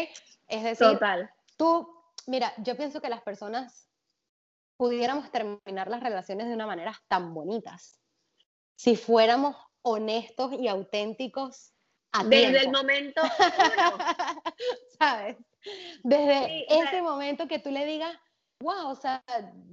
Es 0.48 0.64
decir, 0.64 0.88
Total. 0.88 1.32
tú, 1.58 1.90
mira, 2.28 2.54
yo 2.58 2.78
pienso 2.78 3.02
que 3.02 3.10
las 3.10 3.24
personas 3.24 3.90
pudiéramos 4.78 5.32
terminar 5.32 5.88
las 5.88 6.04
relaciones 6.04 6.48
de 6.48 6.54
una 6.54 6.68
manera 6.68 6.94
tan 7.08 7.34
bonitas 7.34 8.00
si 8.76 8.96
fuéramos 8.96 9.56
honestos 9.82 10.54
y 10.54 10.68
auténticos 10.68 11.74
a 12.12 12.24
Desde 12.24 12.60
el 12.60 12.72
momento 12.72 13.22
¿Sabes? 15.00 15.38
Desde 16.04 16.66
ese 16.70 17.02
momento 17.02 17.48
que 17.48 17.60
tú 17.60 17.72
le 17.72 17.86
digas, 17.86 18.16
wow, 18.60 18.90
o 18.90 18.96
sea, 18.96 19.24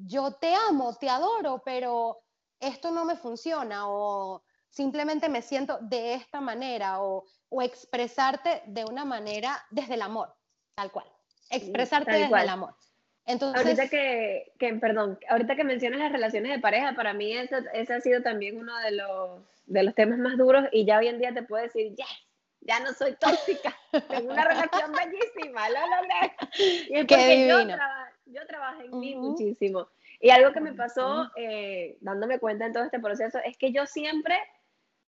yo 0.07 0.33
te 0.33 0.55
amo, 0.55 0.95
te 0.97 1.09
adoro, 1.09 1.63
pero 1.65 2.19
esto 2.61 2.91
no 2.91 3.05
me 3.05 3.17
funciona 3.17 3.89
o 3.89 4.43
simplemente 4.69 5.29
me 5.29 5.43
siento 5.43 5.79
de 5.81 6.15
esta 6.15 6.41
manera 6.41 7.03
o, 7.03 7.25
o 7.49 7.63
expresarte 7.63 8.63
de 8.67 8.85
una 8.85 9.05
manera 9.05 9.65
desde 9.71 9.95
el 9.95 10.03
amor, 10.03 10.35
tal 10.75 10.91
cual. 10.91 11.07
Expresarte 11.51 12.13
desde 12.13 12.43
el 12.43 12.49
amor. 12.49 12.75
Entonces, 13.27 13.65
ahorita 13.65 13.89
que, 13.89 14.53
que, 14.59 14.75
perdón, 14.75 15.19
ahorita 15.31 15.57
que 15.57 15.65
mencionas 15.65 16.01
las 16.01 16.13
relaciones 16.13 16.53
de 16.53 16.59
pareja, 16.59 16.95
para 16.95 17.15
mí 17.15 17.33
ese, 17.33 17.57
ese 17.73 17.95
ha 17.95 18.01
sido 18.01 18.23
también 18.23 18.59
uno 18.59 18.77
de 18.81 18.91
los, 18.91 19.41
de 19.67 19.83
los 19.83 19.95
temas 19.95 20.19
más 20.19 20.37
duros 20.37 20.65
y 20.73 20.85
ya 20.85 20.99
hoy 20.99 21.09
en 21.09 21.19
día 21.19 21.33
te 21.33 21.43
puedo 21.43 21.63
decir, 21.63 21.95
yes, 21.95 22.24
ya 22.65 22.81
no 22.81 22.93
soy 22.93 23.15
tóxica, 23.17 23.77
tengo 24.09 24.33
una 24.33 24.45
relación 24.45 24.93
bellísima, 24.93 25.69
lo 25.69 25.79
Y 26.59 26.99
es 26.99 27.07
porque 27.07 27.49
yo, 27.49 27.61
yo 28.27 28.47
trabajé 28.47 28.87
en 28.87 28.99
mí 28.99 29.15
muchísimo. 29.15 29.89
Y 30.21 30.31
algo 30.31 30.53
que 30.53 30.61
me 30.61 30.73
pasó, 30.73 31.31
eh, 31.37 31.99
dándome 32.01 32.39
cuenta 32.39 32.67
en 32.67 32.73
todo 32.73 32.85
este 32.85 33.01
proceso, 33.01 33.39
es 33.45 33.59
que 33.59 33.73
yo 33.73 33.87
siempre 33.87 34.37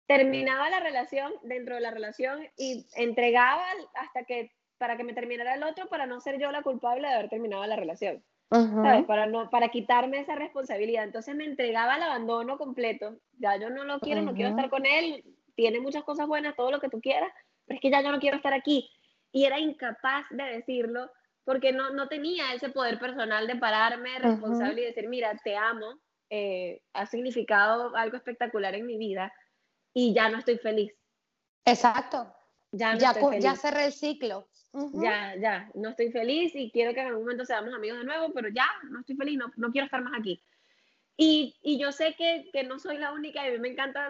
terminaba 0.07 0.69
la 0.69 0.79
relación 0.79 1.31
dentro 1.43 1.75
de 1.75 1.81
la 1.81 1.91
relación 1.91 2.47
y 2.57 2.85
entregaba 2.95 3.63
hasta 3.95 4.23
que 4.23 4.51
para 4.77 4.97
que 4.97 5.03
me 5.03 5.13
terminara 5.13 5.55
el 5.55 5.63
otro 5.63 5.87
para 5.87 6.05
no 6.05 6.19
ser 6.19 6.39
yo 6.39 6.51
la 6.51 6.61
culpable 6.61 7.07
de 7.07 7.13
haber 7.13 7.29
terminado 7.29 7.65
la 7.65 7.75
relación. 7.75 8.23
¿sabes? 8.49 9.05
Para, 9.05 9.25
no, 9.25 9.49
para 9.49 9.69
quitarme 9.69 10.19
esa 10.19 10.35
responsabilidad. 10.35 11.03
Entonces 11.03 11.35
me 11.35 11.45
entregaba 11.45 11.95
al 11.95 12.03
abandono 12.03 12.57
completo. 12.57 13.15
Ya 13.39 13.57
yo 13.57 13.69
no 13.69 13.83
lo 13.83 13.99
quiero, 13.99 14.21
no 14.21 14.33
quiero 14.33 14.49
estar 14.49 14.69
con 14.69 14.85
él, 14.85 15.23
tiene 15.55 15.79
muchas 15.79 16.03
cosas 16.03 16.27
buenas, 16.27 16.55
todo 16.55 16.71
lo 16.71 16.79
que 16.79 16.89
tú 16.89 17.01
quieras, 17.01 17.31
pero 17.65 17.77
es 17.77 17.81
que 17.81 17.89
ya 17.89 18.01
yo 18.01 18.11
no 18.11 18.19
quiero 18.19 18.37
estar 18.37 18.53
aquí. 18.53 18.89
Y 19.31 19.45
era 19.45 19.59
incapaz 19.59 20.25
de 20.29 20.43
decirlo 20.43 21.09
porque 21.43 21.73
no, 21.73 21.89
no 21.91 22.07
tenía 22.07 22.53
ese 22.53 22.69
poder 22.69 22.99
personal 22.99 23.47
de 23.47 23.55
pararme 23.55 24.19
responsable 24.19 24.81
y 24.81 24.85
decir, 24.85 25.09
mira, 25.09 25.37
te 25.43 25.55
amo, 25.57 25.99
eh, 26.29 26.81
ha 26.93 27.05
significado 27.05 27.95
algo 27.95 28.17
espectacular 28.17 28.75
en 28.75 28.85
mi 28.85 28.97
vida 28.97 29.33
y 29.93 30.13
ya 30.13 30.29
no 30.29 30.39
estoy 30.39 30.57
feliz. 30.57 30.93
Exacto. 31.65 32.33
Ya, 32.71 32.95
ya, 32.97 33.13
ya 33.39 33.55
cerré 33.55 33.85
el 33.85 33.93
ciclo. 33.93 34.47
Ya, 34.93 35.35
ya, 35.35 35.69
no 35.75 35.89
estoy 35.89 36.11
feliz 36.11 36.55
y 36.55 36.71
quiero 36.71 36.95
que 36.95 37.01
en 37.01 37.07
algún 37.07 37.23
momento 37.23 37.45
seamos 37.45 37.71
amigos 37.75 37.99
de 37.99 38.05
nuevo, 38.05 38.33
pero 38.33 38.49
ya, 38.49 38.67
no 38.89 39.01
estoy 39.01 39.15
feliz, 39.15 39.37
no, 39.37 39.51
no 39.57 39.71
quiero 39.71 39.85
estar 39.85 40.01
más 40.01 40.19
aquí. 40.19 40.41
Y, 41.15 41.55
y, 41.61 41.77
yo 41.77 41.91
sé 41.91 42.15
que, 42.17 42.49
que, 42.51 42.63
no 42.63 42.79
soy 42.79 42.97
la 42.97 43.13
única 43.13 43.45
y 43.45 43.49
a 43.49 43.51
mí 43.51 43.59
me 43.59 43.69
encanta 43.69 44.09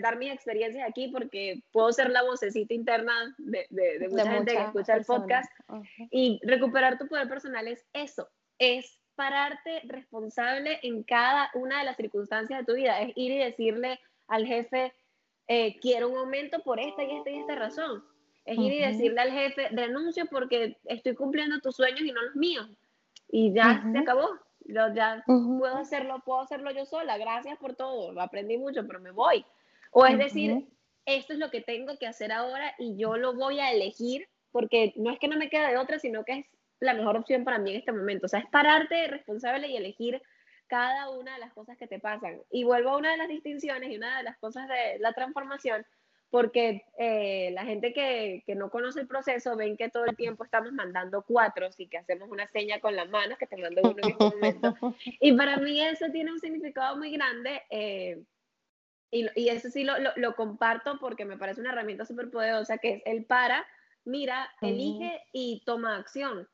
dar 0.00 0.18
mis 0.18 0.30
experiencias 0.30 0.86
aquí 0.86 1.08
porque 1.08 1.62
puedo 1.72 1.90
ser 1.92 2.10
la 2.10 2.22
vocecita 2.22 2.74
interna 2.74 3.34
de, 3.38 3.66
de, 3.70 4.08
mucha 4.10 4.30
gente 4.30 4.52
que 4.52 4.62
escucha 4.62 4.96
el 4.96 5.04
podcast. 5.06 5.50
Y 6.10 6.40
recuperar 6.42 6.98
tu 6.98 7.08
poder 7.08 7.26
personal 7.26 7.68
es 7.68 7.86
eso, 7.94 8.28
es 8.58 8.98
pararte 9.14 9.80
responsable 9.84 10.78
en 10.82 11.02
cada 11.04 11.50
una 11.54 11.78
de 11.78 11.84
las 11.84 11.96
circunstancias 11.96 12.60
de 12.60 12.66
tu 12.66 12.74
vida, 12.74 13.00
es 13.00 13.12
ir 13.16 13.32
y 13.32 13.38
decirle 13.38 13.98
al 14.28 14.46
jefe, 14.46 14.92
eh, 15.48 15.78
quiero 15.80 16.10
un 16.10 16.18
aumento 16.18 16.62
por 16.62 16.78
esta 16.78 17.02
y 17.02 17.16
esta 17.16 17.30
y 17.30 17.38
esta 17.38 17.54
razón. 17.54 18.04
Es 18.44 18.58
ir 18.58 18.72
y 18.72 18.80
decirle 18.80 19.20
al 19.20 19.30
jefe, 19.30 19.68
renuncio 19.70 20.26
porque 20.26 20.76
estoy 20.84 21.14
cumpliendo 21.14 21.60
tus 21.60 21.76
sueños 21.76 22.02
y 22.02 22.12
no 22.12 22.22
los 22.22 22.36
míos. 22.36 22.68
Y 23.28 23.54
ya 23.54 23.82
se 23.90 23.98
acabó 23.98 24.28
yo 24.66 24.92
ya 24.94 25.24
puedo 25.26 25.76
hacerlo, 25.76 26.22
puedo 26.24 26.40
hacerlo 26.40 26.70
yo 26.70 26.84
sola, 26.84 27.18
gracias 27.18 27.58
por 27.58 27.74
todo, 27.74 28.18
aprendí 28.20 28.58
mucho, 28.58 28.86
pero 28.86 29.00
me 29.00 29.10
voy. 29.10 29.44
O 29.90 30.06
es 30.06 30.18
decir, 30.18 30.66
esto 31.04 31.32
es 31.32 31.38
lo 31.38 31.50
que 31.50 31.60
tengo 31.60 31.96
que 31.98 32.06
hacer 32.06 32.32
ahora 32.32 32.74
y 32.78 32.96
yo 32.96 33.16
lo 33.16 33.34
voy 33.34 33.60
a 33.60 33.72
elegir 33.72 34.28
porque 34.50 34.92
no 34.96 35.10
es 35.10 35.18
que 35.18 35.28
no 35.28 35.36
me 35.36 35.48
quede 35.48 35.70
de 35.70 35.78
otra, 35.78 35.98
sino 35.98 36.24
que 36.24 36.32
es 36.32 36.46
la 36.80 36.94
mejor 36.94 37.16
opción 37.16 37.44
para 37.44 37.58
mí 37.58 37.70
en 37.70 37.78
este 37.78 37.92
momento. 37.92 38.26
O 38.26 38.28
sea, 38.28 38.40
es 38.40 38.46
pararte 38.46 39.06
responsable 39.08 39.68
y 39.68 39.76
elegir 39.76 40.22
cada 40.66 41.10
una 41.10 41.34
de 41.34 41.40
las 41.40 41.52
cosas 41.52 41.76
que 41.76 41.86
te 41.86 41.98
pasan. 41.98 42.40
Y 42.50 42.64
vuelvo 42.64 42.90
a 42.90 42.96
una 42.96 43.12
de 43.12 43.18
las 43.18 43.28
distinciones 43.28 43.90
y 43.90 43.96
una 43.96 44.18
de 44.18 44.24
las 44.24 44.38
cosas 44.38 44.68
de 44.68 44.98
la 45.00 45.12
transformación 45.12 45.84
porque 46.32 46.86
eh, 46.96 47.50
la 47.52 47.62
gente 47.66 47.92
que, 47.92 48.42
que, 48.46 48.54
no 48.54 48.70
conoce 48.70 49.00
el 49.00 49.06
proceso 49.06 49.54
ven 49.54 49.76
que 49.76 49.90
todo 49.90 50.06
el 50.06 50.16
tiempo 50.16 50.44
estamos 50.44 50.72
mandando 50.72 51.20
cuatro 51.28 51.68
y 51.76 51.88
que 51.88 51.98
hacemos 51.98 52.30
una 52.30 52.46
seña 52.46 52.80
con 52.80 52.96
las 52.96 53.10
manos 53.10 53.36
que 53.36 53.46
te 53.46 53.58
mando 53.58 53.82
uno 53.82 53.96
en 54.02 54.10
este 54.12 54.24
momento. 54.24 54.74
Y 55.20 55.32
para 55.36 55.58
mí 55.58 55.82
eso 55.82 56.06
tiene 56.10 56.32
un 56.32 56.40
significado 56.40 56.96
muy 56.96 57.12
grande 57.12 57.60
eh, 57.68 58.24
y, 59.10 59.26
y, 59.38 59.50
eso 59.50 59.68
sí 59.68 59.84
lo, 59.84 59.98
lo, 59.98 60.12
lo, 60.16 60.34
comparto 60.34 60.98
porque 60.98 61.26
me 61.26 61.36
parece 61.36 61.60
una 61.60 61.70
herramienta 61.70 62.06
súper 62.06 62.30
poderosa 62.30 62.78
que 62.78 62.94
es 62.94 63.02
el 63.04 63.26
para, 63.26 63.66
mira, 64.06 64.48
elige 64.62 65.22
y 65.32 65.62
toma 65.66 65.98
acción. 65.98 66.48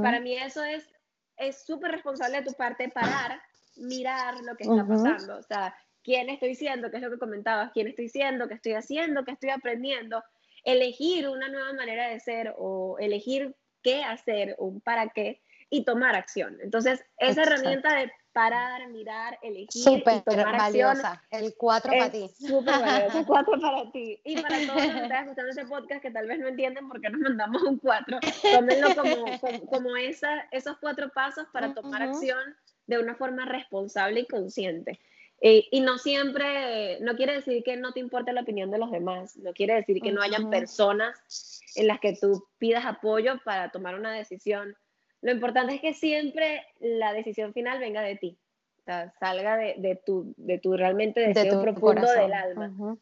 Para 0.00 0.20
mí 0.20 0.36
eso 0.36 0.62
es 0.62 1.64
súper 1.66 1.90
responsable 1.90 2.36
de 2.36 2.44
tu 2.44 2.52
parte 2.52 2.88
parar, 2.88 3.42
mirar 3.78 4.36
lo 4.44 4.54
que 4.54 4.62
está 4.62 4.86
pasando. 4.86 5.38
O 5.38 5.42
sea, 5.42 5.74
quién 6.02 6.28
estoy 6.30 6.54
siendo, 6.54 6.90
qué 6.90 6.96
es 6.96 7.02
lo 7.02 7.10
que 7.10 7.18
comentabas, 7.18 7.72
quién 7.72 7.88
estoy 7.88 8.08
siendo, 8.08 8.48
qué 8.48 8.54
estoy 8.54 8.72
haciendo, 8.72 9.24
qué 9.24 9.32
estoy 9.32 9.50
aprendiendo, 9.50 10.22
elegir 10.64 11.28
una 11.28 11.48
nueva 11.48 11.72
manera 11.72 12.08
de 12.08 12.20
ser 12.20 12.54
o 12.56 12.96
elegir 12.98 13.54
qué 13.82 14.02
hacer 14.02 14.54
o 14.58 14.78
para 14.80 15.08
qué 15.08 15.40
y 15.70 15.84
tomar 15.84 16.14
acción. 16.14 16.58
Entonces, 16.62 17.02
esa 17.16 17.42
herramienta 17.42 17.94
de 17.94 18.12
parar, 18.32 18.88
mirar, 18.88 19.38
elegir 19.42 19.98
y 19.98 20.22
tomar 20.22 20.56
valiosa. 20.58 21.12
Acción, 21.12 21.44
el 21.44 21.54
4 21.56 21.92
para 21.92 22.10
ti. 22.10 22.30
Súper 22.38 22.80
valiosa, 22.80 23.24
4 23.26 23.60
para 23.60 23.90
ti. 23.92 24.20
Y 24.24 24.40
para 24.40 24.58
todos 24.66 24.84
los 24.84 24.94
que 24.94 25.02
están 25.02 25.24
escuchando 25.24 25.50
este 25.50 25.66
podcast 25.66 26.02
que 26.02 26.10
tal 26.10 26.26
vez 26.26 26.38
no 26.40 26.48
entienden 26.48 26.88
por 26.88 27.00
qué 27.00 27.10
nos 27.10 27.20
mandamos 27.20 27.62
un 27.62 27.78
4, 27.78 28.20
tómenlo 28.52 28.94
como, 28.94 29.66
como, 29.66 29.96
esa, 29.96 30.46
esos 30.50 30.76
cuatro 30.78 31.10
pasos 31.10 31.46
para 31.52 31.72
tomar 31.72 32.02
acción 32.02 32.54
de 32.86 32.98
una 32.98 33.14
forma 33.14 33.46
responsable 33.46 34.20
y 34.20 34.26
consciente. 34.26 35.00
Eh, 35.44 35.66
y 35.72 35.80
no 35.80 35.98
siempre, 35.98 37.00
no 37.00 37.16
quiere 37.16 37.34
decir 37.34 37.64
que 37.64 37.76
no 37.76 37.90
te 37.90 37.98
importe 37.98 38.32
la 38.32 38.42
opinión 38.42 38.70
de 38.70 38.78
los 38.78 38.92
demás, 38.92 39.36
no 39.38 39.52
quiere 39.52 39.74
decir 39.74 40.00
que 40.00 40.12
no 40.12 40.22
hayan 40.22 40.50
personas 40.50 41.60
en 41.74 41.88
las 41.88 41.98
que 41.98 42.14
tú 42.14 42.46
pidas 42.58 42.86
apoyo 42.86 43.40
para 43.44 43.72
tomar 43.72 43.96
una 43.96 44.12
decisión. 44.12 44.76
Lo 45.20 45.32
importante 45.32 45.74
es 45.74 45.80
que 45.80 45.94
siempre 45.94 46.64
la 46.78 47.12
decisión 47.12 47.52
final 47.52 47.80
venga 47.80 48.02
de 48.02 48.14
ti, 48.14 48.38
o 48.78 48.84
sea, 48.84 49.12
salga 49.18 49.56
de, 49.56 49.74
de, 49.78 49.96
tu, 49.96 50.32
de 50.36 50.60
tu 50.60 50.76
realmente 50.76 51.20
deseo 51.20 51.60
profundo 51.60 52.08
del 52.12 52.32
alma. 52.32 52.96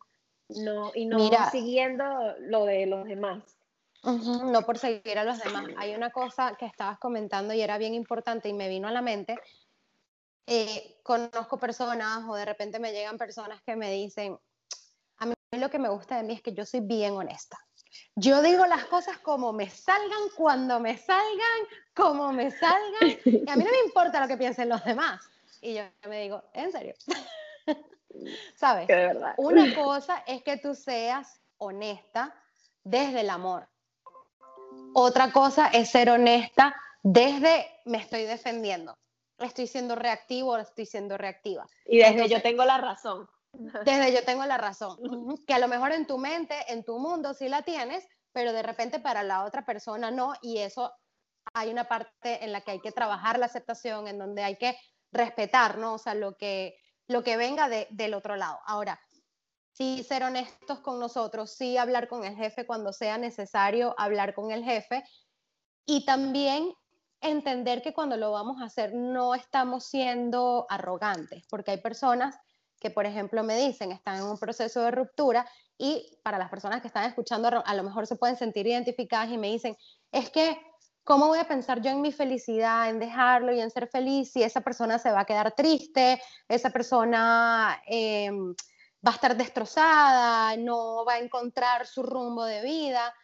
no, 0.49 0.93
y 0.95 1.05
no 1.05 1.31
siguiendo 1.53 2.05
lo 2.39 2.65
de 2.65 2.87
los 2.87 3.05
demás. 3.05 3.45
No 4.03 4.63
por 4.63 4.79
seguir 4.79 5.19
a 5.19 5.25
los 5.25 5.39
demás. 5.45 5.67
Hay 5.77 5.95
una 5.95 6.09
cosa 6.09 6.57
que 6.59 6.65
estabas 6.65 6.99
comentando 6.99 7.53
y 7.53 7.61
era 7.61 7.77
bien 7.77 7.93
importante 7.93 8.49
y 8.49 8.55
me 8.55 8.71
vino 8.71 8.89
a 8.89 8.93
la 8.93 9.03
mente 9.03 9.37
eh, 10.53 10.97
conozco 11.05 11.59
personas 11.59 12.25
o 12.29 12.35
de 12.35 12.45
repente 12.45 12.81
me 12.81 12.91
llegan 12.91 13.17
personas 13.17 13.63
que 13.63 13.77
me 13.77 13.89
dicen, 13.93 14.37
a 15.19 15.27
mí 15.27 15.35
lo 15.53 15.71
que 15.71 15.79
me 15.79 15.89
gusta 15.89 16.17
de 16.17 16.25
mí 16.25 16.33
es 16.35 16.43
que 16.43 16.53
yo 16.53 16.67
soy 16.67 16.81
bien 16.81 17.15
honesta. 17.15 17.57
Yo 18.17 18.43
digo 18.43 18.67
las 18.67 18.85
cosas 18.87 19.19
como 19.19 19.53
me 19.53 19.71
salgan, 19.71 20.19
cuando 20.37 20.81
me 20.81 20.99
salgan, 20.99 21.61
como 21.95 22.33
me 22.33 22.51
salgan. 22.51 23.17
Y 23.25 23.49
a 23.49 23.55
mí 23.55 23.63
no 23.63 23.71
me 23.71 23.79
importa 23.87 24.21
lo 24.21 24.27
que 24.27 24.37
piensen 24.37 24.69
los 24.69 24.85
demás. 24.85 25.23
Y 25.61 25.75
yo 25.75 25.85
me 26.09 26.23
digo, 26.23 26.43
¿en 26.53 26.73
serio? 26.73 26.95
¿Sabes? 28.57 28.89
Una 29.37 29.73
cosa 29.73 30.25
es 30.27 30.43
que 30.43 30.57
tú 30.57 30.75
seas 30.75 31.41
honesta 31.59 32.35
desde 32.83 33.21
el 33.21 33.31
amor. 33.31 33.69
Otra 34.95 35.31
cosa 35.31 35.69
es 35.69 35.91
ser 35.91 36.11
honesta 36.11 36.75
desde 37.05 37.69
me 37.85 37.99
estoy 37.99 38.25
defendiendo 38.25 38.99
estoy 39.41 39.67
siendo 39.67 39.97
reactivo 39.97 40.57
estoy 40.57 40.87
siendo 40.87 41.17
reactiva. 41.17 41.67
Y 41.87 41.99
desde 41.99 42.29
yo 42.29 42.43
tengo 42.43 42.65
la 42.65 42.79
razón. 42.79 43.29
Desde 43.85 44.13
yo 44.13 44.25
tengo 44.25 44.47
la 44.47 44.59
razón. 44.59 44.97
Que 45.45 45.55
a 45.55 45.59
lo 45.59 45.67
mejor 45.67 45.91
en 45.91 46.07
tu 46.07 46.19
mente, 46.19 46.55
en 46.69 46.85
tu 46.85 47.01
mundo 47.01 47.35
sí 47.35 47.49
la 47.49 47.63
tienes, 47.63 48.07
pero 48.33 48.53
de 48.53 48.63
repente 48.63 49.01
para 49.01 49.25
la 49.25 49.45
otra 49.45 49.67
persona 49.67 50.13
no. 50.13 50.35
Y 50.41 50.59
eso 50.59 50.93
hay 51.53 51.71
una 51.71 51.89
parte 51.89 52.45
en 52.45 52.53
la 52.53 52.61
que 52.61 52.73
hay 52.73 52.81
que 52.81 52.93
trabajar 52.93 53.39
la 53.41 53.47
aceptación, 53.47 54.07
en 54.07 54.19
donde 54.19 54.45
hay 54.45 54.57
que 54.57 54.77
respetar, 55.13 55.79
¿no? 55.79 55.95
O 55.95 55.99
sea, 55.99 56.15
lo 56.15 56.37
que, 56.37 56.77
lo 57.09 57.25
que 57.25 57.37
venga 57.37 57.69
del 57.69 58.15
otro 58.15 58.37
lado. 58.37 58.61
Ahora, 58.67 59.01
sí 59.73 60.05
ser 60.05 60.23
honestos 60.23 60.81
con 60.81 61.01
nosotros, 61.01 61.51
sí 61.51 61.77
hablar 61.77 62.09
con 62.09 62.25
el 62.25 62.37
jefe 62.37 62.67
cuando 62.67 62.93
sea 62.93 63.19
necesario 63.19 63.95
hablar 63.99 64.35
con 64.35 64.53
el 64.53 64.63
jefe. 64.63 65.03
Y 65.87 66.05
también 66.05 66.73
entender 67.21 67.83
que 67.83 67.93
cuando 67.93 68.17
lo 68.17 68.33
vamos 68.33 68.61
a 68.61 68.67
hacer 68.67 68.95
no 68.95 69.35
estamos 69.35 69.85
siendo 69.85 70.67
arrogantes, 70.69 71.45
porque 71.49 71.73
hay 71.73 71.81
personas 71.81 72.39
que, 72.81 72.91
por 72.91 73.05
ejemplo, 73.05 73.45
me 73.45 73.57
dicen, 73.57 73.93
están 73.93 74.17
en 74.17 74.25
un 74.25 74.39
proceso 74.39 74.83
de 74.83 74.91
ruptura 74.91 75.47
y 75.77 76.19
para 76.25 76.39
las 76.39 76.49
personas 76.49 76.81
que 76.81 76.89
están 76.89 77.05
escuchando, 77.05 77.63
a 77.65 77.75
lo 77.75 77.83
mejor 77.83 78.07
se 78.07 78.17
pueden 78.17 78.37
sentir 78.37 78.67
identificadas 78.67 79.31
y 79.31 79.39
me 79.39 79.49
dicen, 79.49 79.77
es 80.11 80.31
que, 80.31 80.59
¿cómo 81.05 81.29
voy 81.29 81.39
a 81.39 81.47
pensar 81.47 81.83
yo 81.83 81.91
en 81.91 82.01
mi 82.01 82.11
felicidad, 82.11 82.89
en 82.89 82.99
dejarlo 82.99 83.53
y 83.53 83.61
en 83.61 83.71
ser 83.71 83.87
feliz 83.87 84.33
si 84.33 84.43
esa 84.43 84.63
persona 84.63 84.99
se 84.99 85.13
va 85.13 85.21
a 85.21 85.25
quedar 85.27 85.53
triste, 85.53 86.21
esa 86.49 86.71
persona 86.71 87.83
em, 87.87 88.55
va 89.07 89.13
a 89.13 89.15
estar 89.15 89.37
destrozada, 89.37 90.57
no 90.57 91.05
va 91.05 91.15
a 91.15 91.19
encontrar 91.19 91.87
su 91.87 92.03
rumbo 92.03 92.45
de 92.45 92.63
vida? 92.63 93.15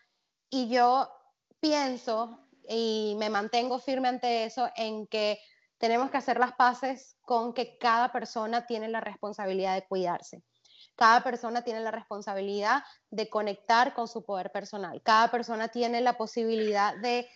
Y 0.50 0.68
yo 0.68 1.08
pienso 1.60 2.45
y 2.68 3.14
me 3.18 3.30
mantengo 3.30 3.78
firme 3.78 4.08
ante 4.08 4.44
eso 4.44 4.70
en 4.76 5.06
que 5.06 5.38
tenemos 5.78 6.10
que 6.10 6.16
hacer 6.16 6.38
las 6.38 6.52
paces 6.52 7.16
con 7.22 7.52
que 7.52 7.76
cada 7.78 8.12
persona 8.12 8.66
tiene 8.66 8.88
la 8.88 9.00
responsabilidad 9.00 9.74
de 9.74 9.86
cuidarse. 9.86 10.42
Cada 10.94 11.22
persona 11.22 11.62
tiene 11.62 11.80
la 11.80 11.90
responsabilidad 11.90 12.82
de 13.10 13.28
conectar 13.28 13.92
con 13.92 14.08
su 14.08 14.24
poder 14.24 14.50
personal. 14.50 15.02
Cada 15.02 15.30
persona 15.30 15.68
tiene 15.68 16.00
la 16.00 16.16
posibilidad 16.16 16.96
de, 16.96 17.28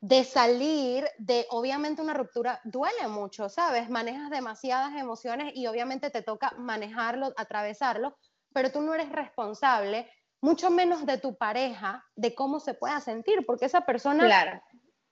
de 0.00 0.24
salir 0.24 1.08
de, 1.18 1.46
obviamente 1.50 2.02
una 2.02 2.12
ruptura 2.12 2.60
duele 2.64 3.08
mucho, 3.08 3.48
¿sabes? 3.48 3.88
Manejas 3.88 4.28
demasiadas 4.28 4.94
emociones 4.96 5.52
y 5.54 5.66
obviamente 5.66 6.10
te 6.10 6.22
toca 6.22 6.52
manejarlo, 6.58 7.32
atravesarlo, 7.36 8.18
pero 8.52 8.70
tú 8.70 8.82
no 8.82 8.94
eres 8.94 9.10
responsable, 9.10 10.10
mucho 10.42 10.70
menos 10.70 11.06
de 11.06 11.16
tu 11.16 11.36
pareja, 11.36 12.04
de 12.14 12.34
cómo 12.34 12.60
se 12.60 12.74
pueda 12.74 13.00
sentir, 13.00 13.46
porque 13.46 13.64
esa 13.64 13.86
persona 13.86 14.24
claro. 14.24 14.62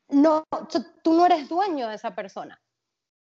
No, 0.09 0.44
tú 1.02 1.12
no 1.12 1.26
eres 1.26 1.48
dueño 1.48 1.88
de 1.88 1.96
esa 1.96 2.14
persona. 2.14 2.61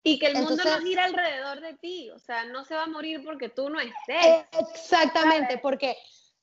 Y 0.06 0.20
que 0.20 0.28
el 0.28 0.36
mundo 0.36 0.62
no 0.64 0.80
gira 0.80 1.06
alrededor 1.06 1.62
de 1.62 1.76
ti, 1.76 2.10
o 2.12 2.20
sea, 2.20 2.44
no 2.46 2.66
se 2.66 2.76
va 2.76 2.84
a 2.84 2.88
morir 2.88 3.24
porque 3.24 3.48
tú 3.48 3.70
no 3.70 3.80
estés. 3.80 4.46
Exactamente, 4.52 5.60
porque 5.60 5.96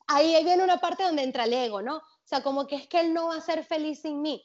ahí, 0.07 0.43
viene 0.43 0.65
una 0.65 0.79
parte 0.79 1.03
donde 1.03 1.23
entra 1.23 1.45
el 1.45 1.53
ego, 1.53 1.83
¿no? 1.83 1.99
O 1.99 2.25
sea, 2.25 2.43
como 2.43 2.67
que 2.67 2.77
es 2.77 2.87
que 2.89 3.01
él 3.01 3.13
no 3.13 3.29
va 3.29 3.37
a 3.37 3.41
ser 3.41 3.65
feliz 3.65 4.01
sin 4.01 4.23
mí. 4.23 4.43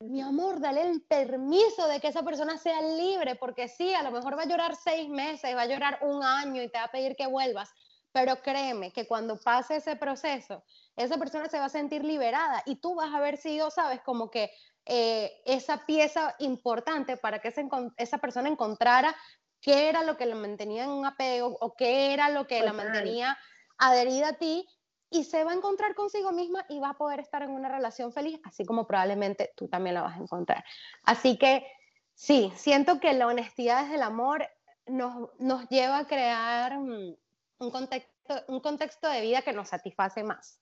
Mi 0.00 0.20
amor, 0.20 0.60
dale 0.60 0.82
el 0.82 1.02
permiso 1.02 1.86
de 1.86 2.00
que 2.00 2.08
esa 2.08 2.22
persona 2.22 2.58
sea 2.58 2.82
libre, 2.82 3.36
porque 3.36 3.68
sí, 3.68 3.94
a 3.94 4.02
lo 4.02 4.10
mejor 4.10 4.36
va 4.36 4.42
a 4.42 4.46
llorar 4.46 4.74
seis 4.74 5.08
meses, 5.08 5.56
va 5.56 5.62
a 5.62 5.66
llorar 5.66 6.00
un 6.02 6.22
año 6.22 6.60
y 6.62 6.68
te 6.68 6.76
va 6.76 6.84
a 6.84 6.90
pedir 6.90 7.14
que 7.14 7.26
vuelvas, 7.26 7.72
pero 8.12 8.42
créeme 8.42 8.92
que 8.92 9.06
cuando 9.06 9.38
pase 9.38 9.76
ese 9.76 9.96
proceso, 9.96 10.64
esa 10.96 11.18
persona 11.18 11.48
se 11.48 11.58
va 11.58 11.66
a 11.66 11.70
sentir 11.70 12.04
liberada 12.04 12.62
y 12.66 12.76
tú 12.76 12.94
vas 12.94 13.12
a 13.12 13.18
haber 13.18 13.36
sido, 13.36 13.70
sabes, 13.70 14.00
como 14.00 14.30
que 14.30 14.50
eh, 14.86 15.42
esa 15.44 15.84
pieza 15.84 16.34
importante 16.38 17.16
para 17.16 17.40
que 17.40 17.52
esa 17.96 18.18
persona 18.18 18.48
encontrara 18.48 19.14
qué 19.60 19.88
era 19.88 20.02
lo 20.02 20.16
que 20.16 20.26
la 20.26 20.36
mantenía 20.36 20.84
en 20.84 20.90
un 20.90 21.04
apego 21.04 21.56
o 21.60 21.74
qué 21.74 22.12
era 22.12 22.30
lo 22.30 22.46
que 22.46 22.62
la 22.62 22.72
mantenía 22.72 23.36
adherida 23.78 24.28
a 24.28 24.32
ti 24.34 24.66
y 25.10 25.24
se 25.24 25.44
va 25.44 25.52
a 25.52 25.54
encontrar 25.54 25.94
consigo 25.94 26.32
misma 26.32 26.64
y 26.68 26.78
va 26.78 26.90
a 26.90 26.98
poder 26.98 27.20
estar 27.20 27.42
en 27.42 27.50
una 27.50 27.68
relación 27.68 28.12
feliz, 28.12 28.40
así 28.44 28.64
como 28.64 28.86
probablemente 28.86 29.52
tú 29.56 29.68
también 29.68 29.94
la 29.94 30.02
vas 30.02 30.16
a 30.16 30.22
encontrar. 30.22 30.64
Así 31.04 31.36
que 31.36 31.66
sí, 32.14 32.52
siento 32.56 33.00
que 33.00 33.12
la 33.12 33.26
honestidad 33.26 33.82
desde 33.82 33.96
el 33.96 34.02
amor 34.02 34.48
nos, 34.86 35.30
nos 35.38 35.68
lleva 35.68 35.98
a 35.98 36.06
crear 36.06 36.78
mm, 36.78 37.16
un 37.58 37.70
contexto, 37.70 38.34
un 38.48 38.60
contexto 38.60 39.08
de 39.08 39.20
vida 39.20 39.42
que 39.42 39.52
nos 39.52 39.68
satisface 39.68 40.22
más. 40.22 40.60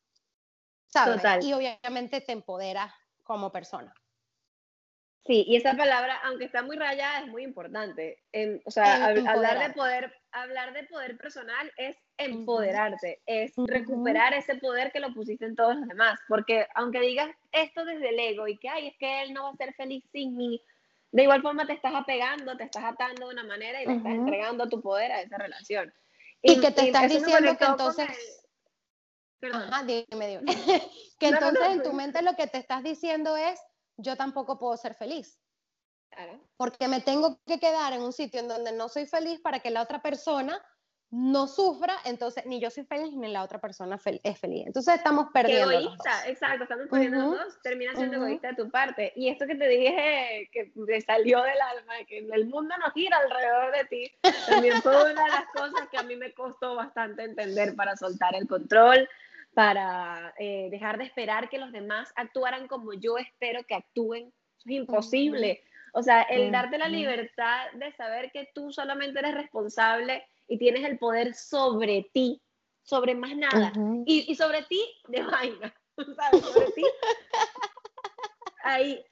¿Sabes? 0.95 1.45
Y 1.45 1.53
obviamente 1.53 2.21
te 2.21 2.33
empodera 2.33 2.95
como 3.23 3.51
persona. 3.51 3.93
Sí, 5.27 5.43
y 5.49 5.57
esa 5.57 5.75
palabra, 5.75 6.21
aunque 6.25 6.45
está 6.45 6.63
muy 6.63 6.77
rayada, 6.77 7.21
es 7.21 7.29
muy 7.29 7.45
importante. 7.45 8.23
o 8.67 8.71
sea, 8.71 9.07
hablar 9.07 9.59
de 9.59 9.73
poder, 9.73 10.15
hablar 10.33 10.75
de 10.75 10.85
poder 10.85 11.17
personal 11.17 11.73
es 11.79 11.97
empoderarte, 12.19 13.23
es 13.25 13.55
recuperar 13.57 14.35
ese 14.35 14.57
poder 14.57 14.93
que 14.93 15.01
lo 15.01 15.15
pusiste 15.15 15.47
en 15.47 15.57
todos 15.57 15.77
los 15.77 15.89
demás. 15.89 16.21
Porque 16.29 16.67
aunque 16.75 17.01
digas 17.01 17.31
esto 17.53 17.87
desde 17.87 18.11
el 18.11 18.19
ego 18.19 18.47
y 18.47 18.59
que, 18.59 18.69
ay, 18.69 18.89
es 18.89 18.99
que 18.99 19.23
él 19.23 19.33
no 19.33 19.45
va 19.45 19.51
a 19.51 19.57
ser 19.57 19.73
feliz 19.75 20.05
sin 20.13 20.37
mí, 20.37 20.63
de 21.11 21.23
igual 21.23 21.41
forma 21.41 21.67
te 21.67 21.73
estás 21.73 21.95
apegando, 21.95 22.57
te 22.59 22.65
estás 22.65 22.85
atando 22.85 23.27
de 23.27 23.33
una 23.33 23.45
manera 23.45 23.83
y 23.83 23.87
le 23.87 23.95
estás 23.95 24.13
entregando 24.13 24.69
tu 24.69 24.83
poder 24.83 25.11
a 25.11 25.23
esa 25.23 25.39
relación. 25.39 25.91
Y, 26.43 26.61
que 26.61 26.71
te 26.71 26.83
estás 26.87 27.11
diciendo 27.11 27.57
que 27.57 27.65
entonces... 27.65 28.44
Ajá, 29.53 29.83
dime, 29.85 30.29
dime. 30.29 30.43
que 31.19 31.29
entonces 31.29 31.67
en 31.69 31.83
tu 31.83 31.93
mente 31.93 32.23
lo 32.23 32.35
que 32.37 32.47
te 32.47 32.59
estás 32.59 32.83
diciendo 32.83 33.37
es 33.37 33.61
yo 33.97 34.17
tampoco 34.17 34.59
puedo 34.59 34.77
ser 34.77 34.95
feliz. 34.95 35.39
Porque 36.57 36.87
me 36.87 37.01
tengo 37.01 37.41
que 37.45 37.59
quedar 37.59 37.93
en 37.93 38.03
un 38.03 38.13
sitio 38.13 38.41
en 38.41 38.47
donde 38.47 38.73
no 38.73 38.89
soy 38.89 39.07
feliz 39.07 39.41
para 39.41 39.59
que 39.59 39.71
la 39.71 39.83
otra 39.83 40.01
persona 40.01 40.63
no 41.11 41.47
sufra, 41.47 41.95
entonces 42.05 42.45
ni 42.45 42.61
yo 42.61 42.71
soy 42.71 42.85
feliz 42.85 43.15
ni 43.15 43.31
la 43.31 43.45
otra 43.45 43.61
persona 43.61 44.01
es 44.25 44.39
feliz. 44.39 44.67
Entonces 44.67 44.97
estamos 44.97 45.27
perdiendo. 45.33 45.71
egoísta, 45.71 46.29
exacto, 46.29 46.65
estamos 46.65 46.89
poniendo 46.89 47.31
dos, 47.31 47.63
termina 47.63 47.95
siendo 47.95 48.17
egoísta 48.17 48.49
de 48.49 48.55
tu 48.55 48.69
parte. 48.69 49.13
Y 49.15 49.29
esto 49.29 49.47
que 49.47 49.55
te 49.55 49.69
dije 49.69 50.49
que 50.53 50.73
me 50.75 51.01
salió 51.01 51.41
del 51.43 51.61
alma, 51.61 51.95
que 52.09 52.19
el 52.19 52.47
mundo 52.47 52.75
no 52.79 52.91
gira 52.91 53.17
alrededor 53.19 53.77
de 53.77 53.85
ti, 53.85 54.13
también 54.49 54.83
fue 54.83 55.13
una 55.13 55.25
de 55.25 55.31
las 55.31 55.47
cosas 55.55 55.89
que 55.89 55.99
a 55.99 56.03
mí 56.03 56.17
me 56.17 56.35
costó 56.35 56.75
bastante 56.75 57.23
entender 57.23 57.77
para 57.77 57.97
soltar 57.97 58.35
el 58.35 58.49
control, 58.49 59.09
para 59.55 60.35
eh, 60.39 60.69
dejar 60.71 60.99
de 60.99 61.05
esperar 61.05 61.49
que 61.49 61.59
los 61.59 61.73
demás 61.73 62.13
actuaran 62.17 62.67
como 62.67 62.93
yo 62.93 63.19
espero 63.19 63.65
que 63.65 63.75
actúen. 63.75 64.33
Eso 64.59 64.69
es 64.69 64.77
imposible. 64.77 65.63
O 65.93 66.03
sea, 66.03 66.23
el 66.23 66.51
darte 66.51 66.77
la 66.77 66.89
libertad 66.89 67.71
de 67.75 67.93
saber 67.93 68.33
que 68.33 68.51
tú 68.53 68.73
solamente 68.73 69.21
eres 69.21 69.35
responsable 69.35 70.27
y 70.49 70.59
tienes 70.59 70.85
el 70.85 70.99
poder 70.99 71.35
sobre 71.35 72.11
ti, 72.13 72.43
sobre 72.83 73.15
más 73.15 73.37
nada. 73.37 73.73
y, 74.05 74.31
y, 74.31 74.35
sobre 74.35 74.63
ti 74.65 74.83
de 75.09 75.23
vaina. 75.23 75.75
¿Sabes? 76.17 76.45
Sobre 76.45 76.73
ti. 76.73 76.83
Ahí, 78.65 79.05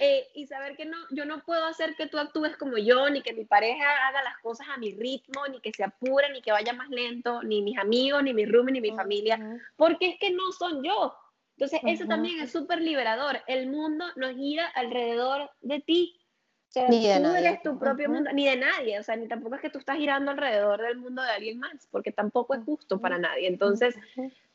eh, 0.00 0.28
y 0.34 0.46
saber 0.66 0.76
que 0.76 0.84
no, 0.86 0.96
yo 1.10 1.24
no 1.24 1.42
puedo 1.44 1.64
hacer 1.64 1.94
que 1.96 2.06
tú 2.06 2.18
actúes 2.18 2.56
como 2.56 2.76
yo, 2.76 3.08
ni 3.10 3.22
que 3.22 3.32
mi 3.32 3.44
pareja 3.44 3.84
haga 4.08 4.22
las 4.22 4.38
cosas 4.38 4.66
a 4.68 4.78
mi 4.78 4.92
ritmo, 4.92 5.46
ni 5.48 5.60
que 5.60 5.72
se 5.72 5.84
apure, 5.84 6.30
ni 6.32 6.42
que 6.42 6.52
vaya 6.52 6.72
más 6.72 6.88
lento, 6.88 7.42
ni 7.42 7.62
mis 7.62 7.78
amigos, 7.78 8.22
ni 8.22 8.34
mi 8.34 8.44
roomie, 8.46 8.72
ni 8.72 8.80
mi 8.80 8.96
familia, 8.96 9.38
porque 9.76 10.08
es 10.08 10.18
que 10.18 10.30
no 10.30 10.52
son 10.52 10.82
yo. 10.82 11.14
Entonces, 11.56 11.80
eso 11.86 12.06
también 12.06 12.40
es 12.40 12.52
súper 12.52 12.82
liberador. 12.82 13.40
El 13.46 13.68
mundo 13.68 14.04
no 14.16 14.28
gira 14.34 14.66
alrededor 14.74 15.50
de 15.62 15.80
ti. 15.80 16.20
O 16.68 16.72
sea, 16.72 16.88
ni 16.88 17.00
tú 17.00 17.30
eres 17.30 17.62
tu 17.62 17.78
propio 17.78 18.10
mundo, 18.10 18.30
ni 18.34 18.46
de 18.46 18.56
nadie. 18.56 18.98
O 18.98 19.02
sea, 19.02 19.16
ni 19.16 19.26
tampoco 19.26 19.54
es 19.54 19.62
que 19.62 19.70
tú 19.70 19.78
estás 19.78 19.96
girando 19.96 20.32
alrededor 20.32 20.82
del 20.82 20.98
mundo 20.98 21.22
de 21.22 21.30
alguien 21.30 21.58
más, 21.58 21.88
porque 21.90 22.12
tampoco 22.12 22.54
es 22.54 22.62
justo 22.64 23.00
para 23.00 23.16
nadie. 23.16 23.48
Entonces, 23.48 23.96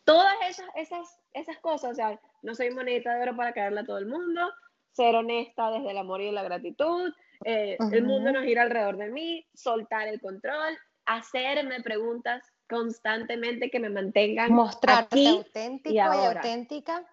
todas 0.03 0.35
esas, 0.47 0.67
esas, 0.75 1.19
esas 1.33 1.57
cosas, 1.57 1.91
o 1.93 1.95
sea, 1.95 2.19
no 2.43 2.53
soy 2.53 2.69
monedita 2.69 3.15
de 3.15 3.23
oro 3.23 3.35
para 3.35 3.53
caerle 3.53 3.79
a 3.79 3.85
todo 3.85 3.97
el 3.97 4.05
mundo, 4.05 4.51
ser 4.91 5.15
honesta 5.15 5.71
desde 5.71 5.91
el 5.91 5.97
amor 5.97 6.21
y 6.21 6.31
la 6.31 6.43
gratitud, 6.43 7.11
eh, 7.45 7.77
el 7.91 8.03
mundo 8.03 8.31
no 8.31 8.43
gira 8.43 8.63
alrededor 8.63 8.97
de 8.97 9.09
mí, 9.09 9.45
soltar 9.53 10.07
el 10.07 10.21
control, 10.21 10.77
hacerme 11.05 11.81
preguntas 11.81 12.43
constantemente 12.69 13.69
que 13.69 13.79
me 13.79 13.89
mantengan 13.89 14.53
mostrarte 14.53 15.27
auténtico 15.27 15.93
y, 15.93 15.99
auténtica. 15.99 17.05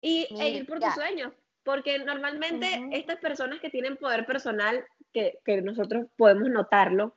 Y 0.00 0.26
e 0.38 0.48
ir 0.50 0.66
por 0.66 0.80
tus 0.80 0.94
sueños 0.94 1.32
porque 1.66 1.98
normalmente 1.98 2.80
estas 2.92 3.18
personas 3.18 3.60
que 3.60 3.70
tienen 3.70 3.96
poder 3.96 4.24
personal 4.24 4.84
que, 5.12 5.40
que, 5.44 5.60
nosotros 5.62 6.06
podemos 6.16 6.48
notarlo 6.48 7.16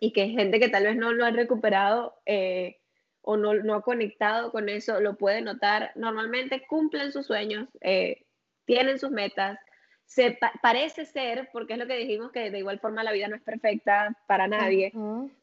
y 0.00 0.12
que 0.12 0.28
gente 0.30 0.58
que 0.58 0.68
tal 0.68 0.82
vez 0.82 0.96
no 0.96 1.12
lo 1.12 1.24
ha 1.24 1.30
recuperado 1.30 2.20
eh, 2.26 2.80
o 3.20 3.36
no, 3.36 3.54
no, 3.54 3.74
ha 3.74 3.82
conectado 3.82 4.50
con 4.50 4.68
eso 4.68 5.00
lo 5.00 5.16
puede 5.16 5.42
notar 5.42 5.92
normalmente 5.94 6.66
cumplen 6.66 7.12
sus 7.12 7.26
sueños 7.26 7.68
eh, 7.82 8.26
tienen 8.64 8.98
sus 8.98 9.10
metas, 9.10 9.58
se 10.06 10.38
parece 10.62 11.06
ser, 11.06 11.48
porque 11.52 11.74
es 11.74 11.78
lo 11.78 11.86
que 11.86 11.96
dijimos 11.96 12.30
que 12.30 12.50
de 12.50 12.58
igual 12.58 12.78
forma 12.78 13.02
la 13.02 13.12
vida 13.12 13.28
no 13.28 13.36
es 13.36 13.42
perfecta 13.42 14.16
para 14.26 14.46
nadie, 14.46 14.92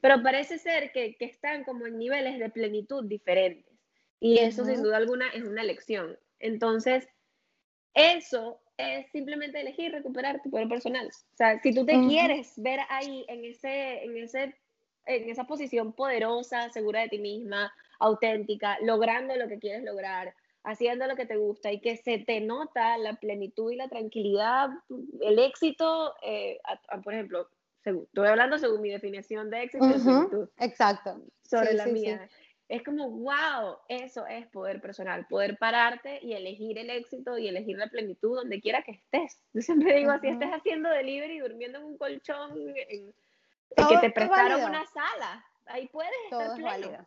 pero 0.01 0.21
parece 0.21 0.59
ser 0.59 0.91
que, 0.91 1.15
que, 1.15 1.25
están 1.25 1.63
como 1.63 1.87
en 1.87 1.97
niveles 1.97 2.39
de 2.39 2.49
plenitud 2.49 3.03
diferentes. 3.05 3.73
Y 4.19 4.37
eso 4.37 4.63
sin 4.65 4.83
duda 4.83 4.97
alguna 4.97 5.29
es 5.29 5.43
una 5.43 5.63
elección. 5.63 6.17
Entonces, 6.39 7.09
eso 7.95 8.61
es 8.77 9.09
simplemente 9.11 9.59
elegir 9.59 9.91
recuperar 9.91 10.41
tu 10.41 10.49
poder 10.49 10.67
personal. 10.67 11.07
O 11.07 11.35
sea, 11.35 11.59
si 11.61 11.73
tú 11.73 11.85
te 11.85 11.93
quieres 12.07 12.53
ver 12.57 12.79
ahí 12.89 13.25
en, 13.27 13.45
ese, 13.45 14.03
en, 14.03 14.17
ese, 14.17 14.55
en 15.05 15.29
esa 15.29 15.45
posición 15.45 15.93
poderosa, 15.93 16.69
segura 16.69 17.01
de 17.01 17.09
ti 17.09 17.19
misma, 17.19 17.73
auténtica, 17.99 18.77
logrando 18.81 19.35
lo 19.35 19.47
que 19.47 19.59
quieres 19.59 19.83
lograr, 19.83 20.33
haciendo 20.63 21.07
lo 21.07 21.15
que 21.15 21.25
te 21.25 21.37
gusta 21.37 21.71
y 21.71 21.81
que 21.81 21.97
se 21.97 22.19
te 22.19 22.39
nota 22.41 22.97
la 22.97 23.15
plenitud 23.15 23.71
y 23.71 23.75
la 23.75 23.87
tranquilidad, 23.87 24.69
el 25.21 25.39
éxito, 25.39 26.15
eh, 26.21 26.59
por 27.03 27.13
ejemplo, 27.13 27.47
estoy 27.83 28.27
hablando 28.27 28.57
según 28.57 28.81
mi 28.81 28.89
definición 28.89 29.49
de 29.49 29.63
éxito. 29.63 30.49
exacto. 30.59 31.21
Sobre 31.43 31.73
la 31.73 31.85
mía. 31.87 32.29
Es 32.69 32.83
como, 32.83 33.09
wow, 33.09 33.79
eso 33.89 34.25
es 34.27 34.47
poder 34.47 34.79
personal, 34.79 35.27
poder 35.27 35.57
pararte 35.57 36.19
y 36.21 36.31
elegir 36.31 36.77
el 36.77 36.89
éxito 36.89 37.37
y 37.37 37.49
elegir 37.49 37.77
la 37.77 37.87
plenitud 37.87 38.37
donde 38.37 38.61
quiera 38.61 38.81
que 38.81 38.91
estés. 38.91 39.43
Yo 39.53 39.61
siempre 39.61 39.93
digo, 39.95 40.11
así 40.11 40.29
estés 40.29 40.51
haciendo 40.51 40.89
delivery, 40.89 41.39
durmiendo 41.39 41.79
en 41.79 41.85
un 41.85 41.97
colchón, 41.97 42.51
en, 42.87 43.13
que 43.75 43.97
te 43.99 44.11
prestaron 44.11 44.63
una 44.63 44.85
sala. 44.85 45.45
ahí 45.65 45.89
puedes 45.89 46.11
todo 46.29 46.55
estar 46.55 46.79
es 46.79 46.99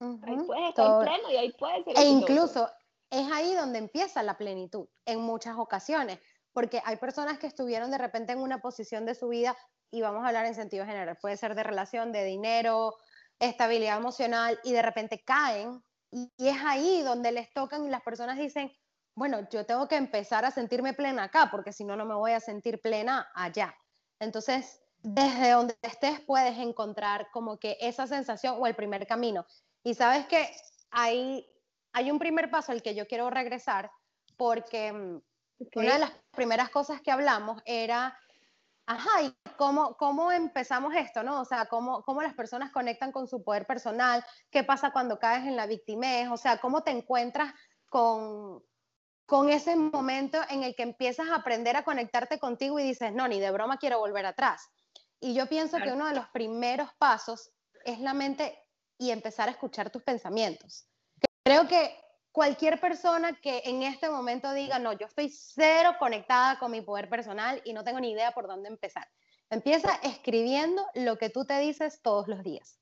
válido. 0.00 0.40
Ahí 0.40 0.46
puedes 0.46 0.68
estar 0.68 0.86
todo- 0.86 1.00
pleno 1.00 1.30
y 1.30 1.36
ahí 1.36 1.52
puedes 1.52 1.84
ser 1.84 1.96
E 1.96 2.00
exitoso. 2.00 2.18
incluso 2.18 2.70
es 3.10 3.32
ahí 3.32 3.54
donde 3.54 3.78
empieza 3.78 4.22
la 4.22 4.36
plenitud, 4.36 4.86
en 5.06 5.20
muchas 5.20 5.56
ocasiones, 5.56 6.18
porque 6.52 6.82
hay 6.84 6.96
personas 6.96 7.38
que 7.38 7.46
estuvieron 7.46 7.90
de 7.90 7.98
repente 7.98 8.32
en 8.32 8.40
una 8.40 8.60
posición 8.60 9.06
de 9.06 9.14
su 9.14 9.28
vida, 9.28 9.56
y 9.90 10.02
vamos 10.02 10.22
a 10.24 10.28
hablar 10.28 10.44
en 10.44 10.54
sentido 10.54 10.84
general, 10.84 11.16
puede 11.20 11.36
ser 11.36 11.54
de 11.54 11.62
relación, 11.62 12.12
de 12.12 12.24
dinero, 12.24 12.94
estabilidad 13.38 13.96
emocional, 13.96 14.58
y 14.64 14.72
de 14.72 14.82
repente 14.82 15.22
caen, 15.24 15.82
y, 16.10 16.30
y 16.36 16.48
es 16.48 16.58
ahí 16.64 17.02
donde 17.02 17.32
les 17.32 17.52
tocan 17.52 17.86
y 17.86 17.88
las 17.90 18.02
personas 18.02 18.36
dicen, 18.38 18.70
bueno, 19.14 19.48
yo 19.50 19.64
tengo 19.66 19.88
que 19.88 19.96
empezar 19.96 20.44
a 20.44 20.50
sentirme 20.50 20.92
plena 20.92 21.24
acá, 21.24 21.48
porque 21.50 21.72
si 21.72 21.84
no, 21.84 21.96
no 21.96 22.04
me 22.04 22.14
voy 22.14 22.32
a 22.32 22.40
sentir 22.40 22.80
plena 22.80 23.30
allá. 23.34 23.74
Entonces, 24.20 24.80
desde 25.02 25.50
donde 25.52 25.76
estés 25.82 26.20
puedes 26.20 26.58
encontrar 26.58 27.28
como 27.32 27.58
que 27.58 27.76
esa 27.80 28.06
sensación 28.06 28.56
o 28.58 28.66
el 28.66 28.74
primer 28.74 29.06
camino. 29.06 29.46
Y 29.82 29.94
sabes 29.94 30.26
que 30.26 30.50
hay, 30.90 31.46
hay 31.92 32.10
un 32.10 32.18
primer 32.18 32.50
paso 32.50 32.72
al 32.72 32.82
que 32.82 32.94
yo 32.94 33.06
quiero 33.06 33.30
regresar 33.30 33.90
porque 34.36 34.92
mm, 34.92 35.20
una 35.74 35.92
de 35.94 35.98
las 35.98 36.12
primeras 36.30 36.70
cosas 36.70 37.00
que 37.00 37.10
hablamos 37.10 37.60
era, 37.64 38.16
ajá, 38.86 39.22
¿y 39.22 39.36
cómo, 39.56 39.96
cómo 39.96 40.30
empezamos 40.30 40.94
esto, 40.94 41.22
no? 41.22 41.40
O 41.40 41.44
sea, 41.44 41.66
cómo, 41.66 42.02
cómo 42.02 42.22
las 42.22 42.34
personas 42.34 42.70
conectan 42.70 43.12
con 43.12 43.26
su 43.26 43.42
poder 43.42 43.66
personal, 43.66 44.24
qué 44.50 44.62
pasa 44.64 44.92
cuando 44.92 45.18
caes 45.18 45.46
en 45.46 45.56
la 45.56 45.66
victimez, 45.66 46.28
o 46.30 46.36
sea, 46.36 46.58
cómo 46.58 46.82
te 46.82 46.92
encuentras 46.92 47.52
con, 47.88 48.62
con 49.26 49.50
ese 49.50 49.74
momento 49.76 50.38
en 50.48 50.62
el 50.62 50.74
que 50.74 50.84
empiezas 50.84 51.28
a 51.28 51.36
aprender 51.36 51.76
a 51.76 51.84
conectarte 51.84 52.38
contigo 52.38 52.78
y 52.78 52.84
dices, 52.84 53.12
no, 53.12 53.26
ni 53.26 53.40
de 53.40 53.50
broma 53.50 53.78
quiero 53.78 53.98
volver 53.98 54.26
atrás. 54.26 54.68
Y 55.20 55.34
yo 55.34 55.46
pienso 55.48 55.78
que 55.78 55.92
uno 55.92 56.06
de 56.06 56.14
los 56.14 56.28
primeros 56.28 56.90
pasos 56.98 57.50
es 57.84 57.98
la 57.98 58.14
mente 58.14 58.56
y 58.98 59.10
empezar 59.10 59.48
a 59.48 59.52
escuchar 59.52 59.90
tus 59.90 60.02
pensamientos. 60.02 60.86
Creo 61.44 61.66
que 61.66 61.96
cualquier 62.32 62.80
persona 62.80 63.40
que 63.40 63.62
en 63.64 63.82
este 63.82 64.10
momento 64.10 64.52
diga, 64.52 64.78
no, 64.78 64.92
yo 64.92 65.06
estoy 65.06 65.30
cero 65.30 65.94
conectada 65.98 66.58
con 66.58 66.70
mi 66.70 66.80
poder 66.82 67.08
personal 67.08 67.62
y 67.64 67.72
no 67.72 67.84
tengo 67.84 68.00
ni 68.00 68.10
idea 68.10 68.32
por 68.32 68.46
dónde 68.46 68.68
empezar. 68.68 69.08
Empieza 69.50 69.94
escribiendo 70.02 70.86
lo 70.94 71.16
que 71.16 71.30
tú 71.30 71.44
te 71.46 71.58
dices 71.58 72.02
todos 72.02 72.28
los 72.28 72.42
días 72.42 72.78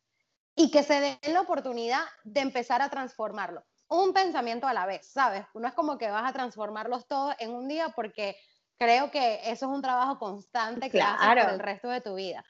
y 0.56 0.70
que 0.70 0.82
se 0.82 1.00
den 1.00 1.18
la 1.32 1.42
oportunidad 1.42 2.02
de 2.24 2.40
empezar 2.40 2.82
a 2.82 2.88
transformarlo. 2.90 3.64
Un 3.88 4.12
pensamiento 4.12 4.66
a 4.66 4.72
la 4.72 4.84
vez, 4.84 5.06
¿sabes? 5.12 5.46
No 5.54 5.68
es 5.68 5.74
como 5.74 5.96
que 5.96 6.10
vas 6.10 6.28
a 6.28 6.32
transformarlos 6.32 7.06
todos 7.06 7.36
en 7.38 7.54
un 7.54 7.68
día 7.68 7.90
porque 7.90 8.36
creo 8.78 9.10
que 9.10 9.36
eso 9.44 9.66
es 9.66 9.72
un 9.72 9.80
trabajo 9.82 10.18
constante 10.18 10.90
que 10.90 11.00
haces 11.00 11.20
Claro. 11.20 11.42
por 11.44 11.52
el 11.52 11.60
resto 11.60 11.88
de 11.88 12.00
tu 12.00 12.14
vida. 12.16 12.44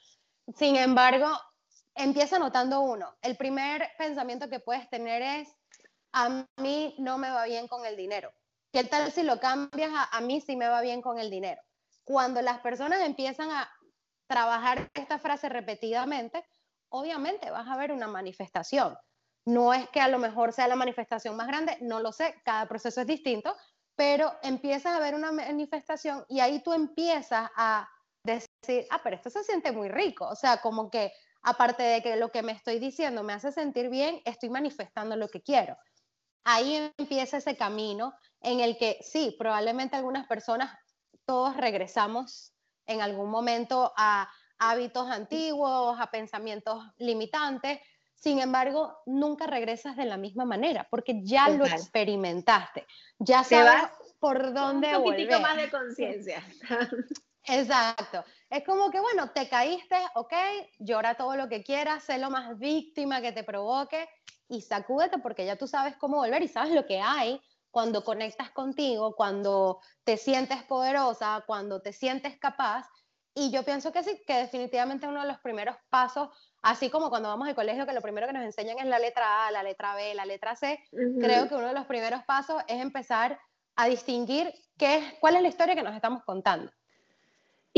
Sin 0.55 0.77
embargo, 0.77 1.27
empieza 1.97 2.37
anotando 2.37 2.81
uno. 2.81 3.15
El 3.21 3.35
primer 3.37 3.89
pensamiento 3.97 4.49
que 4.49 4.59
puedes 4.59 4.89
tener 4.89 5.21
es, 5.21 5.49
a 6.13 6.45
mí 6.57 6.95
no 6.99 7.17
me 7.17 7.29
va 7.29 7.45
bien 7.45 7.67
con 7.67 7.85
el 7.85 7.97
dinero. 7.97 8.31
¿Qué 8.71 8.83
tal 8.83 9.11
si 9.11 9.23
lo 9.23 9.39
cambias 9.39 9.91
a, 9.93 10.17
a 10.17 10.21
mí 10.21 10.41
sí 10.41 10.55
me 10.55 10.67
va 10.67 10.81
bien 10.81 11.01
con 11.01 11.19
el 11.19 11.29
dinero? 11.29 11.61
Cuando 12.03 12.41
las 12.41 12.59
personas 12.59 13.01
empiezan 13.01 13.51
a 13.51 13.69
trabajar 14.27 14.89
esta 14.93 15.19
frase 15.19 15.49
repetidamente, 15.49 16.45
obviamente 16.89 17.49
vas 17.49 17.67
a 17.67 17.77
ver 17.77 17.91
una 17.91 18.07
manifestación. 18.07 18.97
No 19.45 19.73
es 19.73 19.87
que 19.89 20.01
a 20.01 20.07
lo 20.07 20.19
mejor 20.19 20.53
sea 20.53 20.67
la 20.67 20.75
manifestación 20.75 21.35
más 21.35 21.47
grande, 21.47 21.77
no 21.81 21.99
lo 21.99 22.11
sé, 22.11 22.35
cada 22.43 22.67
proceso 22.67 23.01
es 23.01 23.07
distinto, 23.07 23.55
pero 23.95 24.33
empiezas 24.43 24.95
a 24.95 24.99
ver 24.99 25.15
una 25.15 25.31
manifestación 25.31 26.25
y 26.27 26.39
ahí 26.39 26.61
tú 26.61 26.73
empiezas 26.73 27.49
a 27.55 27.89
decir, 28.23 28.85
ah, 28.89 28.99
pero 29.03 29.15
esto 29.15 29.29
se 29.29 29.43
siente 29.43 29.71
muy 29.71 29.89
rico, 29.89 30.27
o 30.27 30.35
sea, 30.35 30.57
como 30.57 30.89
que 30.89 31.13
aparte 31.47 31.81
de 31.81 32.01
que 32.01 32.17
lo 32.17 32.29
que 32.29 32.43
me 32.43 32.51
estoy 32.51 32.77
diciendo 32.77 33.23
me 33.23 33.31
hace 33.31 33.53
sentir 33.53 33.89
bien, 33.89 34.21
estoy 34.25 34.49
manifestando 34.49 35.15
lo 35.15 35.29
que 35.29 35.41
quiero. 35.41 35.77
Ahí 36.43 36.91
empieza 36.97 37.37
ese 37.37 37.55
camino 37.55 38.13
en 38.41 38.59
el 38.59 38.77
que 38.77 38.99
sí, 39.01 39.33
probablemente 39.39 39.95
algunas 39.95 40.27
personas, 40.27 40.77
todos 41.25 41.55
regresamos 41.55 42.53
en 42.85 43.01
algún 43.01 43.29
momento 43.29 43.93
a 43.95 44.29
hábitos 44.59 45.09
antiguos, 45.09 45.97
a 45.99 46.11
pensamientos 46.11 46.83
limitantes, 46.97 47.79
sin 48.15 48.39
embargo, 48.39 48.97
nunca 49.05 49.47
regresas 49.47 49.95
de 49.95 50.05
la 50.05 50.17
misma 50.17 50.43
manera 50.43 50.85
porque 50.89 51.21
ya 51.23 51.47
lo 51.49 51.65
experimentaste, 51.65 52.85
ya 53.19 53.45
sabes 53.45 53.89
por 54.19 54.53
dónde 54.53 54.97
un 54.97 55.03
poquitico 55.03 55.35
volver. 55.35 55.41
más 55.41 55.57
de 55.57 55.69
conciencia. 55.69 56.43
Exacto. 57.45 58.25
Es 58.49 58.63
como 58.63 58.89
que, 58.91 58.99
bueno, 59.01 59.31
te 59.31 59.49
caíste, 59.49 59.97
ok, 60.15 60.33
llora 60.79 61.15
todo 61.15 61.35
lo 61.35 61.49
que 61.49 61.63
quieras, 61.63 62.03
sé 62.03 62.17
lo 62.17 62.29
más 62.29 62.57
víctima 62.57 63.21
que 63.21 63.33
te 63.33 63.43
provoque 63.43 64.07
y 64.47 64.61
sacúdete 64.61 65.17
porque 65.17 65.45
ya 65.45 65.57
tú 65.57 65.67
sabes 65.67 65.97
cómo 65.97 66.17
volver 66.17 66.41
y 66.41 66.47
sabes 66.47 66.73
lo 66.73 66.85
que 66.85 67.01
hay 67.01 67.41
cuando 67.71 68.03
conectas 68.03 68.49
contigo, 68.51 69.15
cuando 69.15 69.81
te 70.03 70.17
sientes 70.17 70.63
poderosa, 70.63 71.43
cuando 71.45 71.81
te 71.81 71.91
sientes 71.91 72.39
capaz. 72.39 72.87
Y 73.35 73.51
yo 73.51 73.63
pienso 73.63 73.91
que 73.91 74.03
sí, 74.03 74.23
que 74.25 74.35
definitivamente 74.35 75.07
uno 75.07 75.21
de 75.21 75.27
los 75.27 75.39
primeros 75.39 75.75
pasos, 75.89 76.29
así 76.63 76.89
como 76.89 77.09
cuando 77.09 77.29
vamos 77.29 77.47
al 77.47 77.53
colegio, 77.53 77.85
que 77.85 77.93
lo 77.93 78.01
primero 78.01 78.27
que 78.27 78.33
nos 78.33 78.43
enseñan 78.43 78.79
es 78.79 78.85
la 78.85 78.97
letra 78.97 79.45
A, 79.45 79.51
la 79.51 79.61
letra 79.61 79.93
B, 79.93 80.15
la 80.15 80.25
letra 80.25 80.55
C, 80.55 80.79
creo 81.19 81.47
que 81.47 81.55
uno 81.55 81.67
de 81.67 81.73
los 81.73 81.85
primeros 81.85 82.23
pasos 82.23 82.63
es 82.67 82.81
empezar 82.81 83.39
a 83.75 83.87
distinguir 83.87 84.51
qué 84.77 84.97
es, 84.97 85.13
cuál 85.19 85.35
es 85.35 85.41
la 85.43 85.49
historia 85.49 85.75
que 85.75 85.83
nos 85.83 85.93
estamos 85.93 86.23
contando. 86.23 86.71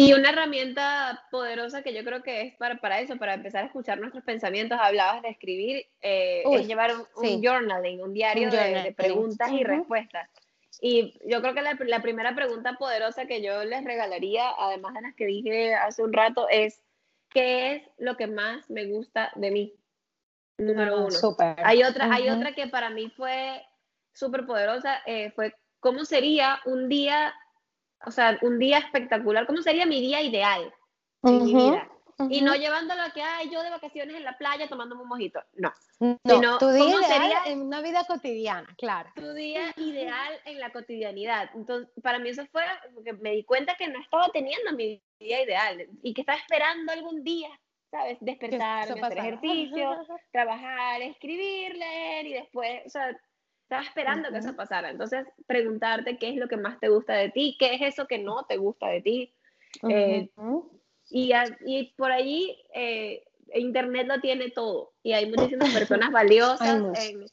Y 0.02 0.14
una 0.14 0.30
herramienta 0.30 1.26
poderosa 1.30 1.82
que 1.82 1.94
yo 1.94 2.06
creo 2.06 2.24
que 2.24 2.42
es 2.42 2.56
para, 2.56 2.80
para 2.80 3.02
eso, 3.02 3.18
para 3.18 3.34
empezar 3.34 3.64
a 3.64 3.68
escuchar 3.68 4.00
nuestros 4.00 4.24
pensamientos, 4.24 4.80
hablabas 4.82 5.22
de 5.22 5.28
escribir, 5.30 5.86
eh, 6.02 6.44
Uy, 6.46 6.62
es 6.62 6.68
llevar 6.68 6.96
un, 6.96 7.02
un 7.18 7.22
sí. 7.22 7.42
journaling, 7.44 8.02
un 8.02 8.14
diario 8.14 8.46
Un 8.46 8.52
de- 8.52 8.58
de, 8.58 8.66
journaling. 8.66 8.94
preguntas 8.96 9.50
y 9.52 9.56
Ujú. 9.56 9.64
respuestas. 9.66 10.30
Y 10.80 11.20
yo 11.26 11.42
creo 11.42 11.54
que 11.54 11.62
la, 11.62 11.78
la 11.78 12.02
primera 12.02 12.34
pregunta 12.34 12.76
poderosa 12.80 13.26
que 13.26 13.42
yo 13.42 13.66
les 13.66 13.84
regalaría, 13.84 14.50
además 14.58 14.94
de 14.94 15.02
las 15.02 15.16
que 15.16 15.26
dije 15.26 15.76
hace 15.76 16.02
un 16.02 16.14
rato, 16.14 16.48
es 16.50 16.82
¿qué 17.30 17.76
es 17.76 17.84
lo 17.98 18.16
que 18.16 18.28
más 18.28 18.70
me 18.70 18.86
gusta 18.86 19.34
de 19.36 19.52
mí? 19.52 19.74
Número 20.58 20.94
Ah, 20.96 21.00
uno. 21.02 21.12
Súper. 21.12 21.56
Hay 21.58 21.84
otra, 21.84 22.08
hay 22.14 22.30
Ujú. 22.30 22.38
otra 22.38 22.54
que 22.54 22.68
para 22.68 22.90
mí 22.90 23.12
fue 23.18 23.62
súper 24.14 24.46
poderosa, 24.46 25.02
eh, 25.06 25.32
fue 25.32 25.54
cómo 25.82 26.06
sería 26.06 26.62
un 26.64 26.88
día, 26.88 27.34
o 28.06 28.12
sea, 28.12 28.38
un 28.42 28.60
día 28.60 28.78
espectacular, 28.80 29.46
cómo 29.46 29.62
sería 29.62 29.86
mi 29.86 30.02
día 30.02 30.22
ideal 30.22 30.74
en 31.24 31.44
mi 31.44 31.54
Ujú, 31.54 31.72
vida. 31.72 31.90
Y 32.30 32.42
no 32.42 32.54
llevándolo 32.54 33.02
a 33.02 33.12
que, 33.12 33.22
ay, 33.22 33.50
yo 33.50 33.64
de 33.64 33.70
vacaciones 33.70 34.16
en 34.18 34.26
la 34.26 34.38
playa 34.38 34.68
tomándome 34.68 35.04
un 35.04 35.08
mojito. 35.08 35.42
No, 35.54 35.72
No, 36.00 36.18
sino, 36.26 36.58
tu 36.58 36.70
día 36.70 36.84
¿cómo 36.84 37.00
ideal 37.00 37.22
sería? 37.22 37.42
en 37.46 37.62
una 37.62 37.82
vida 37.82 38.04
cotidiana, 38.06 38.68
claro. 38.78 39.10
tu 39.16 39.34
día 39.34 39.74
ideal 39.78 40.34
en 40.44 40.60
la 40.60 40.70
cotidianidad. 40.72 41.50
Entonces, 41.56 41.90
para 42.04 42.20
mí 42.20 42.30
eso 42.30 42.46
fue, 42.48 42.64
porque 42.94 43.14
me 43.14 43.32
di 43.32 43.46
cuenta 43.46 43.76
que 43.76 43.88
no 43.88 44.00
estaba 44.02 44.28
teniendo 44.34 44.74
mi 44.74 45.02
día 45.20 45.44
ideal 45.44 45.88
y 46.04 46.14
que 46.14 46.22
estaba 46.22 46.38
esperando 46.38 46.92
algún 46.92 47.24
día, 47.24 47.50
¿sabes? 47.90 48.18
Eso 48.22 49.06
hacer 49.06 49.18
ejercicio, 49.18 49.98
trabajar, 50.34 51.02
escribir, 51.02 51.78
leer 51.78 52.28
y 52.28 52.34
después, 52.34 52.82
o 52.86 52.90
sea, 52.90 53.18
estaba 53.70 53.84
esperando 53.84 54.32
que 54.32 54.40
eso 54.40 54.56
pasara. 54.56 54.90
Entonces, 54.90 55.28
preguntarte 55.46 56.18
qué 56.18 56.30
es 56.30 56.36
lo 56.38 56.48
que 56.48 56.58
más 56.58 56.80
te 56.80 56.90
gusta 56.90 57.14
de 57.14 57.30
ti, 57.30 57.56
qué 57.60 57.76
es 57.76 57.82
eso 57.84 58.08
que 58.08 58.18
no 58.18 58.44
te 58.46 58.58
gusta 58.58 58.88
de 58.88 59.02
ti. 59.02 59.34
Eh, 59.88 60.28
Ujú. 60.36 60.72
Y, 61.12 61.34
a- 61.34 61.56
y 61.66 61.94
por 61.96 62.12
allí, 62.12 62.58
eh, 62.74 63.24
Internet 63.54 64.08
lo 64.08 64.20
tiene 64.22 64.50
todo 64.50 64.94
y 65.04 65.14
hay 65.14 65.28
muchísimas 65.30 65.72
personas 65.72 66.12
valiosas 66.12 66.84
Hay 66.98 67.12
en, 67.12 67.26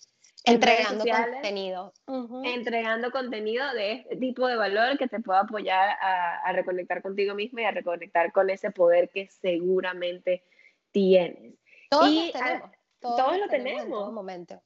Entregando 0.45 0.99
sociales 1.01 1.35
contenido. 1.37 1.93
Ujú. 2.07 2.43
entregando 2.45 3.11
contenido 3.11 3.73
de 3.75 3.93
este 3.93 4.17
tipo 4.17 4.47
de 4.47 4.57
valor 4.57 4.97
que 4.97 5.09
te 5.09 5.19
pueda 5.21 5.41
apoyar 5.41 5.97
a, 6.01 6.39
a 6.45 6.53
reconectar 6.53 7.03
contigo 7.03 7.35
mismo 7.35 7.59
y 7.61 7.65
a 7.65 7.71
reconectar 7.73 8.31
con 8.33 8.49
ese 8.51 8.71
poder 8.71 9.09
que 9.09 9.27
seguramente 9.27 10.45
tienes. 10.93 11.55
Todos 11.91 12.11
y, 12.11 12.17
los 12.17 12.33
tenemos. 12.33 12.71
Todos, 13.17 13.39
lo 13.39 13.49
tenemos 13.49 13.85
en 13.85 13.91
todo 13.91 14.13
momento. 14.13 14.61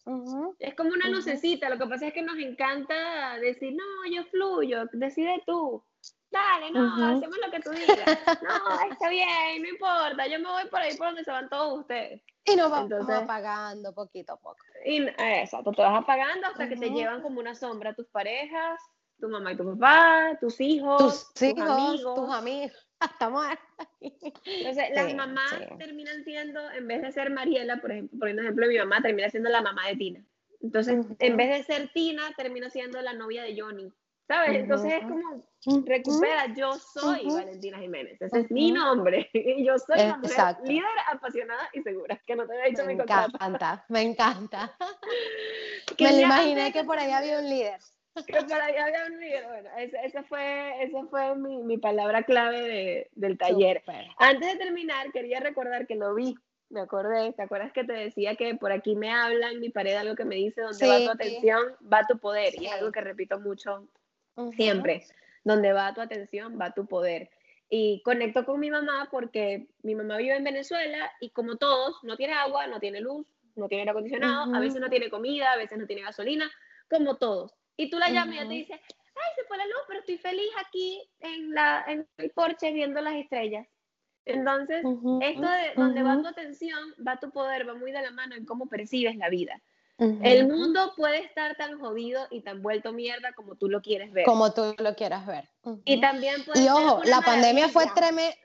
Es 0.58 0.74
como 0.74 0.90
una 0.90 1.08
lucecita, 1.08 1.68
lo 1.68 1.78
que 1.78 1.86
pasa 1.86 2.06
es 2.08 2.12
que 2.14 2.22
nos 2.22 2.38
encanta 2.38 3.36
decir, 3.40 3.74
no, 3.74 4.10
yo 4.10 4.24
fluyo, 4.24 4.84
decide 4.92 5.42
tú. 5.46 5.84
Dale, 6.30 6.70
no, 6.70 6.84
hacemos 7.16 7.36
lo 7.44 7.50
que 7.50 7.58
tú 7.60 7.70
digas. 7.70 8.18
No, 8.42 8.80
está 8.92 9.08
bien, 9.08 9.62
no 9.62 9.68
importa, 9.68 10.26
yo 10.28 10.38
me 10.38 10.48
voy 10.48 10.64
por 10.70 10.78
ahí 10.80 10.96
por 10.96 11.08
donde 11.08 11.24
se 11.24 11.30
van 11.32 11.48
todos 11.48 11.80
ustedes. 11.80 12.22
Y 12.44 12.54
nos 12.56 12.70
vamos 12.70 12.90
Entonces- 12.92 13.16
apagando 13.16 13.92
poquito 13.92 14.34
a 14.34 14.36
poco. 14.36 14.56
Y 14.84 15.02
exacto, 15.18 15.72
te 15.72 15.82
vas 15.82 16.00
apagando 16.02 16.46
hasta 16.46 16.68
que 16.68 16.76
te 16.76 16.90
llevan 16.90 17.20
como 17.20 17.40
una 17.40 17.54
sombra 17.54 17.94
tus 17.94 18.08
parejas, 18.08 18.80
tu 19.18 19.28
mamá 19.28 19.52
y 19.52 19.56
tu 19.56 19.64
papá, 19.76 20.38
tus 20.40 20.60
hijos, 20.60 21.32
Tus 21.34 21.42
hijos, 21.42 21.68
amigos. 21.68 22.14
tus 22.14 22.30
amigos. 22.34 22.86
Estamos 23.12 23.46
aquí. 23.46 24.14
Entonces, 24.44 24.84
las 24.94 25.14
mamás 25.14 25.50
sí. 25.58 25.78
terminan 25.78 26.24
siendo, 26.24 26.70
en 26.70 26.86
vez 26.86 27.02
de 27.02 27.12
ser 27.12 27.30
Mariela, 27.30 27.80
por 27.80 27.92
ejemplo, 27.92 28.18
poniendo 28.18 28.42
ejemplo, 28.42 28.66
mi 28.66 28.78
mamá 28.78 29.00
termina 29.02 29.30
siendo 29.30 29.50
la 29.50 29.62
mamá 29.62 29.88
de 29.88 29.96
Tina. 29.96 30.24
Entonces, 30.62 31.06
en 31.18 31.36
vez 31.36 31.50
de 31.50 31.74
ser 31.74 31.88
Tina, 31.92 32.22
termina 32.36 32.68
siendo 32.70 33.00
la 33.00 33.14
novia 33.14 33.42
de 33.42 33.58
Johnny. 33.58 33.92
¿sabes? 34.30 34.60
Entonces 34.60 34.92
es 34.92 35.02
como, 35.02 35.84
recupera, 35.86 36.54
yo 36.54 36.72
soy 36.74 37.26
Valentina 37.26 37.78
Jiménez, 37.78 38.22
ese 38.22 38.42
es 38.42 38.50
mi 38.52 38.70
nombre, 38.70 39.28
y 39.32 39.64
yo 39.64 39.76
soy 39.76 40.04
una 40.04 40.18
mujer 40.18 40.56
líder, 40.62 40.84
apasionada 41.08 41.68
y 41.72 41.82
segura, 41.82 42.16
que 42.24 42.36
no 42.36 42.46
te 42.46 42.52
había 42.52 42.66
dicho 42.66 42.84
me 42.84 42.94
mi 42.94 43.02
encanta, 43.02 43.84
Me 43.88 44.02
encanta, 44.02 44.76
me 45.98 46.12
lo 46.12 46.20
imaginé 46.20 46.72
que 46.72 46.84
por 46.84 46.96
ahí 46.96 47.10
había 47.10 47.40
un 47.40 47.48
líder. 47.48 47.80
Que 48.26 48.42
por 48.42 48.60
ahí 48.60 48.76
había 48.76 49.06
un 49.06 49.20
líder, 49.20 49.46
bueno, 49.46 49.70
esa, 49.78 50.22
fue, 50.24 50.82
esa 50.82 51.04
fue 51.06 51.36
mi, 51.36 51.62
mi 51.62 51.78
palabra 51.78 52.22
clave 52.22 52.60
de, 52.60 53.10
del 53.14 53.38
taller. 53.38 53.82
Antes 54.18 54.52
de 54.52 54.58
terminar, 54.58 55.10
quería 55.12 55.40
recordar 55.40 55.86
que 55.86 55.94
lo 55.94 56.14
vi 56.14 56.34
me 56.70 56.80
acordé, 56.80 57.32
¿te 57.32 57.42
acuerdas 57.42 57.72
que 57.72 57.84
te 57.84 57.92
decía 57.92 58.36
que 58.36 58.54
por 58.54 58.70
aquí 58.70 58.94
me 58.94 59.10
habla 59.10 59.50
en 59.50 59.60
mi 59.60 59.70
pared 59.70 59.96
algo 59.96 60.14
que 60.14 60.24
me 60.24 60.36
dice, 60.36 60.62
donde 60.62 60.86
va 60.86 61.00
tu 61.00 61.10
atención, 61.10 61.62
va 61.92 62.06
tu 62.06 62.18
poder? 62.18 62.54
Y 62.60 62.66
es 62.66 62.72
algo 62.72 62.92
que 62.92 63.00
repito 63.00 63.40
mucho 63.40 63.88
siempre, 64.54 65.04
donde 65.42 65.72
va 65.72 65.92
tu 65.92 66.00
atención, 66.00 66.58
va 66.58 66.72
tu 66.72 66.86
poder. 66.86 67.28
Y 67.68 68.02
conecto 68.02 68.44
con 68.44 68.60
mi 68.60 68.70
mamá 68.70 69.08
porque 69.10 69.68
mi 69.82 69.94
mamá 69.96 70.16
vive 70.16 70.36
en 70.36 70.44
Venezuela 70.44 71.10
y 71.20 71.30
como 71.30 71.56
todos, 71.56 72.02
no 72.04 72.16
tiene 72.16 72.34
agua, 72.34 72.68
no 72.68 72.78
tiene 72.78 73.00
luz, 73.00 73.26
no 73.56 73.68
tiene 73.68 73.82
aire 73.82 73.90
acondicionado, 73.90 74.54
a 74.54 74.60
veces 74.60 74.80
no 74.80 74.88
tiene 74.88 75.10
comida, 75.10 75.52
a 75.52 75.56
veces 75.56 75.76
no 75.76 75.86
tiene 75.86 76.02
gasolina, 76.02 76.50
como 76.88 77.16
todos. 77.16 77.52
Y 77.76 77.90
tú 77.90 77.98
la 77.98 78.10
llamas 78.10 78.34
y 78.34 78.38
ella 78.38 78.48
te 78.48 78.54
dice, 78.54 78.72
ay, 78.72 79.32
se 79.36 79.44
fue 79.44 79.56
la 79.56 79.66
luz, 79.66 79.80
pero 79.86 80.00
estoy 80.00 80.18
feliz 80.18 80.50
aquí 80.64 81.02
en, 81.20 81.54
la, 81.54 81.84
en 81.86 82.08
el 82.18 82.30
porche 82.30 82.72
viendo 82.72 83.00
las 83.00 83.14
estrellas. 83.14 83.66
Entonces, 84.24 84.84
esto 85.22 85.48
de 85.48 85.72
donde 85.76 86.02
va 86.02 86.20
tu 86.20 86.28
atención, 86.28 86.78
va 87.06 87.18
tu 87.18 87.30
poder, 87.30 87.66
va 87.68 87.74
muy 87.74 87.90
de 87.90 88.02
la 88.02 88.10
mano 88.10 88.34
en 88.36 88.44
cómo 88.44 88.68
percibes 88.68 89.16
la 89.16 89.28
vida. 89.28 89.60
El 90.00 90.48
mundo 90.48 90.94
puede 90.96 91.18
estar 91.18 91.56
tan 91.56 91.78
jodido 91.78 92.26
y 92.30 92.40
tan 92.40 92.62
vuelto 92.62 92.92
mierda 92.92 93.34
como 93.34 93.56
tú 93.56 93.68
lo 93.68 93.82
quieres 93.82 94.10
ver. 94.12 94.24
Como 94.24 94.52
tú 94.54 94.74
lo 94.78 94.94
quieras 94.94 95.26
ver. 95.26 95.50
Y 95.84 96.00
también 96.00 96.42
Y 96.54 96.68
ojo, 96.68 97.02
la 97.04 97.20
pandemia, 97.20 97.68
fue 97.68 97.84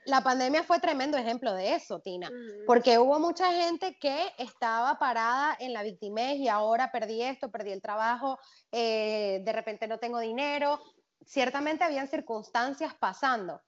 la 0.05 0.21
pandemia 0.21 0.63
fue 0.63 0.79
tremendo 0.79 1.17
ejemplo 1.17 1.53
de 1.53 1.75
eso, 1.75 1.99
Tina. 2.01 2.29
Porque 2.67 2.99
hubo 2.99 3.19
mucha 3.19 3.53
gente 3.53 3.97
que 3.99 4.33
estaba 4.37 4.99
parada 4.99 5.55
en 5.59 5.71
la 5.71 5.83
victimez 5.83 6.35
y 6.37 6.49
ahora 6.49 6.91
perdí 6.91 7.21
esto, 7.21 7.49
perdí 7.49 7.71
el 7.71 7.81
trabajo, 7.81 8.37
eh, 8.73 9.41
de 9.45 9.53
repente 9.53 9.87
no 9.87 9.97
tengo 9.97 10.19
dinero. 10.19 10.81
Ciertamente 11.25 11.85
habían 11.85 12.09
circunstancias 12.09 12.93
pasando 12.99 13.61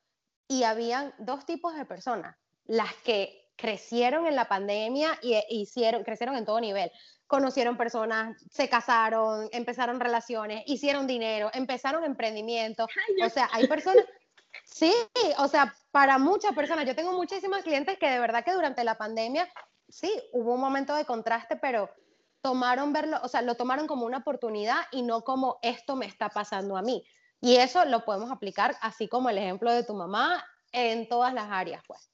y 0.49 0.63
habían 0.63 1.13
dos 1.19 1.45
tipos 1.45 1.73
de 1.75 1.85
personas, 1.85 2.35
las 2.65 2.93
que 3.05 3.47
crecieron 3.55 4.27
en 4.27 4.35
la 4.35 4.47
pandemia 4.47 5.17
y 5.21 5.41
hicieron, 5.49 6.03
crecieron 6.03 6.35
en 6.35 6.45
todo 6.45 6.61
nivel. 6.61 6.91
Conocieron 7.28 7.78
personas, 7.78 8.38
se 8.49 8.69
casaron, 8.69 9.49
empezaron 9.51 9.99
relaciones, 9.99 10.63
hicieron 10.65 11.07
dinero, 11.07 11.49
empezaron 11.53 12.03
emprendimiento. 12.03 12.88
O 13.23 13.30
sea, 13.30 13.49
hay 13.51 13.67
personas, 13.67 14.05
sí, 14.65 14.93
o 15.38 15.47
sea, 15.47 15.73
para 15.91 16.17
muchas 16.17 16.55
personas, 16.55 16.86
yo 16.86 16.95
tengo 16.95 17.13
muchísimos 17.13 17.61
clientes 17.63 17.97
que 17.99 18.09
de 18.09 18.19
verdad 18.19 18.45
que 18.45 18.53
durante 18.53 18.84
la 18.84 18.97
pandemia, 18.97 19.47
sí, 19.89 20.11
hubo 20.32 20.53
un 20.55 20.61
momento 20.61 20.95
de 20.95 21.05
contraste, 21.05 21.57
pero 21.57 21.89
tomaron 22.41 22.93
verlo, 22.93 23.19
o 23.23 23.28
sea, 23.28 23.41
lo 23.41 23.55
tomaron 23.55 23.88
como 23.88 24.05
una 24.05 24.19
oportunidad 24.19 24.82
y 24.91 25.01
no 25.01 25.21
como 25.21 25.59
esto 25.61 25.95
me 25.95 26.05
está 26.05 26.30
pasando 26.30 26.78
a 26.78 26.82
mí. 26.82 27.03
Y 27.41 27.57
eso 27.57 27.86
lo 27.86 28.05
podemos 28.05 28.32
aplicar, 28.32 28.75
así 28.82 29.07
como 29.07 29.30
el 29.30 29.38
ejemplo 29.38 29.71
de 29.71 29.84
tu 29.84 29.93
mamá, 29.93 30.43
en 30.71 31.07
todas 31.07 31.34
las 31.34 31.49
áreas, 31.51 31.84
pues. 31.88 32.09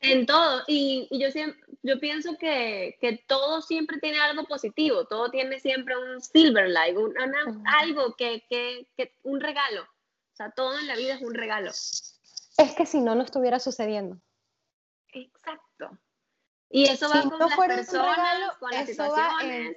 En 0.00 0.26
todo. 0.26 0.62
Y, 0.66 1.08
yo, 1.10 1.30
siempre, 1.30 1.62
yo 1.82 2.00
pienso 2.00 2.36
que, 2.36 2.98
que, 3.00 3.24
todo 3.28 3.62
siempre 3.62 3.98
tiene 4.00 4.18
algo 4.18 4.44
positivo, 4.44 5.04
todo 5.06 5.30
tiene 5.30 5.60
siempre 5.60 5.96
un 5.96 6.20
silver 6.20 6.68
light, 6.68 6.96
algo 7.80 8.14
que, 8.16 8.44
que, 8.48 8.88
que, 8.96 9.14
un 9.22 9.40
regalo. 9.40 9.82
O 9.82 10.36
sea, 10.36 10.50
todo 10.50 10.78
en 10.78 10.86
la 10.86 10.96
vida 10.96 11.14
es 11.14 11.22
un 11.22 11.34
regalo. 11.34 11.70
Es 11.70 12.74
que 12.76 12.86
si 12.86 13.00
no, 13.00 13.14
no 13.14 13.22
estuviera 13.22 13.60
sucediendo. 13.60 14.20
Exacto. 15.12 15.96
Y 16.68 16.84
eso 16.88 17.08
va 17.08 17.22
con 17.22 17.38
las 17.38 17.56
personas, 17.56 18.56
con 18.58 18.70
las 18.72 18.86
situaciones 18.86 19.76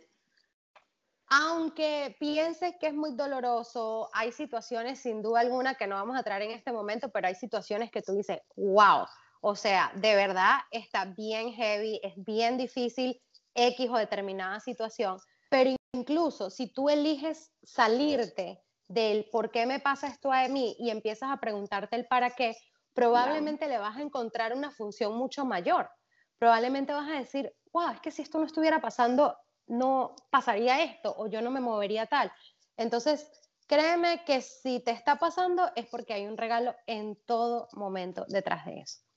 aunque 1.29 2.15
pienses 2.19 2.75
que 2.79 2.87
es 2.87 2.93
muy 2.93 3.11
doloroso, 3.11 4.09
hay 4.13 4.31
situaciones 4.31 4.99
sin 4.99 5.21
duda 5.21 5.41
alguna 5.41 5.75
que 5.75 5.85
no 5.85 5.95
vamos 5.95 6.17
a 6.17 6.23
traer 6.23 6.41
en 6.41 6.51
este 6.51 6.71
momento, 6.71 7.09
pero 7.09 7.27
hay 7.27 7.35
situaciones 7.35 7.91
que 7.91 8.01
tú 8.01 8.13
dices, 8.13 8.39
wow, 8.55 9.05
o 9.41 9.55
sea, 9.55 9.91
de 9.95 10.15
verdad 10.15 10.57
está 10.71 11.05
bien 11.05 11.53
heavy, 11.53 11.99
es 12.03 12.13
bien 12.17 12.57
difícil 12.57 13.21
X 13.55 13.89
o 13.89 13.97
determinada 13.97 14.59
situación, 14.59 15.17
pero 15.49 15.75
incluso 15.93 16.49
si 16.49 16.71
tú 16.71 16.89
eliges 16.89 17.51
salirte 17.63 18.61
del 18.87 19.27
por 19.31 19.51
qué 19.51 19.65
me 19.65 19.79
pasa 19.79 20.07
esto 20.07 20.31
a 20.31 20.47
mí 20.47 20.75
y 20.79 20.89
empiezas 20.89 21.31
a 21.31 21.37
preguntarte 21.37 21.95
el 21.95 22.07
para 22.07 22.31
qué, 22.31 22.55
probablemente 22.93 23.67
le 23.67 23.77
vas 23.77 23.97
a 23.97 24.01
encontrar 24.01 24.53
una 24.55 24.71
función 24.71 25.15
mucho 25.15 25.45
mayor. 25.45 25.89
Probablemente 26.37 26.93
vas 26.93 27.09
a 27.09 27.19
decir, 27.19 27.53
wow, 27.71 27.91
es 27.91 28.01
que 28.01 28.11
si 28.11 28.21
esto 28.21 28.39
no 28.39 28.45
estuviera 28.45 28.81
pasando, 28.81 29.37
no 29.67 30.15
pasaría 30.31 30.83
esto 30.83 31.13
o 31.17 31.27
yo 31.27 31.41
no 31.41 31.51
me 31.51 31.59
movería 31.59 32.07
tal. 32.07 32.31
Entonces, 32.77 33.29
créeme 33.67 34.23
que 34.25 34.41
si 34.41 34.79
te 34.79 34.91
está 34.91 35.17
pasando 35.17 35.69
es 35.75 35.85
porque 35.85 36.13
hay 36.13 36.25
un 36.25 36.37
regalo 36.37 36.75
en 36.87 37.15
todo 37.25 37.67
momento 37.73 38.25
detrás 38.27 38.65
de 38.65 38.79
eso. 38.79 39.08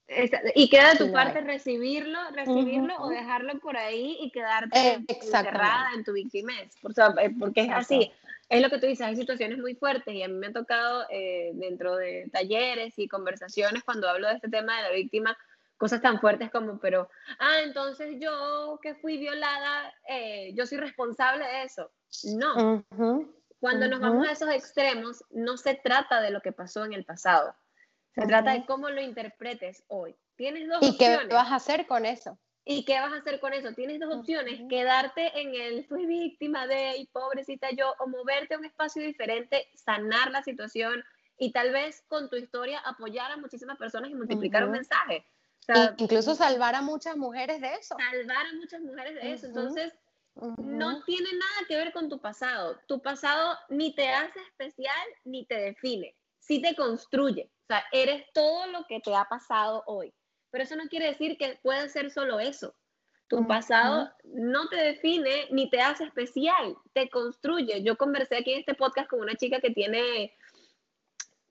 Y 0.54 0.68
queda 0.68 0.92
de 0.94 0.98
tu 0.98 1.12
parte 1.12 1.40
recibirlo, 1.40 2.18
recibirlo 2.32 2.94
o 2.98 3.08
dejarlo 3.08 3.58
por 3.60 3.76
ahí 3.76 4.18
y 4.20 4.30
quedarte 4.30 4.78
eh, 4.78 5.04
encerrada 5.08 5.90
en 5.94 6.04
tu 6.04 6.12
victimez, 6.12 6.74
eh, 6.84 7.30
porque 7.38 7.62
es 7.62 7.70
así. 7.70 8.12
Es 8.48 8.60
lo 8.60 8.68
que 8.68 8.78
tú 8.78 8.86
dices, 8.86 9.06
hay 9.06 9.16
situaciones 9.16 9.58
muy 9.58 9.74
fuertes 9.74 10.14
y 10.14 10.22
a 10.22 10.28
mí 10.28 10.34
me 10.34 10.48
ha 10.48 10.52
tocado 10.52 11.06
eh, 11.08 11.52
dentro 11.54 11.96
de 11.96 12.28
talleres 12.30 12.98
y 12.98 13.08
conversaciones 13.08 13.82
cuando 13.82 14.08
hablo 14.08 14.28
de 14.28 14.34
este 14.34 14.48
tema 14.48 14.76
de 14.76 14.82
la 14.82 14.94
víctima, 14.94 15.36
cosas 15.78 16.02
tan 16.02 16.20
fuertes 16.20 16.50
como, 16.50 16.78
pero, 16.78 17.08
ah, 17.38 17.60
entonces 17.62 18.16
yo 18.20 18.78
que 18.82 18.94
fui 18.94 19.16
violada, 19.16 19.92
eh, 20.06 20.52
yo 20.54 20.66
soy 20.66 20.78
responsable 20.78 21.46
de 21.46 21.62
eso. 21.62 21.90
No. 22.36 22.84
Cuando 23.58 23.88
nos 23.88 24.00
vamos 24.00 24.28
a 24.28 24.32
esos 24.32 24.50
extremos, 24.50 25.24
no 25.30 25.56
se 25.56 25.74
trata 25.74 26.20
de 26.20 26.30
lo 26.30 26.42
que 26.42 26.52
pasó 26.52 26.84
en 26.84 26.92
el 26.92 27.04
pasado. 27.04 27.54
Se 28.14 28.26
trata 28.26 28.52
de 28.52 28.64
cómo 28.66 28.90
lo 28.90 29.00
interpretes 29.00 29.84
hoy. 29.88 30.16
Tienes 30.36 30.68
dos 30.68 30.80
¿Y 30.82 30.96
qué 30.98 31.18
vas 31.30 31.50
a 31.50 31.56
hacer 31.56 31.86
con 31.86 32.04
eso? 32.04 32.38
¿Y 32.64 32.84
qué 32.84 33.00
vas 33.00 33.12
a 33.12 33.16
hacer 33.16 33.40
con 33.40 33.52
eso? 33.52 33.72
Tienes 33.72 33.98
dos 33.98 34.14
opciones, 34.14 34.60
quedarte 34.68 35.40
en 35.40 35.54
el 35.54 35.84
fui 35.86 36.06
víctima 36.06 36.66
de 36.66 36.96
y 36.98 37.06
pobrecita 37.08 37.70
yo, 37.72 37.92
o 37.98 38.06
moverte 38.06 38.54
a 38.54 38.58
un 38.58 38.64
espacio 38.64 39.02
diferente, 39.02 39.68
sanar 39.74 40.30
la 40.30 40.42
situación 40.42 41.02
y 41.38 41.50
tal 41.52 41.72
vez 41.72 42.04
con 42.06 42.30
tu 42.30 42.36
historia 42.36 42.78
apoyar 42.80 43.32
a 43.32 43.36
muchísimas 43.36 43.78
personas 43.78 44.10
y 44.10 44.14
multiplicar 44.14 44.64
un 44.64 44.72
mensaje 44.72 45.26
incluso 45.98 46.34
salvar 46.34 46.74
a 46.74 46.82
muchas 46.82 47.16
mujeres 47.16 47.60
de 47.60 47.74
eso. 47.74 47.96
Salvar 47.98 48.46
a 48.46 48.54
muchas 48.54 48.80
mujeres 48.80 49.14
de 49.14 49.32
eso. 49.32 49.46
Entonces, 49.46 49.92
no 50.34 51.02
tiene 51.04 51.30
nada 51.32 51.66
que 51.68 51.76
ver 51.76 51.92
con 51.92 52.08
tu 52.08 52.20
pasado. 52.20 52.78
Tu 52.86 53.00
pasado 53.00 53.56
ni 53.68 53.94
te 53.94 54.08
hace 54.08 54.40
especial 54.40 55.06
ni 55.24 55.46
te 55.46 55.56
define. 55.56 56.16
Sí 56.42 56.60
te 56.60 56.74
construye. 56.74 57.50
O 57.62 57.66
sea, 57.68 57.84
eres 57.92 58.24
todo 58.34 58.66
lo 58.66 58.84
que 58.86 59.00
te 59.00 59.14
ha 59.14 59.24
pasado 59.24 59.82
hoy. 59.86 60.12
Pero 60.50 60.64
eso 60.64 60.76
no 60.76 60.88
quiere 60.88 61.06
decir 61.06 61.38
que 61.38 61.58
pueda 61.62 61.88
ser 61.88 62.10
solo 62.10 62.40
eso. 62.40 62.74
Tu 63.28 63.46
pasado 63.46 64.12
no 64.24 64.68
te 64.68 64.76
define 64.76 65.46
ni 65.50 65.70
te 65.70 65.80
hace 65.80 66.04
especial, 66.04 66.76
te 66.92 67.08
construye. 67.08 67.82
Yo 67.82 67.96
conversé 67.96 68.36
aquí 68.36 68.52
en 68.52 68.60
este 68.60 68.74
podcast 68.74 69.08
con 69.08 69.20
una 69.20 69.36
chica 69.36 69.58
que 69.60 69.70
tiene, 69.70 70.36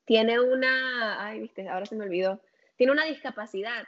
tiene 0.06 0.40
una, 0.40 1.26
ay, 1.26 1.40
viste, 1.40 1.68
ahora 1.68 1.88
se 1.88 1.96
me 1.96 2.06
olvidó, 2.06 2.40
tiene 2.76 2.94
una 2.94 3.06
discapacidad 3.06 3.84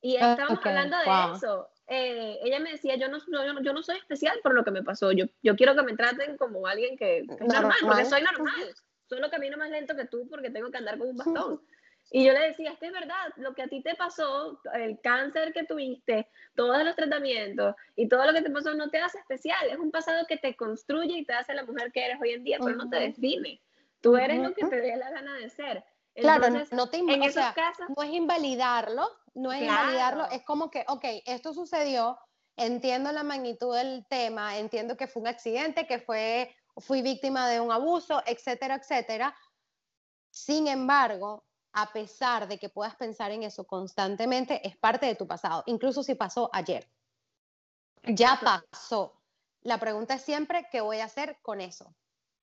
y 0.00 0.18
ah, 0.18 0.32
estábamos 0.32 0.64
hablando 0.64 0.96
de 0.98 1.36
eso. 1.36 1.68
Eh, 1.88 2.38
ella 2.44 2.60
me 2.60 2.70
decía, 2.70 2.94
yo 2.94 3.08
no, 3.08 3.18
yo, 3.60 3.72
no 3.72 3.82
soy 3.82 3.96
especial 3.96 4.38
por 4.44 4.54
lo 4.54 4.62
que 4.62 4.70
me 4.70 4.84
pasó, 4.84 5.10
yo, 5.10 5.26
yo 5.42 5.56
quiero 5.56 5.74
que 5.74 5.82
me 5.82 5.96
traten 5.96 6.36
como 6.36 6.68
alguien 6.68 6.96
que, 6.96 7.18
es 7.18 7.40
normal, 7.40 7.76
porque 7.82 8.04
soy 8.04 8.22
normal, 8.22 8.72
solo 9.08 9.30
camino 9.30 9.56
más 9.56 9.70
lento 9.70 9.96
que 9.96 10.06
tú 10.06 10.28
porque 10.28 10.50
tengo 10.50 10.70
que 10.70 10.78
andar 10.78 10.98
con 10.98 11.08
un 11.08 11.16
bastón. 11.56 11.60
Y 12.10 12.24
yo 12.24 12.32
le 12.32 12.40
decía, 12.40 12.72
es 12.72 12.78
que 12.78 12.86
es 12.86 12.92
verdad, 12.92 13.32
lo 13.36 13.54
que 13.54 13.62
a 13.62 13.68
ti 13.68 13.82
te 13.82 13.94
pasó, 13.94 14.60
el 14.74 15.00
cáncer 15.00 15.52
que 15.52 15.64
tuviste, 15.64 16.28
todos 16.54 16.84
los 16.84 16.94
tratamientos 16.94 17.74
y 17.96 18.08
todo 18.08 18.26
lo 18.26 18.32
que 18.34 18.42
te 18.42 18.50
pasó 18.50 18.74
no 18.74 18.90
te 18.90 18.98
hace 18.98 19.18
especial, 19.18 19.70
es 19.70 19.78
un 19.78 19.90
pasado 19.90 20.26
que 20.26 20.36
te 20.36 20.54
construye 20.54 21.18
y 21.18 21.24
te 21.24 21.32
hace 21.32 21.54
la 21.54 21.64
mujer 21.64 21.90
que 21.92 22.04
eres 22.04 22.18
hoy 22.20 22.32
en 22.32 22.44
día, 22.44 22.58
pero 22.62 22.76
no 22.76 22.90
te 22.90 22.96
define. 22.96 23.60
Tú 24.00 24.16
eres 24.16 24.42
lo 24.42 24.52
que 24.52 24.66
te 24.66 24.80
dé 24.80 24.96
la 24.96 25.10
gana 25.10 25.34
de 25.36 25.48
ser. 25.48 25.84
claro, 26.14 26.48
no 26.72 26.90
te 26.90 26.98
en 26.98 27.22
esos 27.22 27.44
casos, 27.54 27.86
no 27.96 28.02
es 28.02 28.10
invalidarlo, 28.10 29.08
no 29.34 29.52
es 29.52 29.62
invalidarlo, 29.62 30.28
es 30.30 30.42
como 30.42 30.70
que, 30.70 30.84
ok, 30.88 31.04
esto 31.24 31.54
sucedió, 31.54 32.18
entiendo 32.56 33.12
la 33.12 33.22
magnitud 33.22 33.74
del 33.74 34.04
tema, 34.06 34.58
entiendo 34.58 34.96
que 34.96 35.06
fue 35.06 35.22
un 35.22 35.28
accidente, 35.28 35.86
que 35.86 35.98
fue, 35.98 36.54
fui 36.76 37.02
víctima 37.02 37.48
de 37.48 37.60
un 37.60 37.72
abuso, 37.72 38.22
etcétera, 38.26 38.76
etcétera. 38.76 39.36
Sin 40.30 40.66
embargo, 40.66 41.44
a 41.72 41.92
pesar 41.92 42.48
de 42.48 42.58
que 42.58 42.68
puedas 42.68 42.96
pensar 42.96 43.30
en 43.30 43.42
eso 43.42 43.64
constantemente, 43.64 44.66
es 44.66 44.76
parte 44.76 45.06
de 45.06 45.14
tu 45.14 45.26
pasado, 45.26 45.62
incluso 45.66 46.02
si 46.02 46.14
pasó 46.14 46.50
ayer. 46.52 46.88
Ya 48.04 48.40
pasó. 48.42 49.20
La 49.62 49.78
pregunta 49.78 50.14
es 50.14 50.22
siempre, 50.22 50.66
¿qué 50.70 50.80
voy 50.80 50.98
a 50.98 51.04
hacer 51.04 51.38
con 51.42 51.60
eso? 51.60 51.94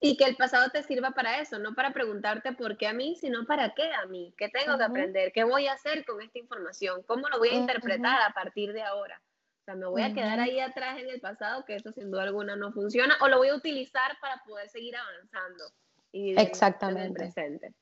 y 0.02 0.16
que 0.16 0.24
el 0.24 0.36
pasado 0.38 0.70
te 0.70 0.84
sirva 0.84 1.12
para 1.12 1.40
eso, 1.42 1.60
no 1.60 1.76
para 1.76 1.92
preguntarte 1.92 2.54
por 2.54 2.78
qué 2.78 2.88
a 2.88 2.94
mí, 2.94 3.16
sino 3.16 3.46
para 3.46 3.74
qué 3.74 3.92
a 3.92 4.06
mí, 4.06 4.34
qué 4.38 4.50
tengo 4.50 4.78
que 4.78 4.84
aprender, 4.84 5.32
qué 5.34 5.44
voy 5.44 5.68
a 5.68 5.74
hacer 5.74 6.06
con 6.06 6.22
esta 6.22 6.40
información, 6.40 7.04
cómo 7.04 7.28
lo 7.28 7.38
voy 7.38 7.50
a 7.50 7.56
interpretar 7.56 8.22
a 8.22 8.34
partir 8.34 8.72
de 8.72 8.82
ahora. 8.82 9.22
Sea, 9.70 9.76
me 9.76 9.86
voy 9.86 10.02
a 10.02 10.12
quedar 10.16 10.40
ahí 10.40 10.60
atrás 10.60 10.98
en 10.98 11.08
el 11.10 11.22
pasado, 11.22 11.64
que 11.64 11.76
eso 11.76 11.92
sin 11.92 12.10
duda 12.10 12.24
alguna 12.24 12.56
no 12.56 12.72
funciona, 12.72 13.16
o 13.22 13.28
lo 13.28 13.38
voy 13.38 13.50
a 13.50 13.56
utilizar 13.56 14.18
para 14.20 14.42
poder 14.44 14.68
seguir 14.68 14.96
avanzando 14.98 15.64
y 16.12 16.40
Exactamente. 16.40 17.02
en 17.02 17.08
el 17.08 17.14
presente. 17.14 17.76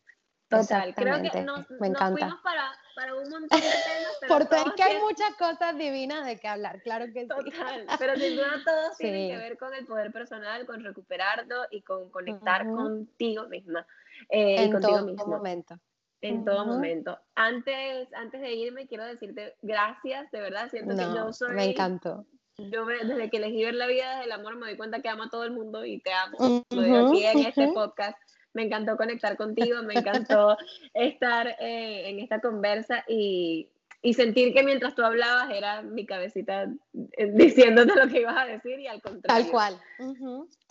Total, 0.49 0.93
creo 0.93 1.21
que 1.21 1.41
nos, 1.43 1.69
me 1.71 1.87
encanta. 1.87 2.11
fuimos 2.11 2.41
para, 2.41 2.71
para, 2.93 3.15
un 3.15 3.29
montón 3.29 3.47
de 3.47 3.47
temas. 3.61 4.17
Porque 4.27 4.55
es 4.57 4.73
que 4.75 4.83
hay 4.83 4.99
muchas 4.99 5.33
cosas 5.35 5.77
divinas 5.77 6.25
de 6.25 6.37
que 6.37 6.47
hablar, 6.49 6.81
claro 6.81 7.05
que 7.13 7.21
sí. 7.21 7.51
Pero 7.97 8.15
sin 8.17 8.35
duda 8.35 8.51
todos 8.65 8.97
sí. 8.97 9.03
tienen 9.03 9.29
que 9.29 9.37
ver 9.37 9.57
con 9.57 9.73
el 9.73 9.85
poder 9.85 10.11
personal, 10.11 10.65
con 10.65 10.83
recuperarlo 10.83 11.67
y 11.71 11.83
con 11.83 12.09
conectar 12.09 12.65
contigo 12.65 13.47
misma. 13.47 13.87
Eh, 14.27 14.65
en 14.65 14.79
todo 14.81 15.05
mismo. 15.05 15.25
momento. 15.25 15.79
En 16.21 16.43
todo 16.43 16.65
momento. 16.65 17.17
Antes, 17.35 18.11
antes 18.13 18.41
de 18.41 18.53
irme, 18.53 18.87
quiero 18.87 19.05
decirte 19.05 19.55
gracias, 19.61 20.29
de 20.31 20.41
verdad, 20.41 20.69
siento 20.69 20.95
que 20.95 21.03
yo 21.03 21.31
soy... 21.31 21.53
Me 21.55 21.65
encantó. 21.65 22.25
Yo 22.57 22.85
desde 22.85 23.29
que 23.29 23.37
elegí 23.37 23.63
ver 23.63 23.75
la 23.75 23.85
vida 23.85 24.09
desde 24.15 24.25
el 24.25 24.31
amor 24.31 24.55
me 24.55 24.65
doy 24.65 24.77
cuenta 24.77 24.99
que 24.99 25.09
amo 25.09 25.23
a 25.23 25.29
todo 25.29 25.43
el 25.43 25.51
mundo 25.51 25.85
y 25.85 25.99
te 25.99 26.11
amo. 26.11 26.63
Lo 26.71 26.81
digo 26.81 27.09
aquí 27.09 27.23
en 27.23 27.39
este 27.39 27.67
podcast 27.73 28.17
me 28.57 28.63
encantó 28.63 28.97
conectar 28.97 29.37
contigo, 29.37 29.83
me 29.83 29.93
encantó 29.93 30.57
estar 30.95 31.47
eh, 31.59 32.09
en 32.09 32.19
esta 32.19 32.41
conversa 32.41 33.05
y, 33.07 33.69
y, 34.07 34.13
sentir 34.13 34.53
que 34.53 34.63
mientras 34.63 34.95
tú 34.95 35.03
hablabas 35.03 35.49
era 35.51 35.81
mi 35.81 36.05
cabecita 36.05 36.63
eh, 36.93 37.31
diciéndote 37.33 37.95
lo 37.95 38.07
que 38.07 38.21
ibas 38.21 38.37
a 38.37 38.45
decir 38.45 38.79
y 38.79 38.87
al 38.87 39.01
contrario. 39.01 39.43
Tal 39.43 39.51
cual. 39.51 39.81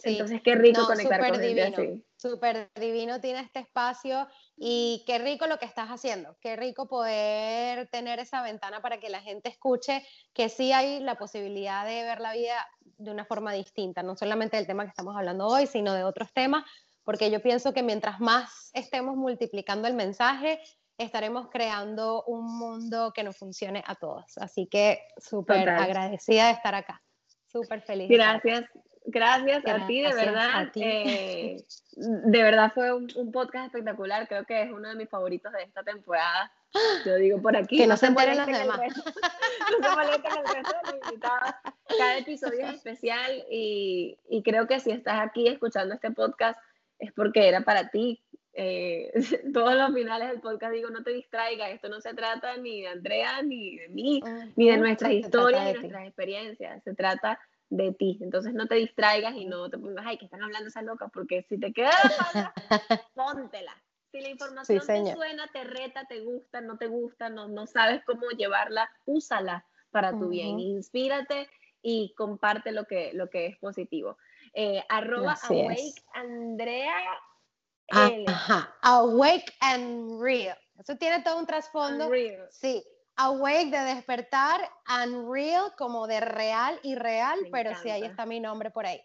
Entonces, 0.02 0.40
qué 0.42 0.54
rico 0.54 0.86
conectar 0.86 1.30
con 1.30 1.40
divino, 1.40 1.76
así. 1.76 2.04
Súper 2.16 2.70
divino 2.74 3.20
tiene 3.20 3.40
este 3.40 3.60
espacio 3.60 4.26
y 4.56 5.04
qué 5.06 5.18
rico 5.18 5.46
lo 5.46 5.58
que 5.58 5.66
estás 5.66 5.88
haciendo, 5.88 6.36
qué 6.40 6.56
rico 6.56 6.88
poder 6.88 7.88
tener 7.88 8.18
esa 8.18 8.42
ventana 8.42 8.80
para 8.80 8.98
que 8.98 9.10
la 9.10 9.20
gente 9.20 9.50
escuche 9.50 10.02
que 10.32 10.48
sí 10.48 10.72
hay 10.72 11.00
la 11.00 11.16
posibilidad 11.16 11.86
de 11.86 12.02
ver 12.02 12.20
la 12.20 12.32
vida 12.32 12.66
de 12.96 13.10
una 13.10 13.26
forma 13.26 13.52
distinta, 13.52 14.02
no 14.02 14.16
solamente 14.16 14.56
del 14.56 14.66
tema 14.66 14.84
que 14.84 14.90
estamos 14.90 15.14
hablando 15.14 15.46
hoy, 15.46 15.66
sino 15.66 15.92
de 15.92 16.04
otros 16.04 16.32
temas, 16.32 16.64
porque 17.04 17.30
yo 17.30 17.40
pienso 17.40 17.74
que 17.74 17.82
mientras 17.82 18.18
más 18.18 18.70
estemos 18.72 19.16
multiplicando 19.16 19.86
el 19.86 19.94
mensaje, 19.94 20.60
estaremos 20.98 21.48
creando 21.50 22.24
un 22.24 22.58
mundo 22.58 23.12
que 23.14 23.22
nos 23.22 23.36
funcione 23.36 23.82
a 23.86 23.94
todos. 23.94 24.38
Así 24.38 24.66
que 24.66 25.00
súper 25.18 25.68
agradecida 25.68 26.46
de 26.46 26.52
estar 26.52 26.74
acá, 26.74 27.02
súper 27.46 27.82
feliz. 27.82 28.08
Gracias, 28.08 28.64
gracias, 29.04 29.62
a 29.66 29.86
ti, 29.86 30.00
de 30.00 30.14
verdad. 30.14 30.68
Eh, 30.74 31.64
de 31.96 32.42
verdad 32.42 32.72
fue 32.74 32.92
un, 32.92 33.08
podcast 33.32 33.66
espectacular, 33.66 34.26
creo 34.28 34.44
que 34.44 34.62
es 34.62 34.70
uno 34.70 34.88
de 34.88 34.96
mis 34.96 35.08
favoritos 35.08 35.52
de 35.52 35.62
esta 35.62 35.82
temporada. 35.82 36.52
Yo 37.04 37.16
digo 37.16 37.40
por 37.40 37.56
aquí. 37.56 37.78
Que 37.78 37.86
no, 37.86 37.96
se 37.96 38.06
enteren 38.06 38.36
los 38.36 38.46
demás. 38.46 38.80
no 39.80 39.88
se 39.88 39.96
molesten 39.96 40.32
el 40.32 40.54
resto 40.54 40.76
de 40.84 40.92
los 40.92 41.04
invitados. 41.04 41.54
Cada 41.98 42.18
episodio 42.18 42.66
es 42.66 42.74
especial 42.74 43.44
y, 43.50 44.18
y 44.28 44.42
creo 44.42 44.66
que 44.66 44.80
si 44.80 44.90
estás 44.90 45.20
aquí 45.20 45.48
escuchando 45.48 45.94
este 45.94 46.10
podcast, 46.10 46.58
es 46.98 47.12
porque 47.12 47.48
era 47.48 47.62
para 47.62 47.90
ti. 47.90 48.22
Eh, 48.58 49.12
todos 49.52 49.74
los 49.74 49.92
finales 49.92 50.30
del 50.30 50.40
podcast 50.40 50.72
digo, 50.72 50.88
no 50.88 51.02
te 51.02 51.12
distraigas, 51.12 51.70
esto 51.70 51.90
no 51.90 52.00
se 52.00 52.14
trata 52.14 52.56
ni 52.56 52.80
de 52.80 52.88
Andrea, 52.88 53.42
ni 53.42 53.76
de 53.76 53.88
mí, 53.90 54.22
ni 54.56 54.70
de 54.70 54.78
nuestras 54.78 55.12
historias, 55.12 55.62
ni 55.62 55.72
de 55.72 55.78
nuestras 55.80 56.06
experiencias, 56.06 56.82
se 56.82 56.94
trata 56.94 57.38
de 57.68 57.92
ti. 57.92 58.18
Entonces 58.22 58.54
no 58.54 58.66
te 58.66 58.76
distraigas 58.76 59.34
y 59.34 59.44
no 59.44 59.68
te 59.68 59.76
pongas, 59.76 60.06
ay, 60.06 60.16
que 60.16 60.24
están 60.24 60.42
hablando 60.42 60.68
esas 60.68 60.84
locas, 60.84 61.10
porque 61.12 61.42
si 61.42 61.60
te 61.60 61.74
quedas, 61.74 61.94
póntela. 63.14 63.76
Si 64.10 64.22
la 64.22 64.30
información 64.30 64.80
te 64.86 65.12
suena, 65.12 65.46
te 65.52 65.64
reta, 65.64 66.06
te 66.06 66.20
gusta, 66.20 66.62
no 66.62 66.78
te 66.78 66.86
gusta, 66.86 67.28
no, 67.28 67.48
no 67.48 67.66
sabes 67.66 68.02
cómo 68.06 68.30
llevarla, 68.30 68.90
úsala 69.04 69.66
para 69.90 70.12
tu 70.12 70.30
bien, 70.30 70.58
inspírate 70.58 71.50
y 71.82 72.14
comparte 72.16 72.72
lo 72.72 72.86
que, 72.86 73.12
lo 73.12 73.28
que 73.28 73.46
es 73.46 73.58
positivo. 73.58 74.16
Eh, 74.54 74.82
arroba 74.88 75.36
awake 75.50 76.02
Andrea. 76.14 76.94
Ajá, 77.90 78.74
awake 78.82 79.52
and 79.60 80.20
real. 80.20 80.56
Eso 80.78 80.96
tiene 80.96 81.22
todo 81.22 81.38
un 81.38 81.46
trasfondo. 81.46 82.10
Sí, 82.50 82.84
awake 83.16 83.70
de 83.70 83.94
despertar, 83.94 84.60
and 84.86 85.30
real 85.32 85.72
como 85.76 86.06
de 86.06 86.20
real 86.20 86.78
y 86.82 86.94
real, 86.94 87.38
pero 87.50 87.74
sí, 87.76 87.90
ahí 87.90 88.04
está 88.04 88.26
mi 88.26 88.40
nombre 88.40 88.70
por 88.70 88.86
ahí. 88.86 89.00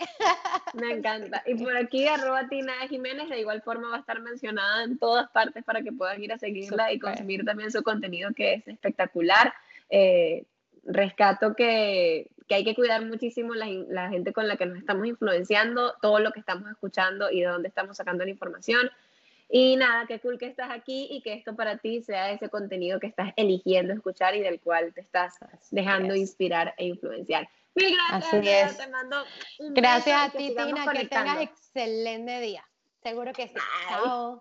Me 0.73 0.91
encanta. 0.93 1.43
Y 1.45 1.55
por 1.55 1.75
aquí, 1.77 2.07
arroba 2.07 2.47
Tina 2.49 2.73
Jiménez, 2.89 3.29
de 3.29 3.39
igual 3.39 3.61
forma 3.61 3.89
va 3.89 3.97
a 3.97 3.99
estar 3.99 4.19
mencionada 4.19 4.83
en 4.83 4.99
todas 4.99 5.29
partes 5.31 5.63
para 5.63 5.81
que 5.81 5.91
puedan 5.91 6.21
ir 6.21 6.33
a 6.33 6.37
seguirla 6.37 6.91
y 6.91 6.99
consumir 6.99 7.45
también 7.45 7.71
su 7.71 7.83
contenido 7.83 8.31
que 8.35 8.55
es 8.55 8.67
espectacular. 8.67 9.53
Eh, 9.89 10.45
rescato 10.83 11.53
que, 11.55 12.29
que, 12.47 12.55
hay 12.55 12.63
que 12.63 12.75
cuidar 12.75 13.05
muchísimo 13.05 13.53
la, 13.53 13.67
la, 13.89 14.09
gente 14.09 14.33
con 14.33 14.47
la 14.47 14.57
que 14.57 14.65
nos 14.65 14.77
estamos 14.77 15.07
influenciando, 15.07 15.93
todo 16.01 16.19
lo 16.19 16.31
que 16.31 16.39
estamos 16.39 16.69
escuchando 16.69 17.31
y 17.31 17.41
de 17.41 17.47
dónde 17.47 17.69
estamos 17.69 17.97
sacando 17.97 18.23
la 18.23 18.31
información. 18.31 18.89
Y 19.53 19.75
nada, 19.75 20.05
qué 20.07 20.19
cool 20.21 20.37
que 20.37 20.45
estás 20.45 20.71
aquí 20.71 21.09
y 21.11 21.21
que 21.21 21.33
esto 21.33 21.55
para 21.57 21.77
ti 21.77 22.01
sea 22.01 22.31
ese 22.31 22.47
contenido 22.47 23.01
que 23.01 23.07
estás 23.07 23.33
eligiendo 23.35 23.93
escuchar 23.93 24.33
y 24.35 24.39
del 24.39 24.61
cual 24.61 24.93
te 24.93 25.01
estás 25.01 25.37
dejando 25.71 26.15
inspirar 26.15 26.73
e 26.77 26.85
influenciar. 26.85 27.49
Mil 27.75 27.95
gracias. 27.95 28.77
Te 28.77 28.87
mando 28.87 29.17
un 29.59 29.73
gracias 29.73 30.21
a 30.21 30.29
ti, 30.29 30.55
Tina. 30.55 30.93
Que 30.93 31.05
tengas 31.05 31.41
excelente 31.41 32.39
día. 32.39 32.65
Seguro 33.03 33.33
que 33.33 33.49
sí. 33.49 33.55
Chao. 33.89 34.39